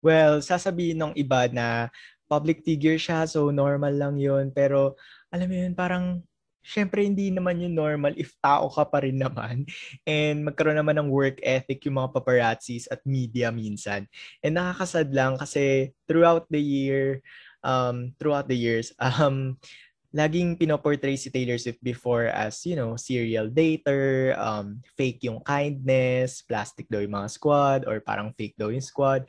Well, 0.00 0.40
sasabihin 0.40 0.98
ng 0.98 1.14
iba 1.20 1.46
na 1.52 1.92
public 2.26 2.64
figure 2.64 2.96
siya, 2.96 3.28
so 3.28 3.52
normal 3.52 3.92
lang 3.92 4.16
yun. 4.16 4.48
Pero, 4.56 4.96
alam 5.28 5.46
mo 5.46 5.56
yun, 5.60 5.76
parang, 5.76 6.24
syempre 6.62 7.02
hindi 7.02 7.26
naman 7.34 7.58
yun 7.58 7.74
normal 7.74 8.14
if 8.14 8.38
tao 8.38 8.70
ka 8.70 8.86
pa 8.86 9.02
rin 9.02 9.18
naman. 9.18 9.66
And 10.08 10.46
magkaroon 10.46 10.78
naman 10.78 10.96
ng 10.96 11.10
work 11.10 11.42
ethic 11.42 11.84
yung 11.84 11.98
mga 11.98 12.14
paparazzis 12.14 12.86
at 12.88 13.02
media 13.02 13.50
minsan. 13.50 14.06
And 14.40 14.56
nakakasad 14.56 15.10
lang 15.10 15.36
kasi 15.36 15.90
throughout 16.06 16.46
the 16.48 16.62
year, 16.62 17.20
um, 17.66 18.14
throughout 18.16 18.46
the 18.46 18.56
years, 18.56 18.94
um, 19.02 19.58
laging 20.12 20.60
pinoportray 20.60 21.16
si 21.16 21.32
Taylor 21.32 21.56
Swift 21.56 21.80
before 21.80 22.28
as, 22.28 22.62
you 22.68 22.76
know, 22.76 23.00
serial 23.00 23.48
dater, 23.48 24.36
um, 24.36 24.84
fake 24.96 25.24
yung 25.24 25.40
kindness, 25.40 26.44
plastic 26.44 26.84
daw 26.92 27.00
yung 27.00 27.16
mga 27.16 27.32
squad, 27.32 27.88
or 27.88 27.98
parang 28.04 28.30
fake 28.36 28.54
daw 28.60 28.68
yung 28.68 28.84
squad. 28.84 29.24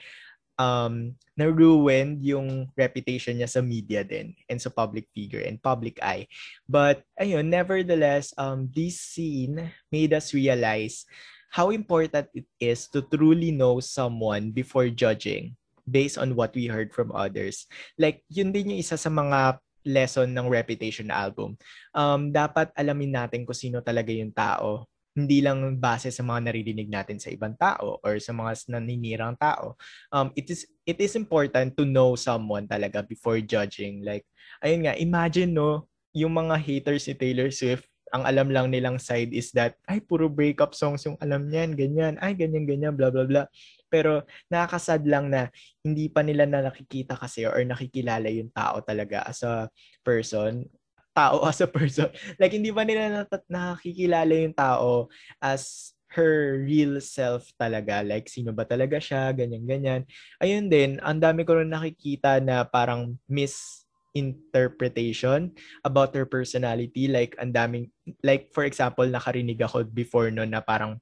Um, 0.54 1.18
na-ruined 1.34 2.22
yung 2.22 2.70
reputation 2.78 3.40
niya 3.40 3.50
sa 3.50 3.64
media 3.64 4.06
din 4.06 4.38
and 4.46 4.62
sa 4.62 4.70
public 4.70 5.10
figure 5.10 5.42
and 5.42 5.58
public 5.58 5.98
eye. 6.04 6.30
But, 6.70 7.02
ayun, 7.18 7.50
nevertheless, 7.50 8.36
um, 8.38 8.70
this 8.70 9.02
scene 9.02 9.74
made 9.90 10.14
us 10.14 10.30
realize 10.30 11.10
how 11.50 11.72
important 11.72 12.30
it 12.38 12.46
is 12.60 12.86
to 12.92 13.02
truly 13.02 13.50
know 13.50 13.80
someone 13.80 14.52
before 14.52 14.92
judging 14.94 15.56
based 15.90 16.22
on 16.22 16.38
what 16.38 16.54
we 16.54 16.70
heard 16.70 16.94
from 16.94 17.10
others. 17.12 17.66
Like, 17.98 18.22
yun 18.30 18.54
din 18.54 18.78
yung 18.78 18.82
isa 18.84 18.96
sa 18.96 19.10
mga 19.10 19.63
lesson 19.84 20.32
ng 20.32 20.48
Reputation 20.48 21.12
album. 21.12 21.56
Um, 21.94 22.32
dapat 22.32 22.72
alamin 22.76 23.14
natin 23.14 23.44
kung 23.44 23.56
sino 23.56 23.80
talaga 23.84 24.12
yung 24.12 24.32
tao. 24.32 24.88
Hindi 25.14 25.46
lang 25.46 25.62
base 25.78 26.10
sa 26.10 26.26
mga 26.26 26.50
naririnig 26.50 26.90
natin 26.90 27.22
sa 27.22 27.30
ibang 27.30 27.54
tao 27.54 28.02
or 28.02 28.18
sa 28.18 28.34
mga 28.34 28.66
naninirang 28.74 29.38
tao. 29.38 29.78
Um, 30.10 30.34
it 30.34 30.50
is 30.50 30.66
it 30.90 30.98
is 30.98 31.14
important 31.14 31.78
to 31.78 31.86
know 31.86 32.18
someone 32.18 32.66
talaga 32.66 33.06
before 33.06 33.38
judging. 33.38 34.02
Like, 34.02 34.26
ayun 34.66 34.90
nga, 34.90 34.98
imagine 34.98 35.54
no, 35.54 35.86
yung 36.18 36.34
mga 36.34 36.58
haters 36.58 37.06
ni 37.06 37.14
Taylor 37.14 37.54
Swift, 37.54 37.86
ang 38.14 38.30
alam 38.30 38.54
lang 38.54 38.70
nilang 38.70 39.02
side 39.02 39.34
is 39.34 39.50
that, 39.58 39.74
ay, 39.90 39.98
puro 39.98 40.30
breakup 40.30 40.78
songs 40.78 41.02
yung 41.10 41.18
alam 41.18 41.50
niyan, 41.50 41.74
ganyan, 41.74 42.14
ay, 42.22 42.38
ganyan, 42.38 42.70
ganyan, 42.70 42.94
blah, 42.94 43.10
blah, 43.10 43.26
blah. 43.26 43.50
Pero 43.94 44.26
nakakasad 44.50 45.06
lang 45.06 45.30
na 45.30 45.54
hindi 45.86 46.10
pa 46.10 46.26
nila 46.26 46.50
na 46.50 46.66
nakikita 46.66 47.14
kasi 47.14 47.46
or 47.46 47.62
nakikilala 47.62 48.26
yung 48.34 48.50
tao 48.50 48.82
talaga 48.82 49.22
as 49.30 49.46
a 49.46 49.70
person. 50.02 50.66
Tao 51.14 51.46
as 51.46 51.62
a 51.62 51.70
person. 51.70 52.10
Like, 52.42 52.58
hindi 52.58 52.74
pa 52.74 52.82
nila 52.82 53.22
nat- 53.22 53.46
nakikilala 53.46 54.34
yung 54.34 54.58
tao 54.58 55.14
as 55.38 55.94
her 56.18 56.62
real 56.66 56.98
self 57.02 57.54
talaga. 57.58 58.02
Like, 58.02 58.30
sino 58.30 58.50
ba 58.50 58.66
talaga 58.66 58.98
siya, 58.98 59.30
ganyan-ganyan. 59.34 60.10
Ayun 60.42 60.74
din, 60.74 60.98
ang 61.06 61.22
dami 61.22 61.46
ko 61.46 61.62
rin 61.62 61.70
nakikita 61.70 62.42
na 62.42 62.66
parang 62.66 63.18
mis 63.30 63.86
interpretation 64.14 65.50
about 65.82 66.14
her 66.14 66.26
personality. 66.30 67.10
Like, 67.10 67.34
ang 67.42 67.52
daming, 67.54 67.90
like, 68.22 68.54
for 68.54 68.64
example, 68.64 69.06
nakarinig 69.10 69.58
ako 69.62 69.90
before 69.90 70.30
no 70.30 70.46
na 70.46 70.62
parang 70.62 71.02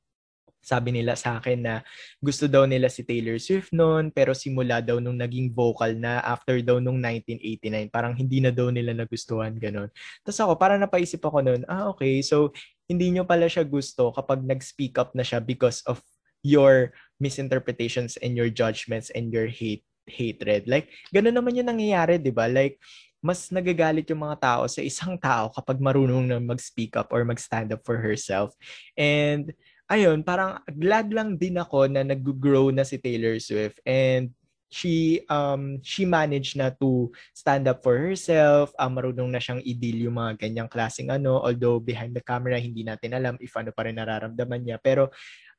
sabi 0.61 0.93
nila 0.93 1.17
sa 1.17 1.41
akin 1.41 1.59
na 1.59 1.75
gusto 2.21 2.45
daw 2.45 2.69
nila 2.69 2.87
si 2.87 3.01
Taylor 3.01 3.41
Swift 3.41 3.73
noon 3.73 4.13
pero 4.13 4.37
simula 4.37 4.79
daw 4.79 5.01
nung 5.01 5.17
naging 5.17 5.49
vocal 5.49 5.97
na 5.97 6.21
after 6.21 6.61
daw 6.61 6.77
nung 6.77 7.01
1989 7.01 7.89
parang 7.89 8.13
hindi 8.13 8.39
na 8.39 8.53
daw 8.53 8.69
nila 8.69 8.93
nagustuhan 8.93 9.57
ganun. 9.57 9.89
Tapos 10.21 10.39
ako 10.39 10.53
parang 10.61 10.79
napaisip 10.79 11.19
ako 11.25 11.41
noon, 11.41 11.61
ah 11.65 11.89
okay, 11.89 12.21
so 12.21 12.53
hindi 12.85 13.09
nyo 13.09 13.25
pala 13.25 13.49
siya 13.49 13.65
gusto 13.65 14.13
kapag 14.13 14.45
nag-speak 14.45 15.01
up 15.01 15.17
na 15.17 15.25
siya 15.25 15.41
because 15.41 15.81
of 15.89 15.97
your 16.45 16.93
misinterpretations 17.17 18.17
and 18.21 18.37
your 18.37 18.49
judgments 18.49 19.09
and 19.17 19.33
your 19.33 19.49
hate 19.49 19.85
hatred. 20.05 20.69
Like 20.69 20.93
ganun 21.09 21.37
naman 21.37 21.57
yung 21.57 21.69
nangyayari, 21.73 22.21
'di 22.21 22.33
ba? 22.33 22.45
Like 22.45 22.77
mas 23.21 23.53
nagagalit 23.53 24.09
yung 24.09 24.25
mga 24.25 24.37
tao 24.41 24.61
sa 24.65 24.81
isang 24.81 25.13
tao 25.21 25.53
kapag 25.53 25.77
marunong 25.77 26.25
na 26.25 26.41
mag-speak 26.41 26.97
up 26.97 27.13
or 27.13 27.21
mag-stand 27.21 27.69
up 27.69 27.85
for 27.85 28.01
herself. 28.01 28.57
And 28.97 29.53
ayun, 29.91 30.23
parang 30.23 30.63
glad 30.71 31.11
lang 31.11 31.35
din 31.35 31.59
ako 31.59 31.91
na 31.91 32.07
nag-grow 32.07 32.71
na 32.71 32.87
si 32.87 32.95
Taylor 32.95 33.35
Swift 33.43 33.83
and 33.83 34.31
she 34.71 35.19
um 35.27 35.83
she 35.83 36.07
managed 36.07 36.55
na 36.55 36.71
to 36.71 37.11
stand 37.35 37.67
up 37.67 37.83
for 37.83 37.99
herself. 37.99 38.71
Um, 38.79 38.95
marunong 38.95 39.27
na 39.27 39.43
siyang 39.43 39.59
i-deal 39.67 40.07
yung 40.07 40.15
mga 40.15 40.39
ganyang 40.47 40.71
klaseng 40.71 41.11
ano 41.11 41.43
although 41.43 41.83
behind 41.83 42.15
the 42.15 42.23
camera 42.23 42.55
hindi 42.55 42.87
natin 42.87 43.11
alam 43.11 43.35
if 43.43 43.51
ano 43.59 43.75
pa 43.75 43.83
rin 43.83 43.99
nararamdaman 43.99 44.63
niya. 44.63 44.79
Pero 44.79 45.11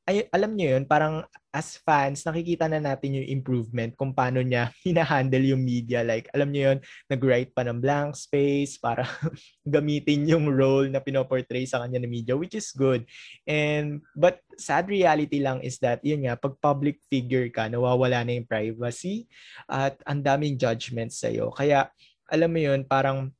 ay, 0.02 0.26
alam 0.34 0.58
niyo 0.58 0.74
yun, 0.74 0.84
parang 0.84 1.22
as 1.54 1.78
fans, 1.78 2.26
nakikita 2.26 2.66
na 2.66 2.82
natin 2.82 3.22
yung 3.22 3.28
improvement 3.38 3.94
kung 3.94 4.10
paano 4.10 4.42
niya 4.42 4.74
hinahandle 4.86 5.54
yung 5.54 5.62
media. 5.62 6.02
Like, 6.02 6.26
alam 6.34 6.50
niyo 6.50 6.74
yun, 6.74 6.78
nag-write 7.06 7.54
pa 7.54 7.62
ng 7.62 7.78
blank 7.78 8.18
space 8.18 8.82
para 8.82 9.06
gamitin 9.62 10.26
yung 10.26 10.50
role 10.50 10.90
na 10.90 10.98
pinoportray 10.98 11.62
sa 11.70 11.86
kanya 11.86 12.02
ng 12.02 12.10
media, 12.10 12.34
which 12.34 12.58
is 12.58 12.74
good. 12.74 13.06
And, 13.46 14.02
but 14.18 14.42
sad 14.58 14.90
reality 14.90 15.38
lang 15.38 15.62
is 15.62 15.78
that, 15.86 16.02
yun 16.02 16.26
nga, 16.26 16.34
pag 16.34 16.58
public 16.58 16.98
figure 17.06 17.46
ka, 17.54 17.70
nawawala 17.70 18.26
na 18.26 18.42
yung 18.42 18.48
privacy 18.50 19.30
at 19.70 19.94
ang 20.02 20.18
daming 20.18 20.58
judgments 20.58 21.22
sa'yo. 21.22 21.54
Kaya, 21.54 21.86
alam 22.26 22.50
mo 22.50 22.58
yun, 22.58 22.82
parang 22.82 23.30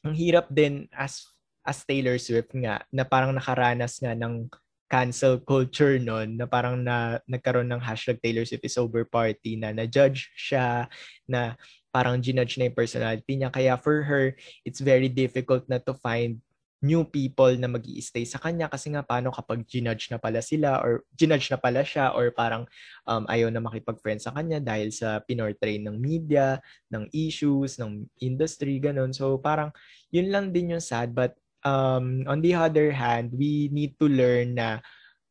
ang 0.00 0.14
hirap 0.16 0.48
din 0.50 0.88
as 0.96 1.28
as 1.60 1.84
Taylor 1.84 2.16
Swift 2.16 2.56
nga, 2.56 2.82
na 2.88 3.04
parang 3.04 3.36
nakaranas 3.36 4.00
nga 4.00 4.16
ng 4.16 4.48
cancel 4.90 5.38
culture 5.38 6.02
noon 6.02 6.34
na 6.34 6.50
parang 6.50 6.82
na 6.82 7.22
nagkaroon 7.30 7.70
ng 7.70 7.78
hashtag 7.78 8.18
Taylor 8.18 8.42
Swift 8.42 8.66
is 8.66 8.74
over 8.74 9.06
party 9.06 9.54
na 9.54 9.70
na-judge 9.70 10.34
siya 10.34 10.90
na 11.30 11.54
parang 11.94 12.18
ginudge 12.18 12.58
na 12.58 12.66
yung 12.66 12.74
personality 12.74 13.38
niya. 13.38 13.54
Kaya 13.54 13.78
for 13.78 14.02
her, 14.02 14.34
it's 14.66 14.82
very 14.82 15.06
difficult 15.06 15.62
na 15.70 15.78
to 15.78 15.94
find 15.94 16.42
new 16.80 17.04
people 17.04 17.52
na 17.60 17.68
mag 17.68 17.84
stay 18.00 18.24
sa 18.24 18.40
kanya 18.40 18.64
kasi 18.64 18.88
nga 18.88 19.04
paano 19.04 19.28
kapag 19.28 19.68
ginudge 19.68 20.08
na 20.08 20.16
pala 20.16 20.40
sila 20.40 20.80
or 20.80 21.04
ginudge 21.12 21.52
na 21.52 21.60
pala 21.60 21.84
siya 21.84 22.16
or 22.16 22.32
parang 22.32 22.64
um, 23.04 23.28
ayaw 23.28 23.52
na 23.52 23.60
makipag-friend 23.60 24.16
sa 24.16 24.32
kanya 24.32 24.64
dahil 24.64 24.88
sa 24.88 25.20
pinortray 25.20 25.76
ng 25.76 26.00
media, 26.00 26.56
ng 26.88 27.04
issues, 27.12 27.76
ng 27.76 28.08
industry, 28.24 28.80
ganun. 28.80 29.12
So 29.12 29.36
parang 29.36 29.76
yun 30.08 30.32
lang 30.32 30.56
din 30.56 30.72
yung 30.72 30.82
sad 30.82 31.12
but 31.12 31.36
um, 31.64 32.24
on 32.26 32.40
the 32.40 32.54
other 32.54 32.92
hand, 32.92 33.32
we 33.34 33.68
need 33.72 33.96
to 34.00 34.06
learn 34.08 34.56
na 34.56 34.80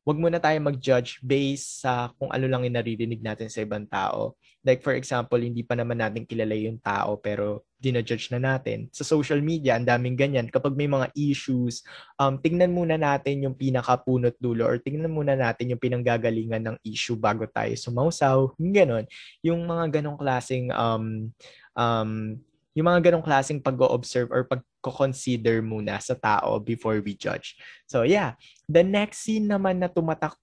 wag 0.09 0.17
muna 0.17 0.41
tayo 0.41 0.57
mag-judge 0.57 1.21
based 1.21 1.85
sa 1.85 2.09
kung 2.17 2.33
ano 2.33 2.49
lang 2.49 2.65
yung 2.65 2.81
naririnig 2.81 3.21
natin 3.21 3.45
sa 3.45 3.61
ibang 3.61 3.85
tao. 3.85 4.33
Like 4.65 4.81
for 4.81 4.97
example, 4.97 5.37
hindi 5.37 5.61
pa 5.61 5.77
naman 5.77 6.01
natin 6.01 6.25
kilala 6.25 6.57
yung 6.57 6.81
tao 6.81 7.21
pero 7.21 7.69
dinajudge 7.77 8.33
na 8.33 8.41
natin. 8.41 8.89
Sa 8.89 9.05
social 9.05 9.37
media, 9.39 9.77
ang 9.77 9.85
daming 9.85 10.17
ganyan. 10.17 10.49
Kapag 10.49 10.73
may 10.73 10.89
mga 10.89 11.13
issues, 11.13 11.85
um, 12.17 12.41
tingnan 12.41 12.73
muna 12.73 12.97
natin 12.97 13.45
yung 13.45 13.55
pinakapunot 13.55 14.33
dulo 14.41 14.65
or 14.65 14.81
tingnan 14.81 15.13
muna 15.13 15.37
natin 15.37 15.71
yung 15.71 15.79
pinanggagalingan 15.79 16.65
ng 16.65 16.77
issue 16.83 17.15
bago 17.15 17.45
tayo 17.45 17.71
sumausaw. 17.77 18.49
Ganon. 18.57 19.05
Yung 19.45 19.63
mga 19.69 20.01
ganong 20.01 20.17
klaseng 20.17 20.73
um, 20.73 21.29
um, 21.77 22.35
yung 22.79 22.87
mga 22.87 23.11
ganong 23.11 23.27
klaseng 23.27 23.59
pag-observe 23.59 24.31
or 24.31 24.47
pag-consider 24.47 25.59
muna 25.59 25.99
sa 25.99 26.15
tao 26.15 26.63
before 26.63 27.03
we 27.03 27.11
judge. 27.11 27.59
So 27.91 28.07
yeah, 28.07 28.39
the 28.71 28.87
next 28.87 29.27
scene 29.27 29.51
naman 29.51 29.83
na 29.83 29.91
tumatak 29.91 30.39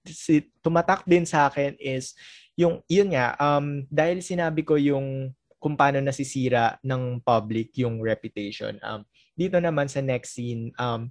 tumatak 0.61 1.01
din 1.09 1.25
sa 1.25 1.49
akin 1.49 1.73
is 1.81 2.13
yung 2.53 2.85
yun 2.85 3.09
nga 3.09 3.33
um 3.41 3.89
dahil 3.89 4.21
sinabi 4.21 4.61
ko 4.61 4.77
yung 4.77 5.33
kung 5.57 5.73
paano 5.73 5.97
nasisira 5.97 6.77
ng 6.85 7.25
public 7.25 7.73
yung 7.81 8.05
reputation. 8.05 8.77
Um 8.85 9.01
dito 9.33 9.57
naman 9.57 9.89
sa 9.89 10.05
next 10.05 10.37
scene 10.37 10.69
um 10.77 11.09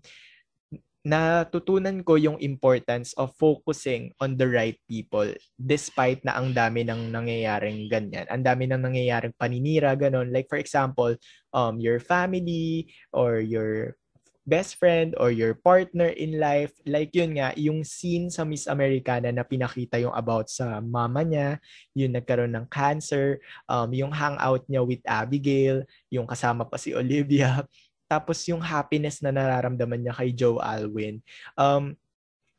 natutunan 1.07 2.03
ko 2.03 2.19
yung 2.19 2.35
importance 2.43 3.15
of 3.15 3.31
focusing 3.39 4.11
on 4.19 4.35
the 4.35 4.43
right 4.43 4.75
people 4.91 5.31
despite 5.55 6.19
na 6.27 6.35
ang 6.35 6.51
dami 6.51 6.83
ng 6.83 7.15
nangyayaring 7.15 7.87
ganyan. 7.87 8.27
Ang 8.27 8.43
dami 8.43 8.67
ng 8.67 8.83
nangyayaring 8.83 9.39
paninira, 9.39 9.95
ganun. 9.95 10.35
Like 10.35 10.51
for 10.51 10.59
example, 10.59 11.15
um, 11.55 11.79
your 11.79 12.03
family 12.03 12.91
or 13.15 13.39
your 13.39 13.95
best 14.47 14.79
friend 14.79 15.13
or 15.19 15.35
your 15.35 15.59
partner 15.59 16.11
in 16.15 16.39
life. 16.39 16.71
Like 16.87 17.11
yun 17.15 17.39
nga, 17.39 17.51
yung 17.59 17.83
scene 17.83 18.31
sa 18.31 18.47
Miss 18.47 18.71
Americana 18.71 19.35
na 19.35 19.43
pinakita 19.43 19.99
yung 19.99 20.15
about 20.15 20.47
sa 20.47 20.79
mama 20.79 21.27
niya, 21.27 21.59
yung 21.99 22.15
nagkaroon 22.15 22.55
ng 22.55 22.67
cancer, 22.71 23.43
um, 23.67 23.91
yung 23.91 24.15
hangout 24.15 24.63
niya 24.71 24.87
with 24.87 25.03
Abigail, 25.03 25.83
yung 26.15 26.31
kasama 26.31 26.63
pa 26.63 26.79
si 26.79 26.95
Olivia 26.95 27.67
tapos 28.07 28.43
yung 28.47 28.63
happiness 28.63 29.21
na 29.21 29.35
nararamdaman 29.35 30.01
niya 30.03 30.15
kay 30.15 30.31
Joe 30.35 30.63
Alwyn, 30.63 31.21
um, 31.59 31.95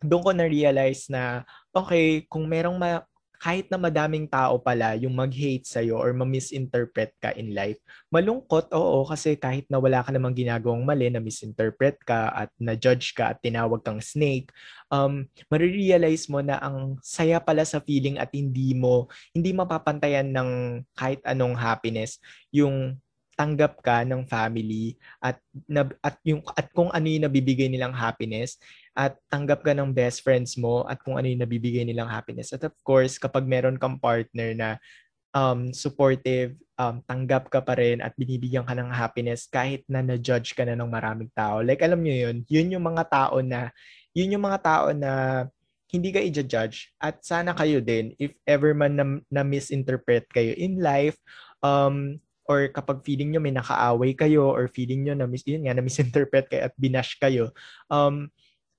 doon 0.04 0.22
ko 0.22 0.32
na-realize 0.36 1.10
na, 1.10 1.41
okay, 1.74 2.28
kung 2.30 2.45
merong 2.45 2.78
ma- 2.78 3.06
kahit 3.38 3.70
na 3.70 3.78
madaming 3.78 4.26
tao 4.26 4.58
pala 4.58 4.98
yung 4.98 5.14
mag-hate 5.14 5.66
sa'yo 5.66 5.93
or 5.93 6.10
ma-misinterpret 6.14 7.14
ka 7.22 7.30
in 7.38 7.54
life, 7.54 7.78
malungkot, 8.10 8.74
oo, 8.74 9.06
kasi 9.06 9.38
kahit 9.38 9.70
na 9.70 9.78
wala 9.78 10.02
ka 10.02 10.10
namang 10.10 10.34
ginagawang 10.34 10.82
mali, 10.82 11.10
na 11.14 11.22
misinterpret 11.22 12.02
ka 12.02 12.34
at 12.34 12.50
na-judge 12.58 13.14
ka 13.14 13.34
at 13.34 13.38
tinawag 13.41 13.86
kang 13.86 14.02
snake, 14.02 14.50
um, 14.89 15.30
marirealize 15.54 16.26
mo 16.28 16.41
na 16.41 16.58
ang 16.58 16.98
saya 17.06 17.38
pala 17.38 17.62
sa 17.62 17.78
feeling 17.78 18.18
at 18.18 18.34
hindi 18.34 18.74
mo, 18.74 19.06
hindi 19.32 19.54
mapapantayan 19.54 20.34
ng 20.34 20.50
kahit 20.98 21.22
anong 21.22 21.54
happiness 21.54 22.18
yung 22.50 22.98
tanggap 23.38 23.77
ka 23.85 24.01
ng 24.01 24.25
family 24.25 24.97
at 25.21 25.38
na, 25.69 25.85
at 26.01 26.17
yung 26.25 26.41
at 26.57 26.73
kung 26.73 26.89
ano 26.89 27.05
yung 27.05 27.29
nabibigay 27.29 27.69
nilang 27.69 27.93
happiness 27.93 28.57
at 28.97 29.13
tanggap 29.29 29.61
ka 29.61 29.77
ng 29.77 29.93
best 29.93 30.25
friends 30.25 30.57
mo 30.57 30.81
at 30.89 30.97
kung 31.05 31.21
ano 31.21 31.29
yung 31.29 31.45
nabibigay 31.45 31.85
nilang 31.85 32.09
happiness. 32.09 32.49
At 32.49 32.65
of 32.65 32.73
course, 32.81 33.21
kapag 33.21 33.45
meron 33.45 33.77
kang 33.77 34.01
partner 34.01 34.57
na 34.57 34.69
um, 35.38 35.69
supportive, 35.69 36.57
um, 36.81 37.05
tanggap 37.05 37.53
ka 37.53 37.61
pa 37.61 37.77
rin 37.77 38.01
at 38.01 38.17
binibigyan 38.17 38.65
ka 38.65 38.73
ng 38.73 38.89
happiness 38.89 39.45
kahit 39.45 39.85
na 39.85 40.01
na-judge 40.01 40.57
ka 40.57 40.65
na 40.65 40.73
ng 40.73 40.89
maraming 40.89 41.29
tao. 41.38 41.61
Like 41.61 41.85
alam 41.85 42.01
niyo 42.01 42.27
yun, 42.29 42.38
yun 42.49 42.73
yung 42.73 42.85
mga 42.89 43.05
tao 43.05 43.38
na 43.45 43.69
yun 44.17 44.33
yung 44.33 44.45
mga 44.49 44.59
tao 44.65 44.89
na 44.97 45.45
hindi 45.88 46.11
ka 46.11 46.19
i-judge 46.19 46.91
at 46.99 47.23
sana 47.23 47.55
kayo 47.55 47.79
din 47.79 48.11
if 48.19 48.35
ever 48.43 48.75
man 48.75 48.93
na, 48.97 49.05
na 49.31 49.41
misinterpret 49.45 50.27
kayo 50.27 50.51
in 50.59 50.83
life 50.83 51.15
um 51.63 52.19
or 52.48 52.72
kapag 52.72 53.04
feeling 53.04 53.36
nyo 53.36 53.41
may 53.43 53.52
nakaaway 53.54 54.16
kayo 54.16 54.48
or 54.50 54.72
feeling 54.72 55.04
nyo 55.04 55.14
na, 55.14 55.28
mis 55.28 55.43
yun 55.43 55.68
nga, 55.68 55.76
na 55.76 55.84
misinterpret 55.84 56.48
kayo 56.48 56.72
at 56.72 56.74
binash 56.80 57.20
kayo, 57.20 57.52
um, 57.91 58.32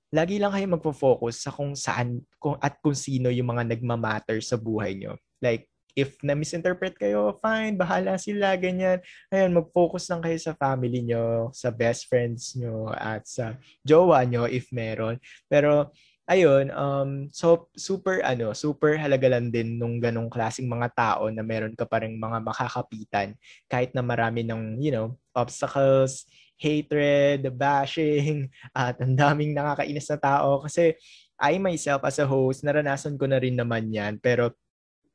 lagi 0.08 0.40
lang 0.40 0.56
kayo 0.56 0.66
magpo-focus 0.72 1.44
sa 1.44 1.52
kung 1.52 1.76
saan 1.76 2.24
kung, 2.40 2.56
at 2.64 2.80
kung 2.80 2.96
sino 2.96 3.28
yung 3.28 3.52
mga 3.52 3.76
nagmamatter 3.76 4.40
sa 4.40 4.56
buhay 4.56 4.96
nyo. 4.96 5.20
Like, 5.44 5.68
if 5.98 6.16
na-misinterpret 6.24 6.94
kayo, 6.94 7.34
fine, 7.42 7.74
bahala 7.74 8.16
sila, 8.16 8.54
ganyan. 8.54 9.02
Ayun, 9.34 9.50
mag-focus 9.50 10.08
lang 10.08 10.22
kayo 10.22 10.38
sa 10.38 10.54
family 10.54 11.02
nyo, 11.02 11.50
sa 11.50 11.74
best 11.74 12.06
friends 12.06 12.54
nyo, 12.54 12.88
at 12.94 13.26
sa 13.26 13.58
jowa 13.82 14.22
nyo 14.22 14.46
if 14.46 14.70
meron. 14.70 15.18
Pero, 15.50 15.90
ayun, 16.28 16.68
um, 16.76 17.10
so 17.32 17.72
super 17.72 18.20
ano, 18.20 18.52
super 18.52 19.00
halaga 19.00 19.32
lang 19.32 19.48
din 19.48 19.80
nung 19.80 19.96
ganong 19.96 20.28
klaseng 20.28 20.68
mga 20.68 20.92
tao 20.92 21.32
na 21.32 21.40
meron 21.40 21.72
ka 21.72 21.88
pa 21.88 22.04
rin 22.04 22.20
mga 22.20 22.44
makakapitan 22.44 23.32
kahit 23.64 23.96
na 23.96 24.04
marami 24.04 24.44
ng, 24.44 24.76
you 24.76 24.92
know, 24.92 25.16
obstacles, 25.32 26.28
hatred, 26.60 27.48
bashing, 27.56 28.52
at 28.76 29.00
ang 29.00 29.16
daming 29.16 29.56
nakakainis 29.56 30.12
na 30.12 30.20
tao 30.20 30.60
kasi 30.60 30.92
I 31.40 31.56
myself 31.56 32.02
as 32.04 32.18
a 32.20 32.26
host, 32.26 32.66
naranasan 32.66 33.16
ko 33.16 33.24
na 33.24 33.38
rin 33.38 33.54
naman 33.56 33.88
yan. 33.88 34.18
Pero 34.20 34.58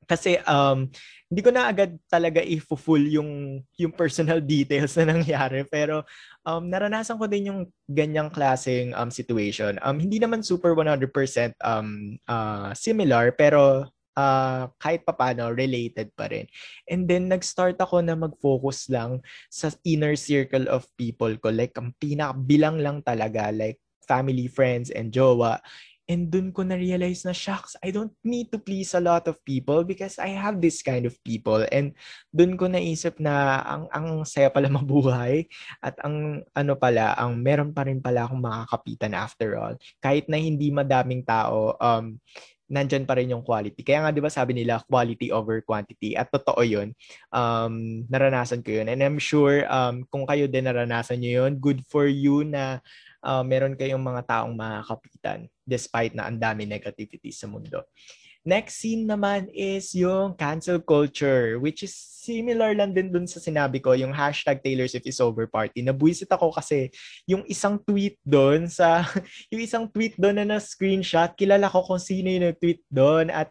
kasi 0.07 0.39
um, 0.47 0.87
hindi 1.27 1.41
ko 1.43 1.51
na 1.51 1.67
agad 1.71 1.95
talaga 2.11 2.43
i-full 2.43 3.03
yung, 3.11 3.63
yung 3.79 3.93
personal 3.93 4.39
details 4.55 4.95
na 4.99 5.15
nangyari. 5.15 5.67
Pero 5.67 6.07
um, 6.47 6.67
naranasan 6.67 7.19
ko 7.19 7.25
din 7.27 7.49
yung 7.49 7.61
ganyang 7.87 8.31
klaseng 8.31 8.91
um, 8.95 9.09
situation. 9.09 9.79
Um, 9.83 9.99
hindi 9.99 10.19
naman 10.19 10.43
super 10.43 10.75
100% 10.75 11.09
um, 11.63 12.19
uh, 12.27 12.71
similar, 12.75 13.31
pero 13.35 13.87
uh, 14.17 14.63
kahit 14.77 15.03
papano 15.07 15.51
related 15.51 16.11
pa 16.13 16.29
rin. 16.29 16.45
And 16.87 17.07
then 17.07 17.31
nag-start 17.31 17.79
ako 17.79 18.03
na 18.03 18.15
mag-focus 18.17 18.91
lang 18.91 19.23
sa 19.49 19.73
inner 19.83 20.15
circle 20.15 20.69
of 20.69 20.87
people 20.99 21.33
ko. 21.39 21.49
Like 21.49 21.75
ang 21.79 21.95
pinakabilang 21.97 22.79
lang 22.79 23.01
talaga 23.01 23.49
like 23.51 23.79
family, 24.03 24.51
friends, 24.51 24.91
and 24.91 25.15
jowa. 25.15 25.59
And 26.03 26.27
dun 26.27 26.51
ko 26.51 26.67
na-realize 26.67 27.23
na, 27.23 27.31
shucks, 27.31 27.79
I 27.79 27.95
don't 27.95 28.11
need 28.27 28.51
to 28.51 28.59
please 28.59 28.91
a 28.91 28.99
lot 28.99 29.23
of 29.31 29.39
people 29.47 29.87
because 29.87 30.19
I 30.19 30.35
have 30.35 30.59
this 30.59 30.83
kind 30.83 31.07
of 31.07 31.15
people. 31.23 31.63
And 31.71 31.95
dun 32.27 32.59
ko 32.59 32.67
naisip 32.67 33.23
na 33.23 33.63
ang, 33.63 33.83
ang 33.87 34.07
saya 34.27 34.51
pala 34.51 34.67
mabuhay 34.77 35.47
at 35.79 35.95
ang 36.03 36.43
ano 36.51 36.73
pala, 36.75 37.15
ang 37.15 37.39
meron 37.39 37.71
pa 37.71 37.87
rin 37.87 38.03
pala 38.03 38.27
akong 38.27 38.43
makakapitan 38.43 39.15
after 39.15 39.55
all. 39.55 39.75
Kahit 40.03 40.27
na 40.27 40.35
hindi 40.35 40.75
madaming 40.75 41.23
tao, 41.23 41.79
um, 41.79 42.19
nandyan 42.73 43.05
pa 43.05 43.13
rin 43.19 43.29
yung 43.29 43.45
quality. 43.45 43.85
Kaya 43.85 44.07
nga 44.07 44.11
'di 44.11 44.23
ba 44.23 44.33
sabi 44.33 44.57
nila 44.57 44.81
quality 44.89 45.29
over 45.29 45.61
quantity 45.61 46.17
at 46.17 46.33
totoo 46.33 46.65
'yun. 46.65 46.95
Um 47.29 48.03
naranasan 48.09 48.65
ko 48.65 48.81
'yun 48.81 48.89
and 48.89 48.97
I'm 49.05 49.21
sure 49.21 49.67
um 49.69 50.07
kung 50.09 50.25
kayo 50.25 50.49
din 50.49 50.65
naranasan 50.65 51.21
niyo 51.21 51.45
'yun, 51.45 51.61
good 51.61 51.85
for 51.85 52.09
you 52.09 52.41
na 52.47 52.81
uh, 53.23 53.41
meron 53.41 53.73
kayong 53.79 54.03
mga 54.03 54.21
taong 54.27 54.53
makakapitan 54.53 55.47
despite 55.63 56.11
na 56.13 56.27
ang 56.27 56.37
dami 56.37 56.67
negativity 56.67 57.31
sa 57.31 57.47
mundo. 57.47 57.81
Next 58.43 58.83
scene 58.83 59.07
naman 59.07 59.47
is 59.55 59.95
yung 59.95 60.35
cancel 60.35 60.83
culture, 60.83 61.55
which 61.63 61.79
is 61.79 61.95
similar 61.95 62.75
lang 62.75 62.91
din 62.91 63.07
dun 63.07 63.23
sa 63.23 63.39
sinabi 63.39 63.79
ko, 63.79 63.95
yung 63.95 64.11
hashtag 64.11 64.59
Taylor 64.59 64.83
Swift 64.83 65.07
is 65.07 65.23
over 65.23 65.47
party. 65.47 65.79
Nabuisit 65.79 66.27
ako 66.27 66.51
kasi 66.51 66.91
yung 67.23 67.47
isang 67.47 67.79
tweet 67.79 68.19
doon 68.27 68.67
sa, 68.67 69.07
yung 69.51 69.63
isang 69.63 69.87
tweet 69.87 70.19
doon 70.19 70.43
na 70.43 70.59
na-screenshot, 70.59 71.31
kilala 71.39 71.71
ko 71.71 71.87
kung 71.87 72.03
sino 72.03 72.27
yung 72.27 72.51
tweet 72.59 72.83
doon 72.91 73.31
at 73.31 73.47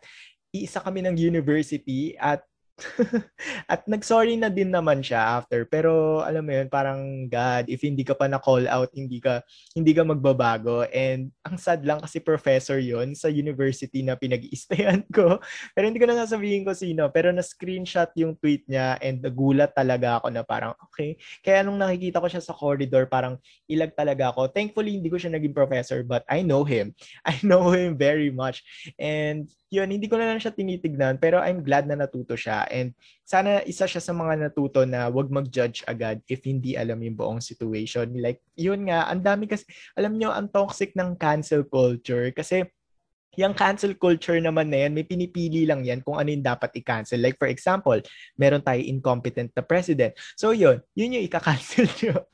isa 0.53 0.85
kami 0.85 1.01
ng 1.01 1.17
university 1.17 2.13
at 2.21 2.45
At 3.73 3.87
nag-sorry 3.89 4.37
na 4.39 4.53
din 4.53 4.71
naman 4.71 5.01
siya 5.01 5.41
after. 5.41 5.65
Pero 5.67 6.23
alam 6.23 6.45
mo 6.45 6.53
yun, 6.53 6.69
parang 6.69 7.27
God, 7.29 7.69
if 7.69 7.83
hindi 7.83 8.03
ka 8.05 8.15
pa 8.15 8.27
na-call 8.29 8.67
out, 8.69 8.91
hindi 8.95 9.19
ka 9.19 9.43
hindi 9.75 9.93
ka 9.97 10.03
magbabago. 10.07 10.85
And 10.91 11.33
ang 11.47 11.57
sad 11.57 11.87
lang 11.87 12.03
kasi 12.03 12.21
professor 12.21 12.79
yon 12.79 13.15
sa 13.17 13.33
university 13.33 14.05
na 14.05 14.19
pinag-iistayan 14.19 15.07
ko. 15.17 15.41
Pero 15.73 15.85
hindi 15.89 16.01
ko 16.03 16.07
na 16.11 16.23
sasabihin 16.23 16.67
ko 16.67 16.75
sino. 16.77 17.09
Pero 17.11 17.31
na-screenshot 17.31 18.11
yung 18.19 18.37
tweet 18.37 18.67
niya 18.69 18.99
and 19.01 19.23
nagulat 19.25 19.73
talaga 19.73 20.21
ako 20.21 20.29
na 20.35 20.43
parang 20.45 20.77
okay. 20.85 21.17
Kaya 21.41 21.65
nung 21.65 21.81
nakikita 21.81 22.21
ko 22.21 22.29
siya 22.29 22.43
sa 22.43 22.57
corridor, 22.57 23.09
parang 23.09 23.39
ilag 23.71 23.95
talaga 23.97 24.35
ako. 24.35 24.51
Thankfully, 24.53 24.99
hindi 24.99 25.09
ko 25.09 25.17
siya 25.17 25.33
naging 25.33 25.57
professor 25.57 26.05
but 26.05 26.23
I 26.29 26.45
know 26.45 26.63
him. 26.67 26.93
I 27.29 27.39
know 27.41 27.71
him 27.73 27.97
very 27.97 28.31
much. 28.31 28.63
And 28.99 29.49
yun, 29.73 29.89
hindi 29.89 30.05
ko 30.05 30.21
na 30.21 30.29
lang 30.29 30.37
siya 30.37 30.53
tinitignan 30.53 31.17
pero 31.17 31.41
I'm 31.41 31.65
glad 31.65 31.89
na 31.89 31.97
natuto 31.97 32.37
siya 32.37 32.69
and 32.69 32.93
sana 33.25 33.65
isa 33.65 33.89
siya 33.89 34.05
sa 34.05 34.13
mga 34.13 34.53
natuto 34.53 34.85
na 34.85 35.09
wag 35.09 35.33
mag-judge 35.33 35.81
agad 35.89 36.21
if 36.29 36.45
hindi 36.45 36.77
alam 36.77 37.01
yung 37.01 37.17
buong 37.17 37.41
situation. 37.41 38.13
Like, 38.21 38.45
yun 38.53 38.93
nga, 38.93 39.09
ang 39.09 39.25
dami 39.25 39.49
kasi, 39.49 39.65
alam 39.97 40.21
nyo, 40.21 40.29
ang 40.29 40.53
toxic 40.53 40.93
ng 40.93 41.17
cancel 41.17 41.65
culture 41.65 42.29
kasi 42.37 42.69
yung 43.41 43.57
cancel 43.57 43.97
culture 43.97 44.37
naman 44.37 44.69
na 44.69 44.85
yan, 44.85 44.93
may 44.93 45.09
pinipili 45.09 45.65
lang 45.65 45.81
yan 45.81 46.05
kung 46.05 46.21
ano 46.21 46.29
yung 46.29 46.45
dapat 46.45 46.69
i-cancel. 46.77 47.17
Like 47.17 47.41
for 47.41 47.49
example, 47.49 47.97
meron 48.37 48.61
tayo 48.61 48.81
incompetent 48.85 49.57
na 49.57 49.65
president. 49.65 50.13
So 50.37 50.53
yun, 50.53 50.85
yun 50.93 51.17
yung 51.17 51.25
i-cancel 51.25 51.89
nyo. 52.05 52.29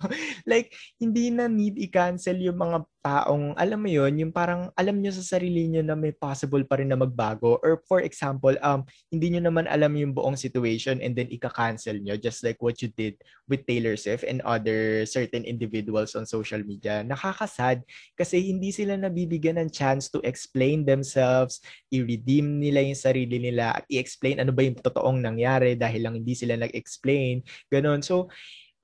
like, 0.50 0.74
hindi 0.98 1.30
na 1.30 1.46
need 1.46 1.78
i-cancel 1.78 2.42
yung 2.42 2.58
mga 2.58 2.82
taong, 3.00 3.54
alam 3.54 3.78
mo 3.78 3.88
yun, 3.88 4.12
yung 4.18 4.32
parang 4.34 4.68
alam 4.74 4.98
nyo 4.98 5.14
sa 5.14 5.38
sarili 5.38 5.70
nyo 5.70 5.82
na 5.86 5.94
may 5.94 6.10
possible 6.10 6.62
pa 6.66 6.76
rin 6.82 6.90
na 6.90 6.98
magbago. 6.98 7.56
Or 7.62 7.80
for 7.86 8.02
example, 8.02 8.52
um, 8.60 8.82
hindi 9.08 9.32
nyo 9.32 9.48
naman 9.48 9.70
alam 9.70 9.94
yung 9.94 10.12
buong 10.12 10.34
situation 10.34 10.98
and 10.98 11.14
then 11.14 11.30
ika-cancel 11.30 11.96
nyo 11.98 12.18
just 12.18 12.42
like 12.42 12.58
what 12.58 12.82
you 12.82 12.90
did 12.94 13.14
with 13.46 13.64
Taylor 13.64 13.94
Swift 13.94 14.26
and 14.26 14.42
other 14.42 15.06
certain 15.06 15.46
individuals 15.46 16.18
on 16.18 16.26
social 16.26 16.60
media. 16.66 17.06
Nakakasad 17.06 17.86
kasi 18.18 18.50
hindi 18.50 18.74
sila 18.74 18.98
nabibigyan 18.98 19.62
ng 19.62 19.70
chance 19.70 20.10
to 20.10 20.18
explain 20.26 20.82
themselves, 20.84 21.62
i-redeem 21.94 22.58
nila 22.60 22.82
yung 22.82 22.98
sarili 22.98 23.38
nila 23.38 23.78
at 23.78 23.84
i-explain 23.88 24.42
ano 24.42 24.50
ba 24.50 24.66
yung 24.66 24.76
totoong 24.76 25.22
nangyari 25.22 25.78
dahil 25.78 26.02
lang 26.04 26.14
hindi 26.18 26.34
sila 26.34 26.58
nag-explain. 26.58 27.46
Ganon. 27.70 28.02
So, 28.02 28.28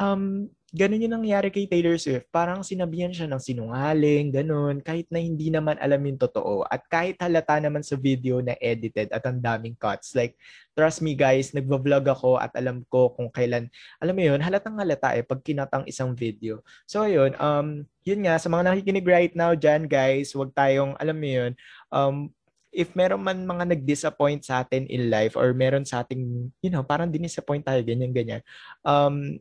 um, 0.01 0.51
ganun 0.75 1.07
yung 1.07 1.15
nangyari 1.15 1.55
kay 1.55 1.71
Taylor 1.71 1.95
Swift. 1.95 2.27
Parang 2.35 2.67
sinabihan 2.67 3.15
siya 3.15 3.31
ng 3.31 3.39
sinungaling, 3.39 4.35
ganun, 4.35 4.83
kahit 4.83 5.07
na 5.07 5.23
hindi 5.23 5.47
naman 5.47 5.79
alam 5.79 6.03
yung 6.03 6.19
totoo. 6.19 6.67
At 6.67 6.83
kahit 6.91 7.15
halata 7.23 7.63
naman 7.63 7.87
sa 7.87 7.95
video 7.95 8.43
na 8.43 8.59
edited 8.59 9.07
at 9.15 9.23
ang 9.23 9.39
daming 9.39 9.79
cuts. 9.79 10.19
Like, 10.19 10.35
trust 10.75 10.99
me 10.99 11.15
guys, 11.15 11.55
nagva-vlog 11.55 12.11
ako 12.11 12.43
at 12.43 12.51
alam 12.59 12.83
ko 12.91 13.15
kung 13.15 13.31
kailan, 13.31 13.71
alam 14.03 14.19
mo 14.19 14.23
yun, 14.27 14.43
halatang 14.43 14.75
halata 14.75 15.15
eh, 15.15 15.23
pag 15.23 15.47
kinatang 15.47 15.87
isang 15.87 16.11
video. 16.11 16.59
So, 16.91 17.07
yun, 17.07 17.39
um, 17.39 17.87
yun 18.03 18.27
nga, 18.27 18.35
sa 18.43 18.51
mga 18.51 18.75
nakikinig 18.75 19.07
right 19.07 19.35
now 19.39 19.55
dyan, 19.55 19.87
guys, 19.87 20.35
wag 20.35 20.51
tayong, 20.59 20.99
alam 20.99 21.15
mo 21.15 21.29
yun, 21.31 21.53
um, 21.95 22.35
if 22.75 22.91
meron 22.99 23.23
man 23.23 23.47
mga 23.47 23.79
nag-disappoint 23.79 24.43
sa 24.43 24.67
atin 24.67 24.91
in 24.91 25.07
life 25.07 25.39
or 25.39 25.55
meron 25.55 25.87
sa 25.87 26.03
ating, 26.03 26.51
you 26.59 26.71
know, 26.75 26.83
parang 26.83 27.15
din-disappoint 27.15 27.63
tayo, 27.63 27.79
ganyan, 27.87 28.11
ganyan. 28.11 28.43
Um, 28.83 29.39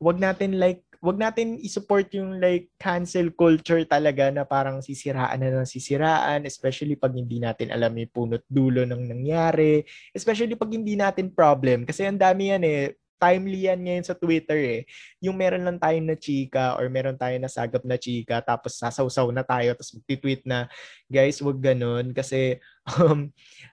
wag 0.00 0.20
natin 0.20 0.60
like 0.60 0.86
wag 1.04 1.20
natin 1.20 1.60
i-support 1.60 2.08
yung 2.16 2.40
like 2.40 2.72
cancel 2.80 3.30
culture 3.36 3.84
talaga 3.84 4.32
na 4.32 4.42
parang 4.42 4.80
sisiraan 4.80 5.38
na 5.38 5.52
ng 5.52 5.68
sisiraan, 5.68 6.48
especially 6.48 6.96
pag 6.96 7.14
hindi 7.14 7.38
natin 7.38 7.70
alam 7.70 7.94
yung 7.94 8.12
punot 8.12 8.42
dulo 8.48 8.82
ng 8.82 9.06
nangyari, 9.06 9.84
especially 10.16 10.56
pag 10.56 10.72
hindi 10.72 10.96
natin 10.96 11.30
problem. 11.30 11.84
Kasi 11.86 12.08
ang 12.08 12.18
dami 12.18 12.50
yan 12.50 12.64
eh, 12.64 12.96
timely 13.16 13.68
yan 13.68 13.80
ngayon 13.80 14.04
sa 14.06 14.16
Twitter 14.16 14.56
eh. 14.56 14.80
Yung 15.24 15.36
meron 15.36 15.64
lang 15.64 15.80
tayong 15.80 16.06
na 16.06 16.16
chika 16.16 16.76
or 16.76 16.88
meron 16.92 17.16
tayong 17.16 17.44
nasagap 17.44 17.82
na 17.82 17.96
chika 17.96 18.40
tapos 18.44 18.76
sasawsaw 18.76 19.28
na 19.32 19.44
tayo 19.44 19.72
tapos 19.72 19.96
magtitweet 19.96 20.42
na 20.44 20.68
guys 21.08 21.40
wag 21.40 21.58
ganun 21.58 22.12
kasi 22.12 22.60
um, 23.00 23.28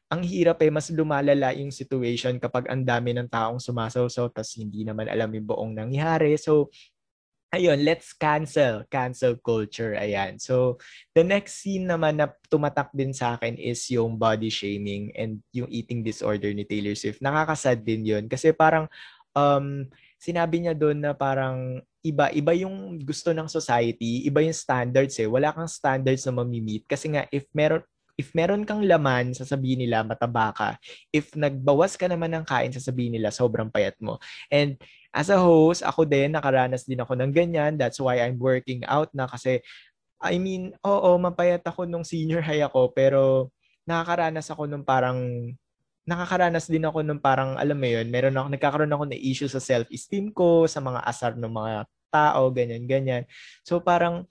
ang 0.07 0.21
hirap 0.23 0.61
eh 0.63 0.71
mas 0.71 0.89
lumalala 0.89 1.51
yung 1.53 1.69
situation 1.69 2.39
kapag 2.39 2.67
ang 2.71 2.81
dami 2.87 3.11
ng 3.13 3.27
taong 3.27 3.59
sumasawsaw 3.59 4.31
tapos 4.31 4.55
hindi 4.57 4.87
naman 4.87 5.07
alam 5.11 5.29
yung 5.31 5.47
buong 5.47 5.73
nangyari. 5.75 6.39
So 6.39 6.73
ayun, 7.53 7.85
let's 7.85 8.17
cancel, 8.17 8.81
cancel 8.89 9.37
culture, 9.37 9.93
ayan. 9.93 10.41
So, 10.41 10.81
the 11.13 11.21
next 11.21 11.61
scene 11.61 11.85
naman 11.85 12.17
na 12.17 12.33
tumatak 12.49 12.89
din 12.97 13.13
sa 13.13 13.37
akin 13.37 13.61
is 13.61 13.85
yung 13.93 14.17
body 14.17 14.49
shaming 14.49 15.13
and 15.13 15.37
yung 15.53 15.69
eating 15.69 16.01
disorder 16.01 16.49
ni 16.49 16.65
Taylor 16.65 16.97
Swift. 16.97 17.21
Nakakasad 17.21 17.85
din 17.85 18.09
yun 18.09 18.25
kasi 18.25 18.49
parang 18.57 18.89
um, 19.35 19.85
sinabi 20.21 20.63
niya 20.63 20.73
doon 20.77 21.03
na 21.03 21.11
parang 21.11 21.81
iba 22.03 22.31
iba 22.31 22.51
yung 22.55 22.99
gusto 23.03 23.35
ng 23.35 23.47
society, 23.51 24.23
iba 24.27 24.39
yung 24.39 24.55
standards 24.55 25.19
eh. 25.19 25.27
Wala 25.27 25.51
kang 25.51 25.67
standards 25.67 26.23
na 26.27 26.33
mamimit 26.35 26.87
kasi 26.87 27.11
nga 27.11 27.27
if 27.31 27.47
meron 27.51 27.83
if 28.13 28.29
meron 28.37 28.61
kang 28.61 28.85
laman, 28.85 29.33
sasabihin 29.33 29.81
nila 29.85 30.05
mataba 30.05 30.53
ka. 30.53 30.69
If 31.09 31.33
nagbawas 31.33 31.97
ka 31.97 32.05
naman 32.05 32.29
ng 32.37 32.45
kain, 32.45 32.69
sasabihin 32.69 33.17
nila 33.17 33.33
sobrang 33.33 33.73
payat 33.73 33.97
mo. 33.97 34.21
And 34.53 34.77
as 35.09 35.33
a 35.33 35.41
host, 35.41 35.81
ako 35.81 36.05
din, 36.05 36.37
nakaranas 36.37 36.85
din 36.85 37.01
ako 37.01 37.17
ng 37.17 37.33
ganyan. 37.33 37.73
That's 37.73 37.97
why 37.97 38.21
I'm 38.21 38.37
working 38.37 38.85
out 38.85 39.09
na 39.17 39.25
kasi, 39.25 39.65
I 40.21 40.37
mean, 40.37 40.77
oo, 40.85 41.17
mapayat 41.17 41.65
ako 41.65 41.89
nung 41.89 42.05
senior 42.05 42.45
high 42.45 42.61
ako, 42.61 42.93
pero 42.93 43.49
nakakaranas 43.89 44.45
ako 44.53 44.69
nung 44.69 44.85
parang 44.85 45.49
nakakaranas 46.03 46.67
din 46.67 46.83
ako 46.83 46.99
ng 47.03 47.19
parang, 47.19 47.55
alam 47.55 47.79
mo 47.79 47.87
yun, 47.87 48.07
meron 48.11 48.35
ako, 48.35 48.47
nagkakaroon 48.51 48.93
ako 48.93 49.03
ng 49.07 49.21
issue 49.23 49.47
sa 49.47 49.63
self-esteem 49.63 50.35
ko, 50.35 50.67
sa 50.67 50.83
mga 50.83 50.99
asar 51.07 51.33
ng 51.39 51.51
mga 51.51 51.87
tao, 52.11 52.41
ganyan, 52.51 52.83
ganyan. 52.85 53.23
So 53.63 53.79
parang, 53.79 54.27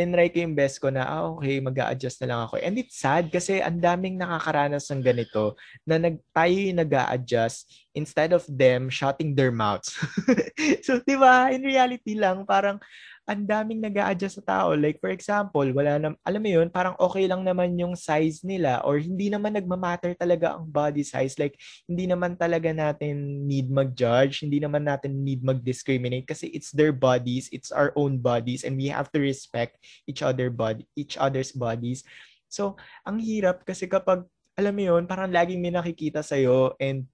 tinry 0.00 0.32
ko 0.32 0.40
yung 0.40 0.56
best 0.56 0.80
ko 0.80 0.88
na, 0.88 1.04
ah, 1.04 1.28
okay, 1.28 1.60
mag 1.60 1.76
adjust 1.76 2.24
na 2.24 2.32
lang 2.32 2.40
ako. 2.48 2.56
And 2.56 2.80
it's 2.80 2.96
sad 2.96 3.28
kasi 3.28 3.60
ang 3.60 3.84
daming 3.84 4.16
nakakaranas 4.16 4.88
ng 4.88 5.04
ganito 5.04 5.60
na 5.84 6.00
nag, 6.00 6.16
tayo 6.32 6.56
yung 6.56 6.80
nag 6.80 6.92
adjust 7.12 7.68
instead 7.92 8.32
of 8.32 8.46
them 8.48 8.88
shutting 8.88 9.36
their 9.36 9.52
mouths. 9.52 9.92
so, 10.86 11.04
di 11.04 11.20
ba, 11.20 11.52
in 11.52 11.60
reality 11.60 12.16
lang, 12.16 12.48
parang 12.48 12.80
ang 13.28 13.46
daming 13.46 13.80
nag 13.84 13.94
adjust 13.94 14.42
sa 14.42 14.44
tao. 14.44 14.68
Like, 14.74 14.98
for 14.98 15.12
example, 15.12 15.64
wala 15.70 16.00
na, 16.00 16.08
alam 16.24 16.42
mo 16.42 16.50
yun, 16.50 16.68
parang 16.72 16.96
okay 16.98 17.28
lang 17.30 17.46
naman 17.46 17.76
yung 17.78 17.94
size 17.94 18.42
nila 18.42 18.80
or 18.82 18.98
hindi 18.98 19.28
naman 19.28 19.54
nagmamatter 19.54 20.16
talaga 20.18 20.56
ang 20.56 20.66
body 20.66 21.04
size. 21.04 21.36
Like, 21.36 21.54
hindi 21.86 22.10
naman 22.10 22.34
talaga 22.34 22.74
natin 22.74 23.46
need 23.46 23.70
mag-judge, 23.70 24.42
hindi 24.42 24.58
naman 24.58 24.88
natin 24.88 25.22
need 25.22 25.44
mag-discriminate 25.46 26.26
kasi 26.26 26.50
it's 26.50 26.74
their 26.74 26.90
bodies, 26.90 27.46
it's 27.54 27.70
our 27.70 27.94
own 27.94 28.18
bodies 28.18 28.66
and 28.66 28.74
we 28.74 28.90
have 28.90 29.12
to 29.14 29.20
respect 29.22 29.78
each 30.10 30.24
other 30.24 30.50
body, 30.50 30.88
each 30.98 31.14
other's 31.20 31.54
bodies. 31.54 32.02
So, 32.50 32.74
ang 33.06 33.22
hirap 33.22 33.62
kasi 33.62 33.86
kapag 33.86 34.26
alam 34.58 34.74
mo 34.74 34.82
yun, 34.82 35.06
parang 35.06 35.30
laging 35.30 35.62
may 35.62 35.70
nakikita 35.70 36.20
sa'yo 36.20 36.74
and 36.82 37.06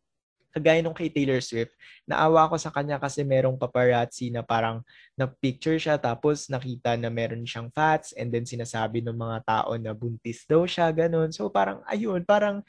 kagaya 0.57 0.81
nung 0.81 0.97
kay 0.97 1.13
Taylor 1.13 1.45
Swift, 1.45 1.77
naawa 2.09 2.49
ako 2.49 2.57
sa 2.57 2.73
kanya 2.73 2.97
kasi 2.97 3.21
merong 3.21 3.61
paparazzi 3.61 4.33
na 4.33 4.41
parang 4.41 4.81
na-picture 5.13 5.77
siya 5.77 6.01
tapos 6.01 6.49
nakita 6.49 6.97
na 6.97 7.13
meron 7.13 7.45
siyang 7.45 7.69
fats 7.69 8.17
and 8.17 8.33
then 8.33 8.49
sinasabi 8.49 9.05
ng 9.05 9.13
mga 9.13 9.45
tao 9.45 9.77
na 9.77 9.93
buntis 9.93 10.49
daw 10.49 10.65
siya, 10.65 10.89
ganun. 10.97 11.29
So 11.29 11.53
parang 11.53 11.85
ayun, 11.85 12.25
parang 12.25 12.65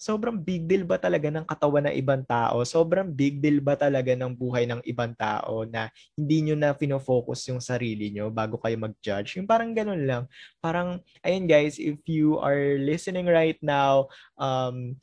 sobrang 0.00 0.40
big 0.40 0.64
deal 0.64 0.88
ba 0.88 0.96
talaga 0.96 1.28
ng 1.28 1.44
katawan 1.44 1.92
ng 1.92 1.96
ibang 2.00 2.24
tao? 2.24 2.64
Sobrang 2.64 3.12
big 3.12 3.40
deal 3.44 3.60
ba 3.60 3.76
talaga 3.76 4.16
ng 4.16 4.32
buhay 4.32 4.64
ng 4.64 4.80
ibang 4.88 5.12
tao 5.12 5.68
na 5.68 5.92
hindi 6.16 6.44
nyo 6.44 6.56
na 6.56 6.72
fino-focus 6.72 7.52
yung 7.52 7.60
sarili 7.60 8.08
nyo 8.08 8.32
bago 8.32 8.56
kayo 8.56 8.80
mag-judge? 8.80 9.36
Yung 9.36 9.44
parang 9.44 9.76
ganun 9.76 10.08
lang. 10.08 10.24
Parang, 10.60 11.04
ayun 11.20 11.44
guys, 11.44 11.76
if 11.76 12.00
you 12.08 12.40
are 12.40 12.80
listening 12.80 13.28
right 13.28 13.60
now, 13.60 14.08
um, 14.40 14.96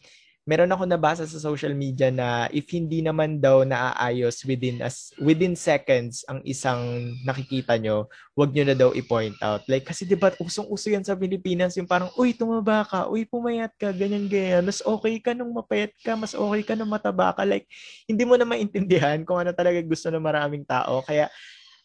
meron 0.48 0.72
ako 0.72 0.88
nabasa 0.88 1.28
sa 1.28 1.44
social 1.44 1.76
media 1.76 2.08
na 2.08 2.48
if 2.56 2.72
hindi 2.72 3.04
naman 3.04 3.44
daw 3.44 3.68
naaayos 3.68 4.48
within 4.48 4.80
as 4.80 5.12
within 5.20 5.60
seconds 5.60 6.24
ang 6.32 6.40
isang 6.48 7.12
nakikita 7.28 7.76
nyo, 7.76 8.08
wag 8.32 8.56
nyo 8.56 8.64
na 8.64 8.74
daw 8.80 8.96
i-point 8.96 9.36
out. 9.44 9.68
Like 9.68 9.84
kasi 9.84 10.08
'di 10.08 10.16
usong-uso 10.40 10.88
yan 10.88 11.04
sa 11.04 11.20
Pilipinas 11.20 11.76
yung 11.76 11.86
parang 11.86 12.08
uy 12.16 12.32
tumaba 12.32 12.88
ka, 12.88 13.12
uy 13.12 13.28
pumayat 13.28 13.76
ka, 13.76 13.92
ganyan 13.92 14.32
ganyan. 14.32 14.64
Mas 14.64 14.80
okay 14.80 15.20
ka 15.20 15.36
nung 15.36 15.52
mapayat 15.52 15.92
ka, 16.00 16.16
mas 16.16 16.32
okay 16.32 16.64
ka 16.64 16.80
nung 16.80 16.90
mataba 16.90 17.36
ka. 17.36 17.44
Like 17.44 17.68
hindi 18.08 18.24
mo 18.24 18.40
na 18.40 18.48
maintindihan 18.48 19.20
kung 19.28 19.44
ano 19.44 19.52
talaga 19.52 19.84
gusto 19.84 20.08
ng 20.08 20.24
maraming 20.24 20.64
tao. 20.64 21.04
Kaya 21.04 21.28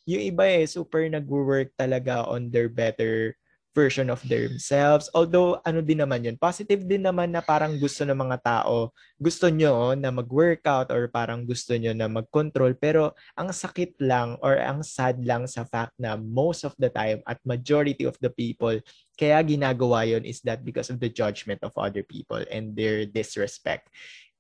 yung 0.06 0.22
iba 0.22 0.46
eh 0.46 0.66
super 0.70 1.02
nag-work 1.10 1.74
talaga 1.74 2.26
on 2.30 2.46
their 2.50 2.70
better 2.70 3.34
version 3.72 4.08
of 4.12 4.20
themselves. 4.24 5.08
Although, 5.16 5.60
ano 5.64 5.80
din 5.80 6.00
naman 6.04 6.24
yun, 6.24 6.36
positive 6.36 6.84
din 6.84 7.04
naman 7.04 7.32
na 7.32 7.40
parang 7.40 7.76
gusto 7.80 8.04
ng 8.04 8.16
mga 8.16 8.38
tao, 8.44 8.92
gusto 9.16 9.48
nyo 9.48 9.96
na 9.96 10.12
mag-workout 10.12 10.92
or 10.92 11.08
parang 11.08 11.44
gusto 11.44 11.76
nyo 11.76 11.92
na 11.96 12.08
mag-control. 12.08 12.76
Pero 12.76 13.16
ang 13.36 13.50
sakit 13.50 13.96
lang 14.04 14.36
or 14.44 14.60
ang 14.60 14.84
sad 14.84 15.20
lang 15.24 15.48
sa 15.48 15.64
fact 15.64 15.96
na 15.96 16.16
most 16.16 16.64
of 16.64 16.76
the 16.76 16.92
time 16.92 17.24
at 17.24 17.40
majority 17.48 18.04
of 18.04 18.16
the 18.20 18.30
people, 18.30 18.76
kaya 19.16 19.40
ginagawa 19.44 20.04
yun 20.04 20.24
is 20.24 20.40
that 20.44 20.64
because 20.64 20.92
of 20.92 21.00
the 21.00 21.10
judgment 21.10 21.60
of 21.64 21.72
other 21.76 22.04
people 22.04 22.40
and 22.52 22.76
their 22.76 23.04
disrespect 23.08 23.88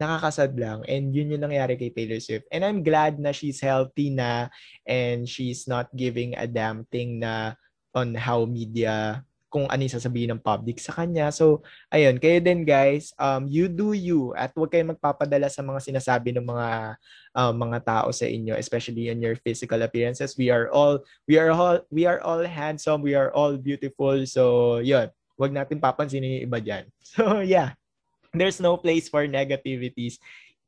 nakakasad 0.02 0.58
lang. 0.58 0.82
And 0.90 1.14
yun 1.14 1.30
yung 1.30 1.46
nangyari 1.46 1.78
kay 1.78 1.94
Taylor 1.94 2.18
Swift. 2.18 2.50
And 2.50 2.66
I'm 2.66 2.82
glad 2.82 3.22
na 3.22 3.30
she's 3.30 3.62
healthy 3.62 4.10
na 4.10 4.50
and 4.82 5.30
she's 5.30 5.70
not 5.70 5.94
giving 5.94 6.34
a 6.34 6.50
damn 6.50 6.82
thing 6.90 7.22
na 7.22 7.54
on 7.92 8.16
how 8.16 8.44
media 8.48 9.24
kung 9.52 9.68
ano 9.68 9.84
yung 9.84 9.92
sasabihin 10.00 10.32
ng 10.32 10.40
public 10.40 10.80
sa 10.80 10.96
kanya. 10.96 11.28
So, 11.28 11.60
ayun, 11.92 12.16
kayo 12.16 12.40
din 12.40 12.64
guys, 12.64 13.12
um, 13.20 13.44
you 13.44 13.68
do 13.68 13.92
you 13.92 14.32
at 14.32 14.56
huwag 14.56 14.72
kayong 14.72 14.96
magpapadala 14.96 15.52
sa 15.52 15.60
mga 15.60 15.84
sinasabi 15.84 16.32
ng 16.32 16.48
mga 16.48 16.96
uh, 17.36 17.52
mga 17.52 17.78
tao 17.84 18.08
sa 18.16 18.24
inyo, 18.24 18.56
especially 18.56 19.12
in 19.12 19.20
your 19.20 19.36
physical 19.36 19.84
appearances. 19.84 20.32
We 20.40 20.48
are 20.48 20.72
all 20.72 21.04
we 21.28 21.36
are 21.36 21.52
all 21.52 21.84
we 21.92 22.08
are 22.08 22.24
all 22.24 22.40
handsome, 22.40 23.04
we 23.04 23.12
are 23.12 23.28
all 23.36 23.60
beautiful. 23.60 24.24
So, 24.24 24.80
yun, 24.80 25.12
huwag 25.36 25.52
natin 25.52 25.84
papansinin 25.84 26.40
yung 26.40 26.46
iba 26.48 26.58
diyan. 26.58 26.84
So, 27.12 27.44
yeah. 27.44 27.76
There's 28.32 28.64
no 28.64 28.80
place 28.80 29.12
for 29.12 29.28
negativities 29.28 30.16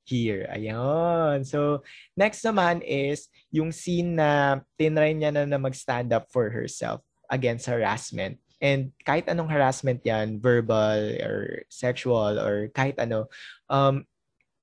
here. 0.05 0.45
Ayun. 0.53 1.49
So, 1.49 1.81
next 2.13 2.45
naman 2.45 2.85
is 2.85 3.33
yung 3.49 3.73
scene 3.73 4.21
na 4.21 4.61
tinry 4.77 5.17
niya 5.17 5.33
na, 5.33 5.49
na 5.49 5.57
mag-stand 5.57 6.13
up 6.13 6.29
for 6.29 6.53
herself 6.53 7.01
against 7.31 7.69
harassment. 7.69 8.39
And 8.63 8.97
kahit 9.05 9.29
anong 9.29 9.53
harassment 9.53 10.01
yan, 10.07 10.41
verbal 10.41 11.21
or 11.21 11.69
sexual 11.69 12.41
or 12.41 12.73
kahit 12.73 12.97
ano, 12.97 13.29
um, 13.69 14.09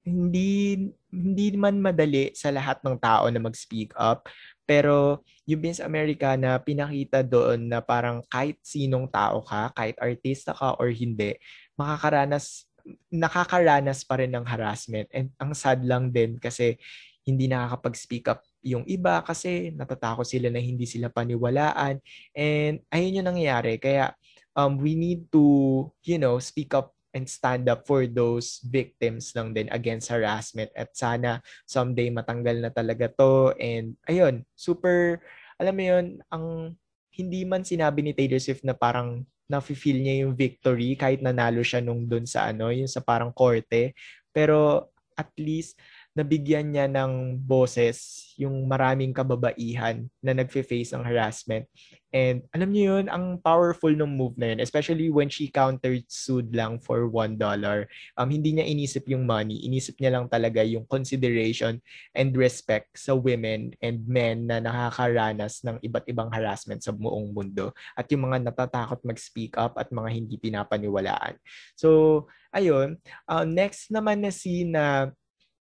hindi 0.01 0.89
hindi 1.14 1.53
man 1.53 1.78
madali 1.78 2.34
sa 2.34 2.49
lahat 2.49 2.82
ng 2.82 2.97
tao 2.97 3.30
na 3.30 3.38
mag-speak 3.38 3.93
up. 3.93 4.26
Pero 4.66 5.22
yung 5.45 5.62
Miss 5.62 5.84
America 5.84 6.34
na 6.39 6.57
pinakita 6.57 7.22
doon 7.22 7.70
na 7.70 7.84
parang 7.84 8.24
kahit 8.32 8.57
sinong 8.66 9.05
tao 9.12 9.43
ka, 9.45 9.70
kahit 9.76 9.99
artista 10.01 10.55
ka 10.55 10.80
or 10.82 10.89
hindi, 10.89 11.38
makakaranas 11.78 12.66
nakakaranas 13.14 14.01
pa 14.07 14.18
rin 14.18 14.34
ng 14.34 14.47
harassment. 14.47 15.05
And 15.14 15.30
ang 15.38 15.53
sad 15.53 15.86
lang 15.86 16.09
din 16.09 16.41
kasi 16.41 16.82
hindi 17.22 17.45
nakakapag-speak 17.45 18.26
up 18.32 18.41
yung 18.62 18.86
iba 18.86 19.26
kasi 19.26 19.74
natatakot 19.74 20.26
sila 20.26 20.53
na 20.53 20.62
hindi 20.62 20.86
sila 20.86 21.09
paniwalaan. 21.09 21.97
And 22.34 22.82
ayun 22.93 23.22
yung 23.22 23.30
nangyayari. 23.34 23.82
Kaya 23.82 24.14
um, 24.55 24.78
we 24.78 24.93
need 24.93 25.28
to, 25.34 25.89
you 26.05 26.22
know, 26.22 26.38
speak 26.38 26.74
up 26.78 26.93
and 27.12 27.28
stand 27.28 27.68
up 27.68 27.84
for 27.84 28.07
those 28.07 28.64
victims 28.64 29.36
lang 29.36 29.51
din 29.51 29.68
against 29.72 30.07
harassment 30.07 30.72
at 30.80 30.95
sana 30.95 31.43
someday 31.68 32.07
matanggal 32.07 32.55
na 32.64 32.72
talaga 32.72 33.12
to 33.12 33.51
and 33.59 33.99
ayun 34.07 34.47
super 34.55 35.20
alam 35.59 35.76
mo 35.76 35.84
yun 35.84 36.05
ang 36.32 36.76
hindi 37.12 37.43
man 37.43 37.68
sinabi 37.68 37.99
ni 37.99 38.16
Taylor 38.16 38.39
Swift 38.39 38.64
na 38.64 38.72
parang 38.72 39.28
nafe-feel 39.51 39.99
niya 39.99 40.24
yung 40.24 40.34
victory 40.39 40.95
kahit 40.95 41.20
nanalo 41.20 41.59
siya 41.59 41.84
nung 41.84 42.07
dun 42.07 42.24
sa 42.24 42.47
ano 42.47 42.72
yung 42.72 42.88
sa 42.88 43.03
parang 43.03 43.36
korte 43.36 43.91
pero 44.32 44.88
at 45.20 45.28
least 45.36 45.76
nabigyan 46.12 46.76
niya 46.76 46.91
ng 46.91 47.39
boses 47.39 48.28
yung 48.36 48.68
maraming 48.68 49.16
kababaihan 49.16 50.03
na 50.20 50.36
nagfe-face 50.36 50.91
ng 50.91 51.03
harassment. 51.07 51.64
And 52.12 52.43
alam 52.51 52.76
niyo 52.76 52.99
yun, 52.99 53.07
ang 53.07 53.39
powerful 53.39 53.95
ng 53.95 54.20
move 54.20 54.36
na 54.36 54.51
yun, 54.51 54.59
especially 54.59 55.07
when 55.07 55.32
she 55.32 55.47
countered 55.47 56.03
sued 56.12 56.51
lang 56.51 56.84
for 56.84 57.07
$1. 57.07 57.39
Um, 58.20 58.28
hindi 58.28 58.51
niya 58.51 58.68
inisip 58.68 59.07
yung 59.07 59.24
money, 59.24 59.64
inisip 59.64 59.95
niya 60.03 60.20
lang 60.20 60.28
talaga 60.28 60.59
yung 60.68 60.84
consideration 60.84 61.80
and 62.12 62.36
respect 62.36 62.91
sa 62.99 63.16
women 63.16 63.72
and 63.80 64.03
men 64.03 64.51
na 64.51 64.59
nakakaranas 64.59 65.64
ng 65.64 65.80
iba't 65.80 66.03
ibang 66.12 66.28
harassment 66.28 66.84
sa 66.84 66.91
buong 66.91 67.32
mundo 67.32 67.72
at 67.95 68.03
yung 68.12 68.28
mga 68.28 68.51
natatakot 68.51 68.99
mag-speak 69.07 69.55
up 69.55 69.80
at 69.80 69.88
mga 69.88 70.12
hindi 70.12 70.36
pinapaniwalaan. 70.36 71.39
So, 71.80 72.28
ayun. 72.51 72.99
Uh, 73.24 73.47
next 73.47 73.88
naman 73.88 74.20
na 74.20 74.36
scene 74.36 74.76
na 74.76 75.16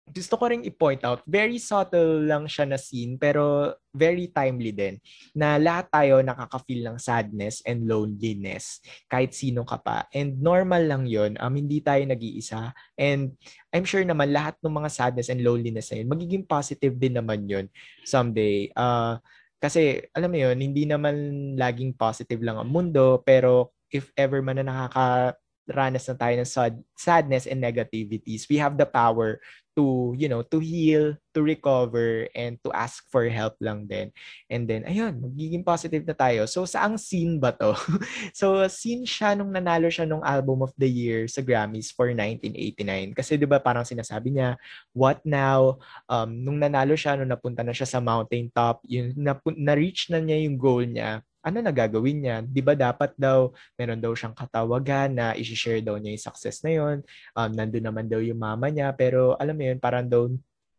gusto 0.06 0.38
ko 0.38 0.45
ring 0.45 0.62
i-point 0.62 1.01
out, 1.01 1.26
very 1.26 1.58
subtle 1.58 2.22
lang 2.22 2.45
siya 2.45 2.70
na 2.70 2.78
scene 2.78 3.18
pero 3.18 3.74
very 3.89 4.30
timely 4.30 4.70
din 4.70 5.01
na 5.34 5.58
lahat 5.58 5.89
tayo 5.89 6.22
nakaka-feel 6.22 6.86
ng 6.86 6.97
sadness 7.01 7.66
and 7.66 7.89
loneliness 7.89 8.86
kahit 9.10 9.34
sino 9.34 9.66
ka 9.66 9.82
pa. 9.82 10.06
And 10.14 10.38
normal 10.38 10.86
lang 10.86 11.03
yun. 11.10 11.41
Um, 11.41 11.58
hindi 11.58 11.82
tayo 11.82 12.06
nag-iisa. 12.06 12.70
And 12.93 13.34
I'm 13.74 13.84
sure 13.84 14.06
naman 14.06 14.30
lahat 14.30 14.62
ng 14.62 14.78
mga 14.78 14.89
sadness 14.93 15.34
and 15.34 15.41
loneliness 15.41 15.89
na 15.89 16.06
yun, 16.06 16.10
magiging 16.14 16.45
positive 16.45 16.93
din 17.01 17.18
naman 17.18 17.49
yun 17.49 17.66
someday. 18.06 18.70
Uh, 18.78 19.18
kasi 19.58 20.06
alam 20.14 20.30
mo 20.30 20.38
yun, 20.38 20.58
hindi 20.62 20.86
naman 20.86 21.58
laging 21.58 21.97
positive 21.97 22.45
lang 22.45 22.62
ang 22.62 22.70
mundo 22.70 23.26
pero 23.26 23.74
if 23.89 24.14
ever 24.14 24.45
man 24.45 24.62
na 24.62 24.70
nakaka 24.70 25.34
ranas 25.66 26.06
na 26.06 26.16
tayo 26.16 26.36
ng 26.38 26.49
sad- 26.49 26.86
sadness 26.93 27.49
and 27.49 27.58
negativities, 27.58 28.45
we 28.45 28.62
have 28.62 28.78
the 28.78 28.86
power 28.86 29.41
to, 29.76 30.15
you 30.15 30.32
know, 30.32 30.41
to 30.41 30.57
heal, 30.63 31.13
to 31.36 31.39
recover, 31.43 32.32
and 32.32 32.55
to 32.63 32.71
ask 32.71 33.03
for 33.11 33.28
help 33.28 33.59
lang 33.59 33.86
din. 33.86 34.09
And 34.47 34.63
then, 34.65 34.88
ayun, 34.88 35.19
magiging 35.19 35.67
positive 35.67 36.07
na 36.07 36.15
tayo. 36.15 36.47
So, 36.47 36.63
saang 36.63 36.95
scene 36.95 37.38
ba 37.38 37.51
to? 37.59 37.76
so, 38.39 38.63
scene 38.71 39.03
siya 39.03 39.36
nung 39.36 39.51
nanalo 39.51 39.91
siya 39.91 40.07
nung 40.07 40.23
Album 40.23 40.63
of 40.63 40.71
the 40.80 40.88
Year 40.88 41.28
sa 41.28 41.43
Grammys 41.43 41.91
for 41.91 42.07
1989. 42.09 43.11
Kasi, 43.13 43.36
di 43.36 43.45
ba, 43.45 43.59
parang 43.59 43.84
sinasabi 43.84 44.34
niya, 44.34 44.55
what 44.95 45.19
now? 45.28 45.78
Um, 46.07 46.41
nung 46.41 46.57
nanalo 46.57 46.95
siya, 46.95 47.19
nung 47.19 47.30
napunta 47.30 47.61
na 47.61 47.76
siya 47.76 47.86
sa 47.86 47.99
mountain 47.99 48.47
top, 48.55 48.80
yun, 48.88 49.11
na, 49.19 49.36
na-reach 49.43 50.07
na 50.09 50.23
niya 50.23 50.39
yung 50.47 50.55
goal 50.55 50.88
niya, 50.88 51.19
ano 51.46 51.62
na 51.62 51.70
gagawin 51.70 52.18
niya? 52.26 52.38
'Di 52.41 52.62
ba 52.66 52.74
dapat 52.74 53.14
daw 53.14 53.54
meron 53.78 54.02
daw 54.02 54.12
siyang 54.18 54.34
katawagan 54.34 55.14
na 55.14 55.26
i-share 55.38 55.86
daw 55.86 55.96
niya 56.02 56.18
yung 56.18 56.26
success 56.26 56.66
na 56.66 56.72
yon. 56.74 56.98
Um 57.38 57.52
nandoon 57.54 57.86
naman 57.86 58.06
daw 58.10 58.18
yung 58.18 58.41
mama 58.41 58.68
niya 58.74 58.89
pero 58.98 59.38
alam 59.38 59.54
mo 59.54 59.64
yun 59.70 59.78
parang 59.78 60.10
daw 60.10 60.26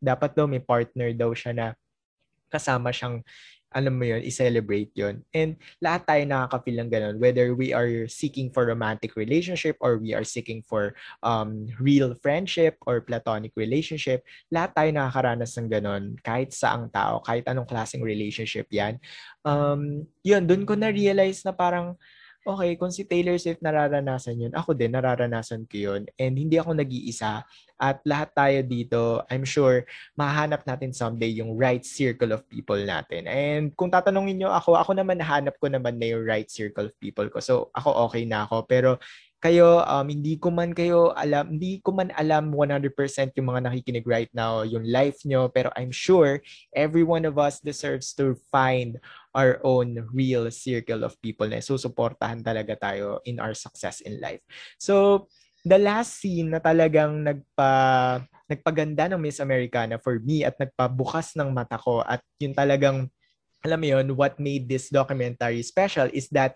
dapat 0.03 0.35
daw 0.35 0.45
may 0.51 0.61
partner 0.61 1.15
daw 1.15 1.31
siya 1.31 1.55
na 1.55 1.67
kasama 2.51 2.91
siyang 2.91 3.23
alam 3.77 4.01
mo 4.01 4.09
yun, 4.09 4.25
i-celebrate 4.25 4.89
yun. 4.97 5.21
And 5.37 5.61
lahat 5.85 6.09
tayo 6.09 6.23
nakaka-feel 6.25 6.81
ng 6.81 6.89
ganun, 6.89 7.17
whether 7.21 7.53
we 7.53 7.77
are 7.77 8.09
seeking 8.09 8.49
for 8.49 8.65
romantic 8.65 9.13
relationship 9.21 9.77
or 9.85 10.01
we 10.01 10.17
are 10.17 10.25
seeking 10.25 10.65
for 10.65 10.97
um, 11.21 11.69
real 11.77 12.17
friendship 12.25 12.81
or 12.89 13.05
platonic 13.05 13.53
relationship, 13.53 14.25
lahat 14.49 14.73
tayo 14.73 14.91
nakakaranas 14.97 15.53
ng 15.61 15.69
ganun, 15.69 16.17
kahit 16.25 16.57
saang 16.57 16.89
tao, 16.89 17.21
kahit 17.21 17.45
anong 17.45 17.69
klaseng 17.69 18.01
relationship 18.01 18.65
yan. 18.73 18.97
Um, 19.45 20.09
yun, 20.25 20.49
dun 20.49 20.65
ko 20.65 20.73
na-realize 20.73 21.45
na 21.45 21.53
parang, 21.53 22.01
okay, 22.47 22.79
kung 22.79 22.95
si 22.95 23.03
Taylor 23.03 23.35
Swift 23.43 23.59
nararanasan 23.59 24.39
yun, 24.39 24.53
ako 24.55 24.73
din, 24.79 24.95
nararanasan 24.95 25.67
ko 25.67 25.77
yun. 25.77 26.07
And 26.15 26.39
hindi 26.39 26.57
ako 26.63 26.79
nag-iisa. 26.79 27.43
At 27.77 28.01
lahat 28.09 28.33
tayo 28.33 28.59
dito, 28.65 29.01
I'm 29.29 29.45
sure, 29.45 29.85
mahanap 30.17 30.65
natin 30.65 30.97
someday 30.97 31.29
yung 31.29 31.59
right 31.59 31.85
circle 31.85 32.33
of 32.33 32.47
people 32.49 32.79
natin. 32.79 33.29
And 33.29 33.75
kung 33.77 33.93
tatanungin 33.93 34.41
nyo 34.41 34.55
ako, 34.55 34.79
ako 34.79 34.97
naman 34.97 35.21
nahanap 35.21 35.59
ko 35.61 35.69
naman 35.69 36.01
na 36.01 36.17
yung 36.17 36.25
right 36.25 36.49
circle 36.49 36.89
of 36.89 36.97
people 37.03 37.29
ko. 37.29 37.43
So, 37.43 37.69
ako 37.77 38.09
okay 38.09 38.25
na 38.25 38.49
ako. 38.49 38.65
Pero 38.65 38.97
kayo, 39.37 39.85
um, 39.85 40.09
hindi 40.09 40.41
ko 40.41 40.49
man 40.49 40.73
kayo 40.73 41.13
alam, 41.13 41.57
hindi 41.57 41.79
ko 41.85 41.93
man 41.93 42.09
alam 42.17 42.51
100% 42.51 43.37
yung 43.37 43.49
mga 43.53 43.69
nakikinig 43.69 44.07
right 44.09 44.33
now, 44.33 44.65
yung 44.65 44.83
life 44.89 45.23
nyo, 45.29 45.53
pero 45.53 45.69
I'm 45.77 45.93
sure 45.93 46.41
every 46.73 47.05
one 47.05 47.29
of 47.29 47.37
us 47.37 47.61
deserves 47.61 48.17
to 48.17 48.35
find 48.49 48.97
our 49.37 49.61
own 49.61 50.09
real 50.11 50.49
circle 50.49 51.05
of 51.05 51.21
people 51.21 51.47
na 51.47 51.61
susuportahan 51.61 52.41
talaga 52.41 52.75
tayo 52.81 53.21
in 53.29 53.37
our 53.37 53.53
success 53.53 54.01
in 54.01 54.19
life. 54.25 54.41
So, 54.81 55.29
the 55.67 55.77
last 55.77 56.17
scene 56.17 56.55
na 56.55 56.63
talagang 56.63 57.27
nagpa 57.27 57.71
nagpaganda 58.47 59.11
ng 59.11 59.21
Miss 59.21 59.43
Americana 59.43 59.99
for 59.99 60.23
me 60.23 60.47
at 60.47 60.55
nagpabukas 60.55 61.35
ng 61.35 61.51
mata 61.51 61.75
ko 61.77 62.01
at 62.07 62.23
yun 62.39 62.55
talagang 62.55 63.11
alam 63.67 63.83
mo 63.83 63.87
yun, 63.99 64.07
what 64.15 64.39
made 64.39 64.71
this 64.71 64.87
documentary 64.95 65.59
special 65.67 66.07
is 66.15 66.31
that 66.31 66.55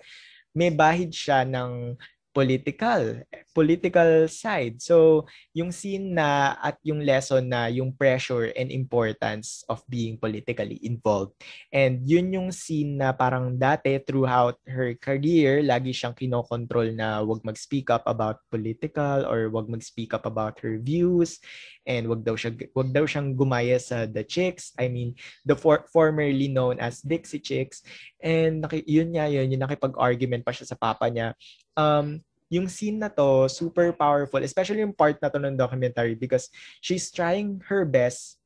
may 0.55 0.71
bahid 0.71 1.11
siya 1.11 1.43
ng 1.43 1.99
political 2.31 3.23
political 3.51 4.31
side. 4.31 4.79
So, 4.79 5.27
yung 5.53 5.75
scene 5.75 6.15
na 6.15 6.55
at 6.63 6.79
yung 6.87 7.03
lesson 7.03 7.51
na 7.51 7.67
yung 7.67 7.93
pressure 7.95 8.55
and 8.55 8.71
importance 8.71 9.67
of 9.67 9.83
being 9.91 10.17
politically 10.17 10.79
involved. 10.87 11.35
And 11.75 12.07
yun 12.07 12.31
yung 12.31 12.49
scene 12.55 12.97
na 12.99 13.11
parang 13.13 13.59
dati 13.59 13.99
throughout 14.07 14.57
her 14.67 14.95
career, 15.03 15.67
lagi 15.67 15.91
siyang 15.91 16.15
kinokontrol 16.15 16.95
na 16.95 17.21
wag 17.27 17.43
mag-speak 17.43 17.91
up 17.91 18.07
about 18.07 18.41
political 18.49 19.27
or 19.27 19.51
wag 19.51 19.67
mag-speak 19.67 20.15
up 20.15 20.25
about 20.25 20.63
her 20.63 20.79
views 20.79 21.43
and 21.91 22.07
wag 22.07 22.23
daw 22.23 22.39
siya 22.39 22.55
wag 22.71 22.95
daw 22.95 23.03
siyang 23.03 23.35
gumaya 23.35 23.75
sa 23.83 24.07
The 24.07 24.23
Chicks. 24.23 24.71
I 24.79 24.87
mean, 24.87 25.19
the 25.43 25.59
for, 25.59 25.83
formerly 25.91 26.47
known 26.47 26.79
as 26.79 27.03
Dixie 27.03 27.43
Chicks. 27.43 27.83
And 28.23 28.63
naki, 28.63 28.87
yun 28.87 29.11
nga 29.19 29.27
yun, 29.27 29.51
yung 29.51 29.67
nakipag-argument 29.67 30.47
pa 30.47 30.55
siya 30.55 30.71
sa 30.71 30.79
papa 30.79 31.11
niya. 31.11 31.35
Um, 31.75 32.23
yung 32.51 32.71
scene 32.71 33.03
na 33.03 33.11
to, 33.11 33.51
super 33.51 33.91
powerful, 33.95 34.43
especially 34.43 34.83
yung 34.83 34.95
part 34.95 35.19
na 35.19 35.31
to 35.31 35.39
ng 35.43 35.59
documentary 35.59 36.15
because 36.15 36.51
she's 36.79 37.11
trying 37.11 37.63
her 37.67 37.83
best 37.83 38.39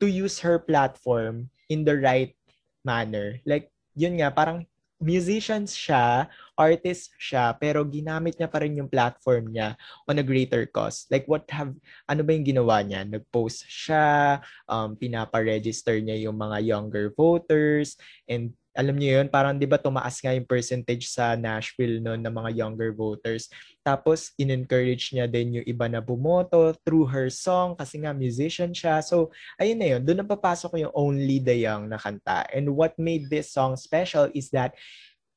to 0.00 0.08
use 0.08 0.40
her 0.40 0.60
platform 0.60 1.48
in 1.68 1.84
the 1.84 1.96
right 1.96 2.36
manner. 2.84 3.40
Like, 3.48 3.72
yun 3.96 4.20
nga, 4.20 4.28
parang 4.28 4.68
musicians 4.96 5.76
siya, 5.76 6.26
artist 6.56 7.12
siya, 7.20 7.52
pero 7.56 7.84
ginamit 7.84 8.40
niya 8.40 8.48
pa 8.48 8.64
rin 8.64 8.80
yung 8.80 8.88
platform 8.88 9.52
niya 9.52 9.76
on 10.08 10.16
a 10.16 10.24
greater 10.24 10.64
cause. 10.64 11.04
Like 11.12 11.28
what 11.28 11.44
have, 11.52 11.76
ano 12.08 12.24
ba 12.24 12.32
yung 12.32 12.48
ginawa 12.48 12.80
niya? 12.80 13.04
Nag-post 13.04 13.68
siya, 13.68 14.40
um, 14.64 14.96
pinapa-register 14.96 16.00
niya 16.00 16.28
yung 16.28 16.40
mga 16.40 16.64
younger 16.64 17.12
voters, 17.12 18.00
and 18.24 18.56
alam 18.76 18.94
niyo 18.94 19.18
yun, 19.20 19.28
parang 19.32 19.56
'di 19.56 19.64
ba 19.64 19.80
tumaas 19.80 20.20
nga 20.20 20.36
yung 20.36 20.44
percentage 20.44 21.08
sa 21.08 21.34
Nashville 21.34 21.98
noon 22.04 22.20
ng 22.20 22.30
mga 22.30 22.50
younger 22.52 22.92
voters. 22.92 23.48
Tapos 23.80 24.36
in-encourage 24.36 25.16
niya 25.16 25.24
din 25.24 25.58
yung 25.60 25.66
iba 25.66 25.88
na 25.88 26.04
bumoto 26.04 26.76
through 26.84 27.08
her 27.08 27.32
song 27.32 27.74
kasi 27.74 28.04
nga 28.04 28.12
musician 28.12 28.70
siya. 28.76 29.00
So 29.00 29.32
ayun 29.56 29.80
na 29.80 29.88
yun, 29.96 30.02
doon 30.04 30.22
na 30.22 30.28
papasok 30.28 30.76
yung 30.76 30.92
Only 30.92 31.40
the 31.40 31.56
Young 31.56 31.88
na 31.88 31.96
kanta. 31.96 32.44
And 32.52 32.68
what 32.76 32.94
made 33.00 33.32
this 33.32 33.50
song 33.50 33.80
special 33.80 34.28
is 34.36 34.52
that 34.52 34.76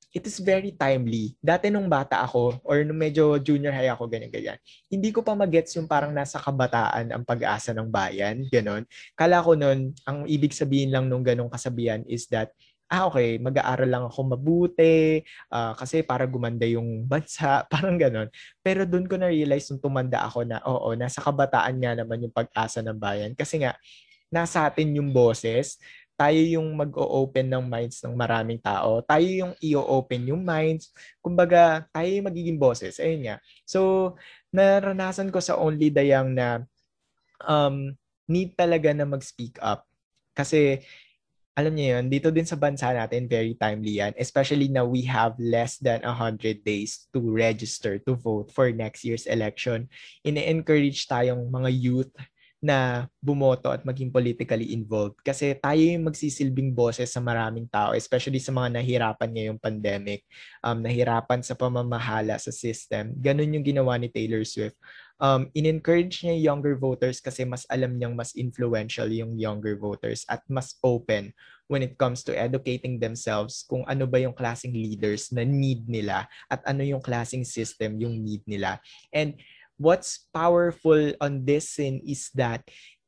it 0.10 0.26
is 0.26 0.42
very 0.42 0.74
timely. 0.74 1.38
Dati 1.38 1.70
nung 1.70 1.86
bata 1.86 2.26
ako, 2.26 2.58
or 2.66 2.82
nung 2.82 2.98
medyo 2.98 3.38
junior 3.38 3.70
high 3.70 3.94
ako, 3.94 4.10
ganyan-ganyan, 4.10 4.58
hindi 4.90 5.14
ko 5.14 5.22
pa 5.22 5.38
magets 5.38 5.78
yung 5.78 5.86
parang 5.86 6.10
nasa 6.10 6.42
kabataan 6.42 7.14
ang 7.14 7.24
pag-asa 7.26 7.78
ng 7.78 7.90
bayan, 7.94 8.42
ganon. 8.50 8.90
Kala 9.14 9.46
ko 9.46 9.54
nun, 9.54 9.94
ang 10.10 10.26
ibig 10.26 10.54
sabihin 10.54 10.90
lang 10.90 11.06
nung 11.06 11.22
ganong 11.22 11.54
kasabihan 11.54 12.02
is 12.10 12.26
that 12.34 12.50
ah 12.90 13.06
okay, 13.06 13.38
mag-aaral 13.38 13.90
lang 13.90 14.04
ako 14.10 14.34
mabuti 14.34 15.22
uh, 15.54 15.78
kasi 15.78 16.02
para 16.02 16.26
gumanda 16.26 16.66
yung 16.66 17.02
bansa, 17.12 17.64
parang 17.70 17.96
ganon. 18.02 18.28
Pero 18.66 18.84
doon 18.90 19.06
ko 19.06 19.16
na-realize 19.16 19.70
nung 19.70 19.82
tumanda 19.82 20.26
ako 20.26 20.44
na 20.44 20.58
oo, 20.66 20.98
nasa 20.98 21.22
kabataan 21.22 21.78
nga 21.78 21.94
naman 21.94 22.26
yung 22.26 22.34
pag-asa 22.34 22.82
ng 22.82 22.98
bayan. 22.98 23.32
Kasi 23.38 23.62
nga, 23.62 23.78
nasa 24.34 24.66
atin 24.66 24.98
yung 24.98 25.14
boses, 25.14 25.78
tayo 26.20 26.36
yung 26.36 26.76
mag-o-open 26.76 27.48
ng 27.48 27.64
minds 27.64 28.04
ng 28.04 28.12
maraming 28.12 28.60
tao. 28.60 29.00
Tayo 29.08 29.24
yung 29.24 29.54
i-open 29.64 30.36
yung 30.36 30.44
minds. 30.44 30.92
Kumbaga, 31.24 31.88
tayo 31.96 32.10
yung 32.12 32.28
magiging 32.28 32.60
boses. 32.60 33.00
Ayun 33.00 33.24
nga. 33.24 33.36
So, 33.64 34.14
naranasan 34.52 35.32
ko 35.32 35.40
sa 35.40 35.56
Only 35.56 35.88
Young 35.96 36.36
na 36.36 36.68
um, 37.48 37.96
need 38.28 38.52
talaga 38.60 38.92
na 38.92 39.08
mag-speak 39.08 39.56
up. 39.64 39.88
Kasi 40.36 40.84
alam 41.60 41.76
niyo 41.76 41.99
yun, 41.99 42.07
dito 42.07 42.32
din 42.32 42.47
sa 42.47 42.55
bansa 42.55 42.95
natin, 42.95 43.28
very 43.28 43.51
timely 43.60 43.99
yan. 43.99 44.16
Especially 44.16 44.72
na 44.72 44.88
we 44.88 45.03
have 45.03 45.36
less 45.36 45.76
than 45.84 45.99
100 46.07 46.64
days 46.64 47.12
to 47.12 47.20
register 47.20 47.99
to 47.99 48.16
vote 48.16 48.47
for 48.55 48.72
next 48.72 49.03
year's 49.03 49.28
election. 49.28 49.91
Ine-encourage 50.24 51.03
tayong 51.12 51.51
mga 51.51 51.70
youth 51.76 52.12
na 52.60 53.07
bumoto 53.24 53.72
at 53.72 53.88
maging 53.88 54.12
politically 54.12 54.76
involved. 54.76 55.16
Kasi 55.24 55.55
tayo 55.55 55.80
yung 55.80 56.12
magsisilbing 56.12 56.76
boses 56.76 57.07
sa 57.07 57.24
maraming 57.24 57.72
tao, 57.72 57.95
especially 57.95 58.43
sa 58.43 58.51
mga 58.51 58.80
nahirapan 58.80 59.32
ngayong 59.32 59.60
pandemic, 59.60 60.28
um, 60.60 60.84
nahirapan 60.84 61.39
sa 61.39 61.55
pamamahala 61.55 62.36
sa 62.36 62.51
system. 62.51 63.16
Ganun 63.16 63.55
yung 63.55 63.64
ginawa 63.64 63.95
ni 63.95 64.12
Taylor 64.12 64.43
Swift. 64.43 64.76
Um, 65.20 65.51
in-encourage 65.51 66.24
niya 66.24 66.51
younger 66.51 66.80
voters 66.80 67.20
kasi 67.20 67.43
mas 67.43 67.68
alam 67.68 67.99
niyang 67.99 68.16
mas 68.16 68.36
influential 68.39 69.07
yung 69.12 69.36
younger 69.36 69.76
voters 69.76 70.24
at 70.32 70.39
mas 70.47 70.80
open 70.80 71.36
when 71.68 71.84
it 71.84 71.99
comes 71.99 72.24
to 72.24 72.32
educating 72.32 72.97
themselves 72.97 73.68
kung 73.68 73.84
ano 73.86 74.07
ba 74.07 74.18
yung 74.24 74.32
klaseng 74.32 74.72
leaders 74.72 75.30
na 75.36 75.43
need 75.43 75.86
nila 75.91 76.24
at 76.47 76.64
ano 76.64 76.88
yung 76.88 77.03
klaseng 77.03 77.43
system 77.43 77.99
yung 77.99 78.16
need 78.20 78.41
nila. 78.47 78.80
And 79.12 79.36
what's 79.80 80.28
powerful 80.36 81.16
on 81.24 81.48
this 81.48 81.72
scene 81.72 82.04
is 82.04 82.30
that, 82.36 82.62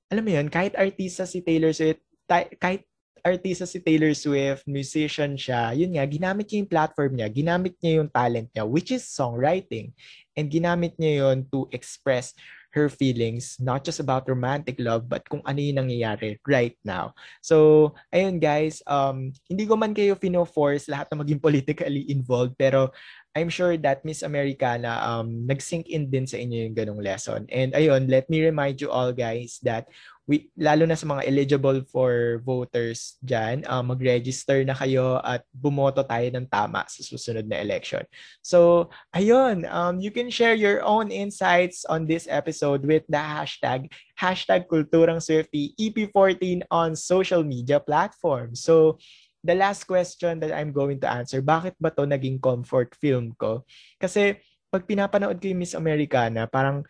alam 0.07 0.23
mo 0.23 0.31
yun, 0.31 0.47
kahit 0.47 0.73
artista 0.79 1.27
si 1.27 1.43
Taylor 1.43 1.75
Swift, 1.75 2.01
kahit 2.31 2.87
artista 3.21 3.67
si 3.67 3.83
Taylor 3.83 4.15
Swift, 4.15 4.65
musician 4.65 5.37
siya, 5.37 5.75
yun 5.77 5.93
nga, 5.93 6.07
ginamit 6.07 6.49
niya 6.49 6.63
yung 6.63 6.71
platform 6.71 7.11
niya, 7.19 7.27
ginamit 7.29 7.75
niya 7.77 8.01
yung 8.01 8.09
talent 8.09 8.49
niya, 8.55 8.65
which 8.65 8.89
is 8.89 9.05
songwriting. 9.05 9.93
And 10.33 10.49
ginamit 10.49 10.95
niya 10.97 11.27
yun 11.27 11.45
to 11.51 11.67
express 11.75 12.33
her 12.71 12.87
feelings, 12.87 13.59
not 13.59 13.83
just 13.83 13.99
about 13.99 14.27
romantic 14.27 14.79
love, 14.79 15.07
but 15.07 15.27
kung 15.27 15.43
ano 15.43 15.59
yung 15.59 15.83
nangyayari 15.83 16.39
right 16.47 16.75
now. 16.83 17.13
So, 17.43 17.91
ayun 18.11 18.39
guys, 18.39 18.83
um, 18.87 19.31
hindi 19.47 19.67
ko 19.67 19.75
man 19.75 19.95
kayo 19.95 20.15
fino-force 20.15 20.87
lahat 20.87 21.11
na 21.11 21.19
maging 21.23 21.43
politically 21.43 22.07
involved, 22.07 22.55
pero 22.55 22.91
I'm 23.31 23.47
sure 23.47 23.79
that 23.79 24.03
Miss 24.03 24.27
Americana 24.27 24.99
um 25.07 25.47
nag-sink 25.47 25.87
in 25.87 26.11
din 26.11 26.27
sa 26.27 26.35
inyo 26.35 26.67
yung 26.67 26.75
ganong 26.75 26.99
lesson. 26.99 27.47
And 27.47 27.71
ayun, 27.71 28.11
let 28.11 28.27
me 28.27 28.43
remind 28.43 28.83
you 28.83 28.91
all 28.91 29.15
guys 29.15 29.59
that 29.63 29.87
we 30.29 30.49
lalo 30.53 30.85
na 30.85 30.93
sa 30.97 31.09
mga 31.09 31.25
eligible 31.25 31.81
for 31.89 32.39
voters 32.45 33.17
diyan, 33.25 33.65
uh, 33.65 33.81
mag-register 33.81 34.61
na 34.61 34.77
kayo 34.77 35.17
at 35.25 35.41
bumoto 35.49 36.05
tayo 36.05 36.29
ng 36.29 36.45
tama 36.45 36.85
sa 36.85 37.01
susunod 37.01 37.45
na 37.49 37.59
election. 37.59 38.05
So, 38.45 38.89
ayun, 39.13 39.65
um 39.67 39.97
you 39.97 40.13
can 40.13 40.29
share 40.29 40.53
your 40.53 40.85
own 40.85 41.09
insights 41.09 41.83
on 41.89 42.05
this 42.05 42.29
episode 42.29 42.85
with 42.85 43.03
the 43.09 43.19
hashtag 43.19 43.89
hashtag 44.15 44.69
Kulturang 44.69 45.19
Swifty 45.19 45.73
EP14 45.75 46.69
on 46.69 46.93
social 46.93 47.41
media 47.41 47.81
platforms. 47.81 48.61
So, 48.61 49.01
the 49.41 49.57
last 49.57 49.89
question 49.89 50.37
that 50.45 50.53
I'm 50.53 50.69
going 50.69 51.01
to 51.01 51.09
answer, 51.09 51.41
bakit 51.41 51.73
ba 51.81 51.89
to 51.97 52.05
naging 52.05 52.37
comfort 52.37 52.93
film 53.01 53.33
ko? 53.41 53.65
Kasi 53.97 54.37
pag 54.69 54.85
pinapanood 54.85 55.41
ko 55.41 55.49
yung 55.49 55.61
Miss 55.65 55.73
Americana, 55.73 56.45
parang 56.45 56.85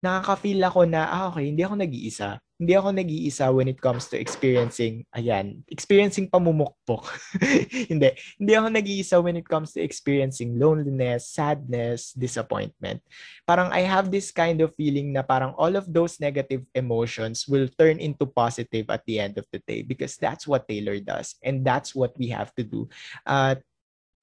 nakaka-feel 0.00 0.64
ako 0.64 0.88
na, 0.88 1.06
ah, 1.06 1.28
okay, 1.28 1.52
hindi 1.52 1.60
ako 1.60 1.76
nag-iisa. 1.76 2.40
Hindi 2.60 2.76
ako 2.76 2.92
nag-iisa 2.92 3.48
when 3.56 3.72
it 3.72 3.80
comes 3.80 4.12
to 4.12 4.20
experiencing, 4.20 5.08
ayan, 5.16 5.64
experiencing 5.72 6.28
pamumukpok. 6.28 7.08
hindi. 7.88 8.12
Hindi 8.36 8.52
ako 8.52 8.68
nag-iisa 8.68 9.16
when 9.24 9.40
it 9.40 9.48
comes 9.48 9.72
to 9.72 9.80
experiencing 9.80 10.60
loneliness, 10.60 11.32
sadness, 11.32 12.12
disappointment. 12.12 13.00
Parang 13.48 13.72
I 13.72 13.88
have 13.88 14.12
this 14.12 14.28
kind 14.28 14.60
of 14.60 14.76
feeling 14.76 15.16
na 15.16 15.24
parang 15.24 15.56
all 15.56 15.72
of 15.72 15.88
those 15.88 16.20
negative 16.20 16.68
emotions 16.76 17.48
will 17.48 17.72
turn 17.80 17.96
into 17.96 18.28
positive 18.28 18.92
at 18.92 19.08
the 19.08 19.24
end 19.24 19.40
of 19.40 19.48
the 19.48 19.64
day 19.64 19.80
because 19.80 20.20
that's 20.20 20.44
what 20.44 20.68
Taylor 20.68 21.00
does 21.00 21.40
and 21.40 21.64
that's 21.64 21.96
what 21.96 22.12
we 22.20 22.28
have 22.28 22.52
to 22.60 22.62
do. 22.62 22.84
At 23.24 23.56
uh, 23.56 23.69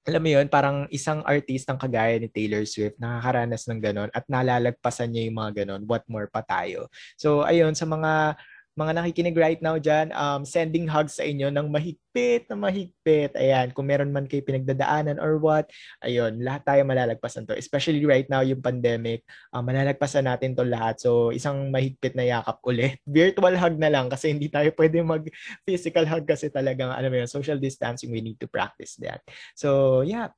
alam 0.08 0.24
mo 0.24 0.30
yun, 0.32 0.47
parang 0.47 0.88
isang 0.88 1.20
artist 1.28 1.68
ng 1.68 1.76
kagaya 1.76 2.16
ni 2.16 2.32
Taylor 2.32 2.64
Swift, 2.64 2.95
nakakaranas 2.95 3.68
ng 3.68 3.80
ganon 3.84 4.10
at 4.16 4.24
nalalagpasan 4.32 5.12
niya 5.12 5.28
yung 5.28 5.38
mga 5.43 5.51
ganon, 5.64 5.84
what 5.84 6.08
more 6.08 6.32
pa 6.32 6.39
tayo. 6.47 6.88
So, 7.20 7.43
ayun, 7.43 7.76
sa 7.76 7.84
mga 7.84 8.39
mga 8.78 8.93
nakikinig 8.93 9.34
right 9.34 9.57
now 9.57 9.82
dyan, 9.82 10.13
um, 10.13 10.45
sending 10.45 10.86
hugs 10.86 11.17
sa 11.17 11.25
inyo 11.25 11.49
ng 11.49 11.67
mahigpit 11.73 12.45
na 12.45 12.53
mahigpit. 12.53 13.34
Ayan, 13.34 13.73
kung 13.73 13.89
meron 13.89 14.13
man 14.13 14.30
kayo 14.30 14.45
pinagdadaanan 14.45 15.17
or 15.17 15.41
what, 15.41 15.65
ayun, 16.05 16.38
lahat 16.45 16.61
tayo 16.61 16.82
malalagpasan 16.86 17.49
to. 17.49 17.57
Especially 17.57 18.05
right 18.05 18.30
now, 18.30 18.45
yung 18.45 18.61
pandemic, 18.61 19.25
um, 19.49 19.65
malalagpasan 19.65 20.30
natin 20.30 20.53
to 20.53 20.61
lahat. 20.61 21.01
So, 21.01 21.34
isang 21.34 21.73
mahigpit 21.73 22.13
na 22.13 22.30
yakap 22.30 22.61
ulit. 22.69 23.01
Virtual 23.09 23.57
hug 23.57 23.75
na 23.82 23.89
lang 23.89 24.13
kasi 24.13 24.30
hindi 24.30 24.45
tayo 24.45 24.69
pwede 24.78 25.01
mag-physical 25.01 26.05
hug 26.05 26.30
kasi 26.30 26.53
talagang, 26.53 26.93
alam 26.93 27.09
mo 27.09 27.17
yun, 27.17 27.30
social 27.30 27.57
distancing, 27.57 28.13
we 28.13 28.21
need 28.21 28.38
to 28.38 28.45
practice 28.45 28.93
that. 29.01 29.25
So, 29.57 30.05
yeah, 30.05 30.30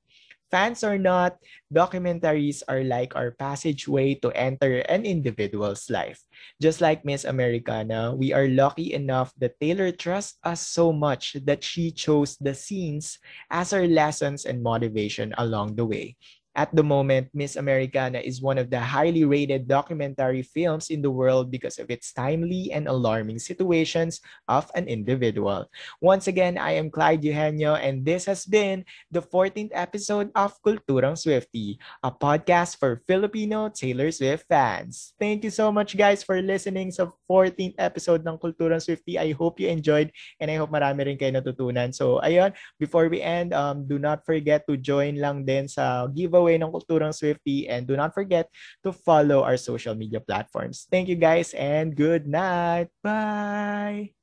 Fans 0.50 0.84
or 0.84 0.98
not, 0.98 1.38
documentaries 1.70 2.66
are 2.68 2.82
like 2.82 3.16
our 3.16 3.32
passageway 3.38 4.16
to 4.26 4.34
enter 4.34 4.82
an 4.90 5.06
individual's 5.06 5.90
life. 5.90 6.26
Just 6.60 6.82
like 6.82 7.06
Miss 7.06 7.24
Americana, 7.24 8.16
we 8.18 8.34
are 8.34 8.50
lucky 8.50 8.94
enough 8.94 9.32
that 9.38 9.60
Taylor 9.62 9.92
trusts 9.92 10.42
us 10.44 10.66
so 10.66 10.92
much 10.92 11.38
that 11.46 11.64
she 11.64 11.92
chose 11.92 12.36
the 12.42 12.56
scenes 12.58 13.20
as 13.52 13.74
our 13.74 13.86
lessons 13.86 14.46
and 14.46 14.64
motivation 14.64 15.34
along 15.38 15.76
the 15.76 15.86
way. 15.86 16.18
At 16.60 16.76
the 16.76 16.84
moment, 16.84 17.32
Miss 17.32 17.56
Americana 17.56 18.20
is 18.20 18.44
one 18.44 18.60
of 18.60 18.68
the 18.68 18.84
highly 18.84 19.24
rated 19.24 19.64
documentary 19.64 20.44
films 20.44 20.92
in 20.92 21.00
the 21.00 21.08
world 21.08 21.48
because 21.48 21.80
of 21.80 21.88
its 21.88 22.12
timely 22.12 22.76
and 22.76 22.84
alarming 22.84 23.40
situations 23.40 24.20
of 24.52 24.68
an 24.76 24.92
individual. 24.92 25.72
Once 26.04 26.28
again, 26.28 26.60
I 26.60 26.76
am 26.76 26.92
Clyde 26.92 27.24
Eugenio, 27.24 27.80
and 27.80 28.04
this 28.04 28.28
has 28.28 28.44
been 28.44 28.84
the 29.08 29.24
14th 29.24 29.72
episode 29.72 30.36
of 30.36 30.60
Kulturang 30.60 31.16
Swifty, 31.16 31.80
a 32.04 32.12
podcast 32.12 32.76
for 32.76 33.00
Filipino 33.08 33.72
Taylor 33.72 34.12
Swift 34.12 34.44
fans. 34.52 35.16
Thank 35.16 35.48
you 35.48 35.56
so 35.56 35.72
much 35.72 35.96
guys 35.96 36.28
for 36.28 36.44
listening 36.44 36.92
sa 36.92 37.08
14th 37.32 37.80
episode 37.80 38.28
ng 38.28 38.36
Kulturang 38.36 38.84
Swifty. 38.84 39.16
I 39.16 39.32
hope 39.32 39.64
you 39.64 39.72
enjoyed 39.72 40.12
and 40.44 40.52
I 40.52 40.60
hope 40.60 40.76
marami 40.76 41.08
rin 41.08 41.16
kayo 41.16 41.32
natutunan. 41.40 41.96
So 41.96 42.20
ayun, 42.20 42.52
before 42.76 43.08
we 43.08 43.24
end, 43.24 43.56
um, 43.56 43.88
do 43.88 43.96
not 43.96 44.28
forget 44.28 44.68
to 44.68 44.76
join 44.76 45.24
lang 45.24 45.48
din 45.48 45.72
sa 45.72 46.04
giveaway 46.50 46.58
ng 46.58 46.74
Kulturang 46.74 47.14
Swifty 47.14 47.70
and 47.70 47.86
do 47.86 47.94
not 47.94 48.14
forget 48.14 48.50
to 48.82 48.90
follow 48.90 49.46
our 49.46 49.58
social 49.58 49.94
media 49.94 50.18
platforms. 50.20 50.90
Thank 50.90 51.08
you 51.08 51.16
guys 51.16 51.54
and 51.54 51.94
good 51.94 52.26
night. 52.26 52.90
Bye! 53.06 54.19